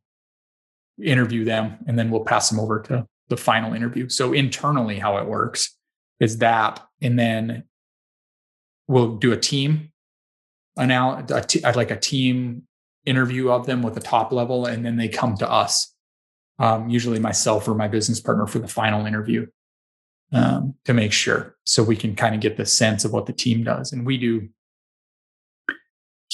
interview 1.02 1.44
them 1.44 1.78
and 1.86 1.98
then 1.98 2.10
we'll 2.10 2.24
pass 2.24 2.48
them 2.48 2.58
over 2.58 2.80
to 2.82 3.06
the 3.28 3.36
final 3.36 3.74
interview. 3.74 4.08
So 4.08 4.32
internally, 4.32 4.98
how 4.98 5.18
it 5.18 5.26
works 5.26 5.76
is 6.20 6.38
that, 6.38 6.82
and 7.02 7.18
then 7.18 7.64
we'll 8.88 9.16
do 9.16 9.32
a 9.32 9.36
team 9.36 9.92
anal- 10.78 11.24
a 11.30 11.42
t- 11.42 11.60
like 11.60 11.90
a 11.90 11.98
team 11.98 12.62
interview 13.04 13.50
of 13.50 13.66
them 13.66 13.82
with 13.82 13.94
the 13.94 14.00
top 14.00 14.32
level, 14.32 14.66
and 14.66 14.84
then 14.84 14.96
they 14.96 15.08
come 15.08 15.36
to 15.36 15.50
us, 15.50 15.94
um, 16.58 16.88
usually 16.88 17.18
myself 17.18 17.68
or 17.68 17.74
my 17.74 17.88
business 17.88 18.20
partner 18.20 18.46
for 18.46 18.58
the 18.58 18.68
final 18.68 19.06
interview 19.06 19.46
um, 20.32 20.74
to 20.84 20.94
make 20.94 21.12
sure, 21.12 21.56
so 21.64 21.82
we 21.82 21.96
can 21.96 22.14
kind 22.14 22.34
of 22.34 22.40
get 22.40 22.56
the 22.56 22.66
sense 22.66 23.04
of 23.04 23.12
what 23.12 23.26
the 23.26 23.32
team 23.32 23.64
does, 23.64 23.92
and 23.92 24.06
we 24.06 24.18
do. 24.18 24.48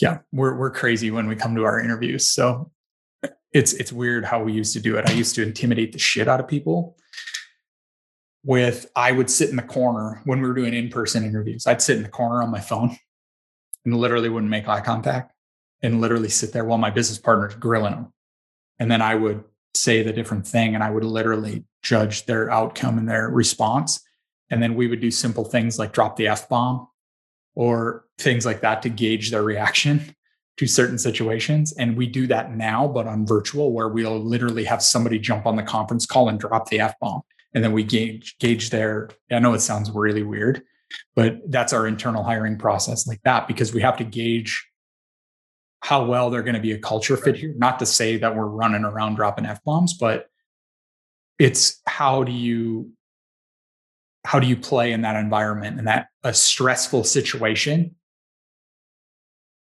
Yeah, 0.00 0.18
we're 0.32 0.56
we're 0.56 0.70
crazy 0.70 1.10
when 1.10 1.26
we 1.26 1.36
come 1.36 1.54
to 1.56 1.64
our 1.64 1.80
interviews, 1.80 2.30
so 2.30 2.70
it's 3.52 3.72
it's 3.74 3.92
weird 3.92 4.24
how 4.24 4.42
we 4.42 4.52
used 4.52 4.72
to 4.74 4.80
do 4.80 4.96
it. 4.96 5.08
I 5.08 5.12
used 5.12 5.34
to 5.34 5.42
intimidate 5.42 5.92
the 5.92 5.98
shit 5.98 6.28
out 6.28 6.40
of 6.40 6.48
people 6.48 6.96
with 8.44 8.90
I 8.96 9.12
would 9.12 9.30
sit 9.30 9.50
in 9.50 9.56
the 9.56 9.62
corner 9.62 10.22
when 10.24 10.40
we 10.40 10.48
were 10.48 10.54
doing 10.54 10.74
in-person 10.74 11.24
interviews. 11.24 11.66
I'd 11.66 11.82
sit 11.82 11.96
in 11.96 12.02
the 12.02 12.08
corner 12.08 12.42
on 12.42 12.50
my 12.50 12.60
phone 12.60 12.96
and 13.84 13.96
literally 13.96 14.28
wouldn't 14.28 14.50
make 14.50 14.68
eye 14.68 14.80
contact 14.80 15.32
and 15.82 16.00
literally 16.00 16.28
sit 16.28 16.52
there 16.52 16.64
while 16.64 16.78
my 16.78 16.90
business 16.90 17.18
partner's 17.18 17.54
grilling 17.54 17.92
them. 17.92 18.12
And 18.78 18.90
then 18.90 19.02
I 19.02 19.14
would 19.14 19.44
say 19.74 20.02
the 20.02 20.12
different 20.12 20.46
thing 20.46 20.74
and 20.74 20.82
I 20.82 20.90
would 20.90 21.04
literally 21.04 21.64
judge 21.82 22.26
their 22.26 22.50
outcome 22.50 22.98
and 22.98 23.08
their 23.08 23.28
response. 23.28 24.00
And 24.50 24.62
then 24.62 24.74
we 24.74 24.86
would 24.86 25.00
do 25.00 25.10
simple 25.10 25.44
things 25.44 25.78
like 25.78 25.92
drop 25.92 26.16
the 26.16 26.28
F 26.28 26.48
bomb 26.48 26.88
or 27.54 28.04
things 28.18 28.44
like 28.44 28.60
that 28.60 28.82
to 28.82 28.88
gauge 28.88 29.30
their 29.30 29.42
reaction 29.42 30.14
to 30.56 30.66
certain 30.66 30.98
situations. 30.98 31.72
And 31.72 31.96
we 31.96 32.06
do 32.06 32.26
that 32.26 32.54
now, 32.54 32.86
but 32.86 33.06
on 33.06 33.26
virtual, 33.26 33.72
where 33.72 33.88
we'll 33.88 34.18
literally 34.18 34.64
have 34.64 34.82
somebody 34.82 35.18
jump 35.18 35.46
on 35.46 35.56
the 35.56 35.62
conference 35.62 36.06
call 36.06 36.28
and 36.28 36.38
drop 36.38 36.68
the 36.68 36.80
F 36.80 36.94
bomb. 37.00 37.22
And 37.54 37.64
then 37.64 37.72
we 37.72 37.82
gauge 37.82 38.36
gauge 38.38 38.70
their, 38.70 39.10
I 39.30 39.38
know 39.40 39.54
it 39.54 39.60
sounds 39.60 39.90
really 39.90 40.22
weird, 40.22 40.62
but 41.16 41.38
that's 41.50 41.72
our 41.72 41.86
internal 41.86 42.22
hiring 42.22 42.58
process 42.58 43.06
like 43.06 43.22
that, 43.24 43.48
because 43.48 43.72
we 43.72 43.80
have 43.82 43.96
to 43.96 44.04
gauge 44.04 44.66
how 45.80 46.04
well 46.04 46.30
they're 46.30 46.42
going 46.42 46.54
to 46.54 46.60
be 46.60 46.72
a 46.72 46.78
culture 46.78 47.16
fit 47.16 47.36
here. 47.36 47.54
Not 47.56 47.78
to 47.78 47.86
say 47.86 48.18
that 48.18 48.36
we're 48.36 48.46
running 48.46 48.84
around 48.84 49.16
dropping 49.16 49.46
F 49.46 49.64
bombs, 49.64 49.94
but 49.94 50.29
it's 51.40 51.80
how 51.86 52.22
do 52.22 52.32
you 52.32 52.92
how 54.24 54.38
do 54.38 54.46
you 54.46 54.56
play 54.56 54.92
in 54.92 55.00
that 55.00 55.16
environment 55.16 55.78
and 55.78 55.88
that 55.88 56.08
a 56.22 56.34
stressful 56.34 57.02
situation 57.02 57.96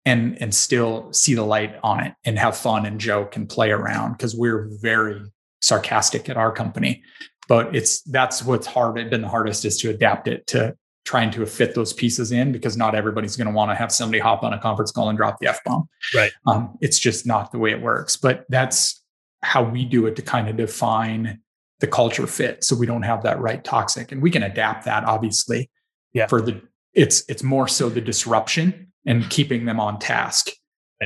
and 0.05 0.41
and 0.41 0.55
still 0.55 1.11
see 1.11 1.35
the 1.35 1.43
light 1.43 1.75
on 1.83 1.99
it 2.03 2.13
and 2.23 2.39
have 2.39 2.55
fun 2.55 2.85
and 2.85 2.99
joke 2.99 3.35
and 3.35 3.49
play 3.49 3.71
around 3.71 4.13
because 4.13 4.35
we're 4.35 4.69
very 4.81 5.21
sarcastic 5.61 6.29
at 6.29 6.37
our 6.37 6.51
company. 6.51 7.03
But 7.47 7.75
it's 7.75 8.01
that's 8.03 8.43
what's 8.43 8.65
hard 8.67 8.95
been 9.09 9.21
the 9.21 9.27
hardest 9.27 9.65
is 9.65 9.77
to 9.79 9.89
adapt 9.89 10.27
it 10.27 10.47
to 10.47 10.75
trying 11.03 11.29
to 11.31 11.45
fit 11.45 11.75
those 11.75 11.93
pieces 11.93 12.31
in 12.31 12.51
because 12.51 12.75
not 12.77 12.95
everybody's 12.95 13.35
going 13.35 13.47
to 13.47 13.53
want 13.53 13.69
to 13.69 13.75
have 13.75 13.91
somebody 13.91 14.19
hop 14.19 14.41
on 14.41 14.53
a 14.53 14.59
conference 14.59 14.91
call 14.91 15.07
and 15.09 15.17
drop 15.17 15.37
the 15.39 15.47
f-bomb 15.47 15.87
Right. 16.15 16.31
um, 16.47 16.75
it's 16.81 16.97
just 16.97 17.27
not 17.27 17.51
the 17.51 17.59
way 17.59 17.69
it 17.71 17.81
works. 17.81 18.15
But 18.15 18.45
that's 18.49 19.03
how 19.43 19.63
we 19.63 19.85
do 19.85 20.07
it 20.07 20.15
to 20.15 20.23
kind 20.23 20.49
of 20.49 20.57
define 20.57 21.41
the 21.79 21.87
culture 21.87 22.27
fit 22.27 22.63
so 22.63 22.75
we 22.75 22.85
don't 22.85 23.03
have 23.03 23.23
that 23.23 23.39
right 23.39 23.63
toxic 23.63 24.11
and 24.11 24.21
we 24.21 24.31
can 24.31 24.43
adapt 24.43 24.85
that 24.85 25.03
obviously 25.03 25.69
Yeah. 26.13 26.27
for 26.27 26.41
the 26.41 26.61
it's 26.93 27.23
it's 27.27 27.43
more 27.43 27.67
so 27.67 27.89
the 27.89 28.01
disruption 28.01 28.91
and 29.05 29.29
keeping 29.29 29.65
them 29.65 29.79
on 29.79 29.99
task 29.99 30.49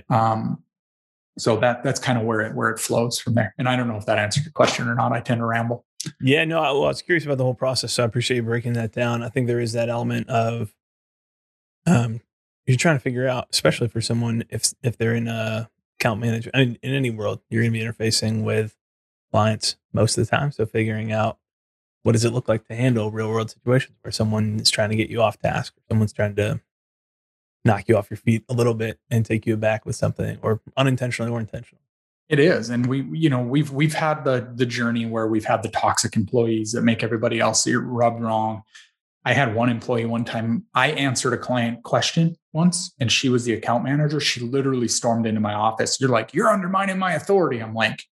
um 0.10 0.64
so 1.38 1.58
that 1.58 1.84
that's 1.84 2.00
kind 2.00 2.18
of 2.20 2.26
where 2.26 2.42
it 2.42 2.56
where 2.56 2.70
it 2.70 2.80
flows 2.80 3.20
from 3.20 3.34
there 3.34 3.54
and 3.58 3.68
i 3.68 3.76
don't 3.76 3.88
know 3.88 3.98
if 3.98 4.06
that 4.06 4.20
answered 4.20 4.44
your 4.46 4.52
question 4.54 4.88
or 4.88 4.94
not 4.96 5.12
i 5.12 5.20
tend 5.20 5.40
to 5.40 5.46
ramble 5.46 5.86
Yeah, 6.22 6.46
no, 6.46 6.60
I, 6.60 6.72
well, 6.72 6.86
I 6.86 6.88
was 6.88 7.02
curious 7.02 7.26
about 7.26 7.38
the 7.40 7.44
whole 7.44 7.54
process, 7.56 7.92
so 7.92 8.04
I 8.04 8.06
appreciate 8.06 8.38
you 8.38 8.44
breaking 8.44 8.72
that 8.74 8.94
down. 8.94 9.22
I 9.22 9.28
think 9.28 9.48
there 9.48 9.60
is 9.60 9.74
that 9.74 9.90
element 9.90 10.30
of 10.30 10.72
um, 11.86 12.22
you're 12.66 12.78
trying 12.78 12.96
to 12.96 13.02
figure 13.02 13.28
out, 13.28 13.48
especially 13.52 13.90
for 13.90 14.00
someone 14.00 14.44
if 14.50 14.72
if 14.82 14.98
they're 14.98 15.14
in 15.16 15.28
a 15.28 15.70
account 16.00 16.22
management. 16.22 16.56
I 16.56 16.60
mean, 16.60 16.78
in 16.84 16.94
any 16.94 17.10
world, 17.10 17.42
you're 17.50 17.62
going 17.64 17.74
to 17.74 17.78
be 17.80 17.84
interfacing 17.86 18.44
with 18.46 18.78
clients 19.32 19.76
most 19.94 20.18
of 20.18 20.26
the 20.26 20.30
time. 20.30 20.52
So 20.52 20.66
figuring 20.66 21.12
out 21.12 21.38
what 22.04 22.14
does 22.14 22.26
it 22.26 22.34
look 22.34 22.48
like 22.48 22.68
to 22.68 22.76
handle 22.76 23.12
real 23.12 23.30
world 23.30 23.52
situations 23.52 23.98
where 24.02 24.12
someone 24.12 24.60
is 24.60 24.70
trying 24.70 24.90
to 24.90 24.96
get 24.96 25.10
you 25.10 25.22
off 25.22 25.40
task 25.40 25.74
or 25.78 25.82
someone's 25.90 26.14
trying 26.14 26.36
to 26.36 26.62
knock 27.66 27.88
you 27.88 27.98
off 27.98 28.10
your 28.10 28.18
feet 28.18 28.44
a 28.50 28.54
little 28.54 28.74
bit 28.74 29.00
and 29.10 29.26
take 29.26 29.46
you 29.46 29.58
back 29.58 29.86
with 29.86 29.96
something 29.96 30.38
or 30.42 30.62
unintentionally 30.78 31.32
or 31.32 31.40
intentionally. 31.40 31.84
It 32.30 32.40
is, 32.40 32.70
and 32.70 32.86
we, 32.86 33.02
you 33.12 33.28
know, 33.28 33.42
we've 33.42 33.72
we've 33.72 33.96
had 33.96 34.24
the 34.24 34.52
the 34.54 34.66
journey 34.66 35.08
where 35.08 35.28
we've 35.28 35.46
had 35.46 35.64
the 35.64 35.70
toxic 35.70 36.16
employees 36.16 36.74
that 36.74 36.84
make 36.84 37.02
everybody 37.02 37.40
else 37.40 37.68
rub 37.68 38.22
wrong. 38.22 38.62
I 39.26 39.34
had 39.34 39.56
one 39.56 39.68
employee 39.68 40.06
one 40.06 40.26
time. 40.26 40.66
I 40.76 40.92
answered 40.92 41.34
a 41.34 41.38
client 41.38 41.84
question 41.84 42.36
once, 42.54 42.94
and 43.00 43.12
she 43.12 43.30
was 43.30 43.46
the 43.46 43.54
account 43.54 43.84
manager. 43.84 44.20
She 44.20 44.42
literally 44.42 44.88
stormed 44.88 45.26
into 45.26 45.42
my 45.42 45.56
office. 45.56 46.00
You're 46.00 46.12
like, 46.12 46.34
you're 46.34 46.50
undermining 46.50 47.00
my 47.00 47.14
authority. 47.14 47.60
I'm 47.60 47.74
like, 47.74 48.04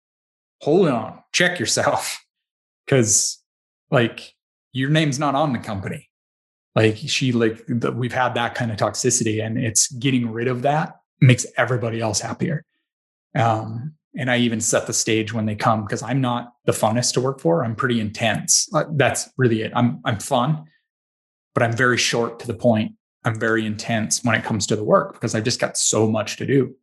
hold 0.61 0.89
on, 0.89 1.23
check 1.33 1.59
yourself, 1.59 2.25
because 2.87 3.43
like 3.91 4.35
your 4.73 4.91
name's 4.91 5.19
not 5.19 5.35
on 5.35 5.53
the 5.53 5.59
company. 5.59 6.11
Like 6.75 6.97
she 6.99 7.33
like 7.33 7.65
the, 7.67 7.93
we've 7.93 8.13
had 8.13 8.35
that 8.35 8.55
kind 8.55 8.71
of 8.71 8.77
toxicity 8.77 9.45
and 9.45 9.57
it's 9.59 9.91
getting 9.93 10.31
rid 10.31 10.49
of 10.49 10.63
that 10.63 10.97
makes 11.21 11.47
everybody 11.57 12.01
else 12.01 12.21
happier. 12.21 12.65
Um, 13.35 13.95
and 14.19 14.31
i 14.31 14.39
even 14.39 14.61
set 14.61 14.87
the 14.87 14.95
stage 14.95 15.35
when 15.35 15.45
they 15.45 15.55
come 15.55 15.83
because 15.83 16.03
i'm 16.03 16.23
not 16.23 16.55
the 16.65 16.73
funnest 16.73 17.13
to 17.15 17.21
work 17.21 17.41
for. 17.41 17.65
I'm 17.65 17.77
pretty 17.77 18.01
intense. 18.01 18.69
Uh, 18.73 18.85
that's 18.93 19.29
really 19.37 19.63
it. 19.63 19.73
I'm 19.75 20.01
i'm 20.05 20.19
fun 20.19 20.65
but 21.55 21.63
i'm 21.63 21.73
very 21.73 21.97
short 21.97 22.39
to 22.41 22.47
the 22.47 22.55
point. 22.55 22.93
I'm 23.25 23.41
very 23.41 23.65
intense 23.65 24.23
when 24.23 24.35
it 24.35 24.45
comes 24.45 24.67
to 24.69 24.77
the 24.77 24.85
work 24.85 25.15
because 25.15 25.35
i've 25.35 25.45
just 25.45 25.61
got 25.61 25.77
so 25.77 26.09
much 26.09 26.37
to 26.37 26.47
do 26.47 26.75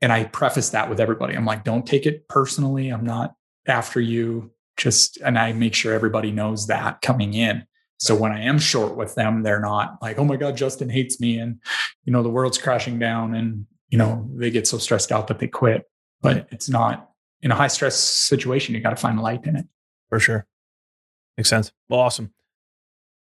and 0.00 0.12
i 0.12 0.24
preface 0.24 0.70
that 0.70 0.88
with 0.88 1.00
everybody 1.00 1.34
i'm 1.34 1.46
like 1.46 1.64
don't 1.64 1.86
take 1.86 2.06
it 2.06 2.28
personally 2.28 2.88
i'm 2.88 3.04
not 3.04 3.34
after 3.66 4.00
you 4.00 4.50
just 4.76 5.18
and 5.18 5.38
i 5.38 5.52
make 5.52 5.74
sure 5.74 5.92
everybody 5.94 6.30
knows 6.30 6.66
that 6.66 7.00
coming 7.02 7.34
in 7.34 7.66
so 7.98 8.14
when 8.14 8.32
I 8.32 8.42
am 8.42 8.58
short 8.58 8.96
with 8.96 9.14
them, 9.14 9.42
they're 9.42 9.60
not 9.60 9.96
like, 10.02 10.18
oh 10.18 10.24
my 10.24 10.36
God, 10.36 10.56
Justin 10.56 10.90
hates 10.90 11.20
me 11.20 11.38
and, 11.38 11.60
you 12.04 12.12
know, 12.12 12.22
the 12.22 12.28
world's 12.28 12.58
crashing 12.58 12.98
down 12.98 13.34
and, 13.34 13.66
you 13.88 13.98
know, 13.98 14.28
they 14.34 14.50
get 14.50 14.66
so 14.66 14.78
stressed 14.78 15.12
out 15.12 15.28
that 15.28 15.38
they 15.38 15.46
quit. 15.46 15.84
But 16.20 16.48
it's 16.50 16.68
not 16.68 17.10
in 17.40 17.50
a 17.50 17.54
high 17.54 17.68
stress 17.68 17.96
situation, 17.96 18.74
you 18.74 18.80
got 18.80 18.90
to 18.90 18.96
find 18.96 19.20
light 19.20 19.46
in 19.46 19.56
it. 19.56 19.66
For 20.08 20.18
sure. 20.18 20.46
Makes 21.36 21.50
sense. 21.50 21.72
Well, 21.88 22.00
awesome. 22.00 22.32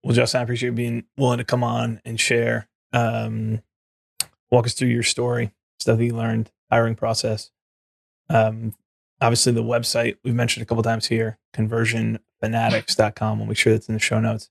Well, 0.02 0.14
Justin, 0.14 0.40
I 0.40 0.42
appreciate 0.42 0.70
you 0.70 0.72
being 0.72 1.04
willing 1.16 1.38
to 1.38 1.44
come 1.44 1.62
on 1.62 2.00
and 2.04 2.18
share. 2.18 2.68
Um, 2.92 3.62
walk 4.50 4.66
us 4.66 4.74
through 4.74 4.88
your 4.88 5.02
story, 5.02 5.52
stuff 5.80 5.98
that 5.98 6.04
you 6.04 6.14
learned, 6.14 6.50
hiring 6.72 6.94
process. 6.94 7.50
Um, 8.30 8.74
obviously, 9.20 9.52
the 9.52 9.62
website 9.62 10.16
we've 10.24 10.34
mentioned 10.34 10.62
a 10.62 10.66
couple 10.66 10.82
times 10.82 11.06
here, 11.06 11.38
conversionfanatics.com. 11.54 13.38
We'll 13.38 13.48
make 13.48 13.58
sure 13.58 13.72
that's 13.72 13.88
in 13.88 13.94
the 13.94 14.00
show 14.00 14.20
notes. 14.20 14.48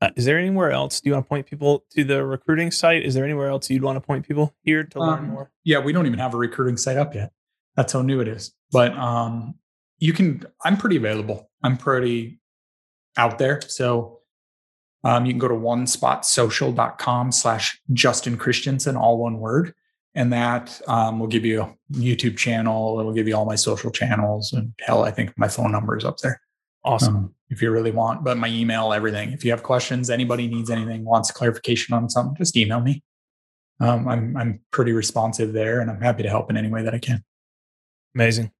Uh, 0.00 0.10
is 0.16 0.24
there 0.26 0.38
anywhere 0.38 0.70
else? 0.70 1.00
Do 1.00 1.08
you 1.08 1.14
want 1.14 1.24
to 1.24 1.28
point 1.28 1.46
people 1.46 1.84
to 1.92 2.04
the 2.04 2.24
recruiting 2.24 2.70
site? 2.70 3.04
Is 3.04 3.14
there 3.14 3.24
anywhere 3.24 3.48
else 3.48 3.70
you'd 3.70 3.82
want 3.82 3.96
to 3.96 4.00
point 4.00 4.26
people 4.26 4.54
here 4.62 4.84
to 4.84 4.98
learn 5.00 5.18
um, 5.20 5.28
more? 5.28 5.50
Yeah, 5.64 5.78
we 5.78 5.92
don't 5.92 6.06
even 6.06 6.18
have 6.18 6.34
a 6.34 6.36
recruiting 6.36 6.76
site 6.76 6.96
up 6.96 7.14
yet. 7.14 7.32
That's 7.76 7.92
how 7.92 8.02
new 8.02 8.20
it 8.20 8.28
is. 8.28 8.52
But 8.70 8.92
um, 8.96 9.54
you 9.98 10.12
can. 10.12 10.44
I'm 10.64 10.76
pretty 10.76 10.96
available. 10.96 11.50
I'm 11.62 11.76
pretty 11.76 12.40
out 13.16 13.38
there. 13.38 13.60
So 13.66 14.20
um, 15.02 15.26
you 15.26 15.32
can 15.32 15.38
go 15.38 15.48
to 15.48 15.54
onespotsocial.com 15.54 17.32
slash 17.32 17.80
Justin 17.92 18.36
Christianson, 18.36 18.96
all 18.96 19.18
one 19.18 19.38
word. 19.38 19.74
And 20.14 20.32
that 20.32 20.80
um, 20.86 21.18
will 21.18 21.26
give 21.26 21.44
you 21.44 21.62
a 21.62 21.76
YouTube 21.92 22.36
channel. 22.36 23.00
It'll 23.00 23.12
give 23.12 23.26
you 23.26 23.34
all 23.34 23.44
my 23.44 23.56
social 23.56 23.90
channels. 23.90 24.52
And 24.52 24.72
hell, 24.80 25.04
I 25.04 25.10
think 25.10 25.36
my 25.36 25.48
phone 25.48 25.72
number 25.72 25.96
is 25.96 26.04
up 26.04 26.18
there. 26.18 26.40
Awesome. 26.84 27.16
Um, 27.16 27.34
if 27.48 27.62
you 27.62 27.70
really 27.70 27.90
want, 27.90 28.24
but 28.24 28.36
my 28.36 28.48
email, 28.48 28.92
everything. 28.92 29.32
If 29.32 29.44
you 29.44 29.50
have 29.50 29.62
questions, 29.62 30.10
anybody 30.10 30.46
needs 30.46 30.70
anything, 30.70 31.04
wants 31.04 31.30
clarification 31.30 31.94
on 31.94 32.10
something, 32.10 32.36
just 32.36 32.56
email 32.56 32.80
me. 32.80 33.02
Um, 33.80 34.08
I'm 34.08 34.36
I'm 34.36 34.60
pretty 34.70 34.92
responsive 34.92 35.52
there, 35.52 35.80
and 35.80 35.90
I'm 35.90 36.00
happy 36.00 36.22
to 36.22 36.28
help 36.28 36.50
in 36.50 36.56
any 36.56 36.68
way 36.68 36.82
that 36.82 36.94
I 36.94 36.98
can. 36.98 37.24
Amazing, 38.14 38.52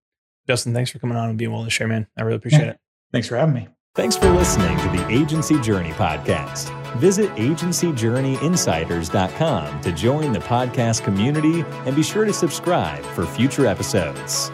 Justin. 0.48 0.74
Thanks 0.74 0.90
for 0.90 0.98
coming 0.98 1.16
on 1.16 1.28
and 1.28 1.38
being 1.38 1.50
willing 1.50 1.66
to 1.66 1.70
share, 1.70 1.88
man. 1.88 2.06
I 2.16 2.22
really 2.22 2.36
appreciate 2.36 2.64
yeah. 2.64 2.70
it. 2.70 2.78
Thanks 3.12 3.28
for 3.28 3.36
having 3.36 3.54
me. 3.54 3.68
Thanks 3.94 4.16
for 4.16 4.28
listening 4.30 4.76
to 4.78 4.88
the 4.88 5.06
Agency 5.08 5.60
Journey 5.60 5.92
podcast. 5.92 6.68
Visit 6.96 7.30
agencyjourneyinsiders.com 7.36 9.80
to 9.82 9.92
join 9.92 10.32
the 10.32 10.40
podcast 10.40 11.04
community 11.04 11.64
and 11.86 11.94
be 11.94 12.02
sure 12.02 12.24
to 12.24 12.32
subscribe 12.32 13.04
for 13.04 13.24
future 13.24 13.68
episodes. 13.68 14.50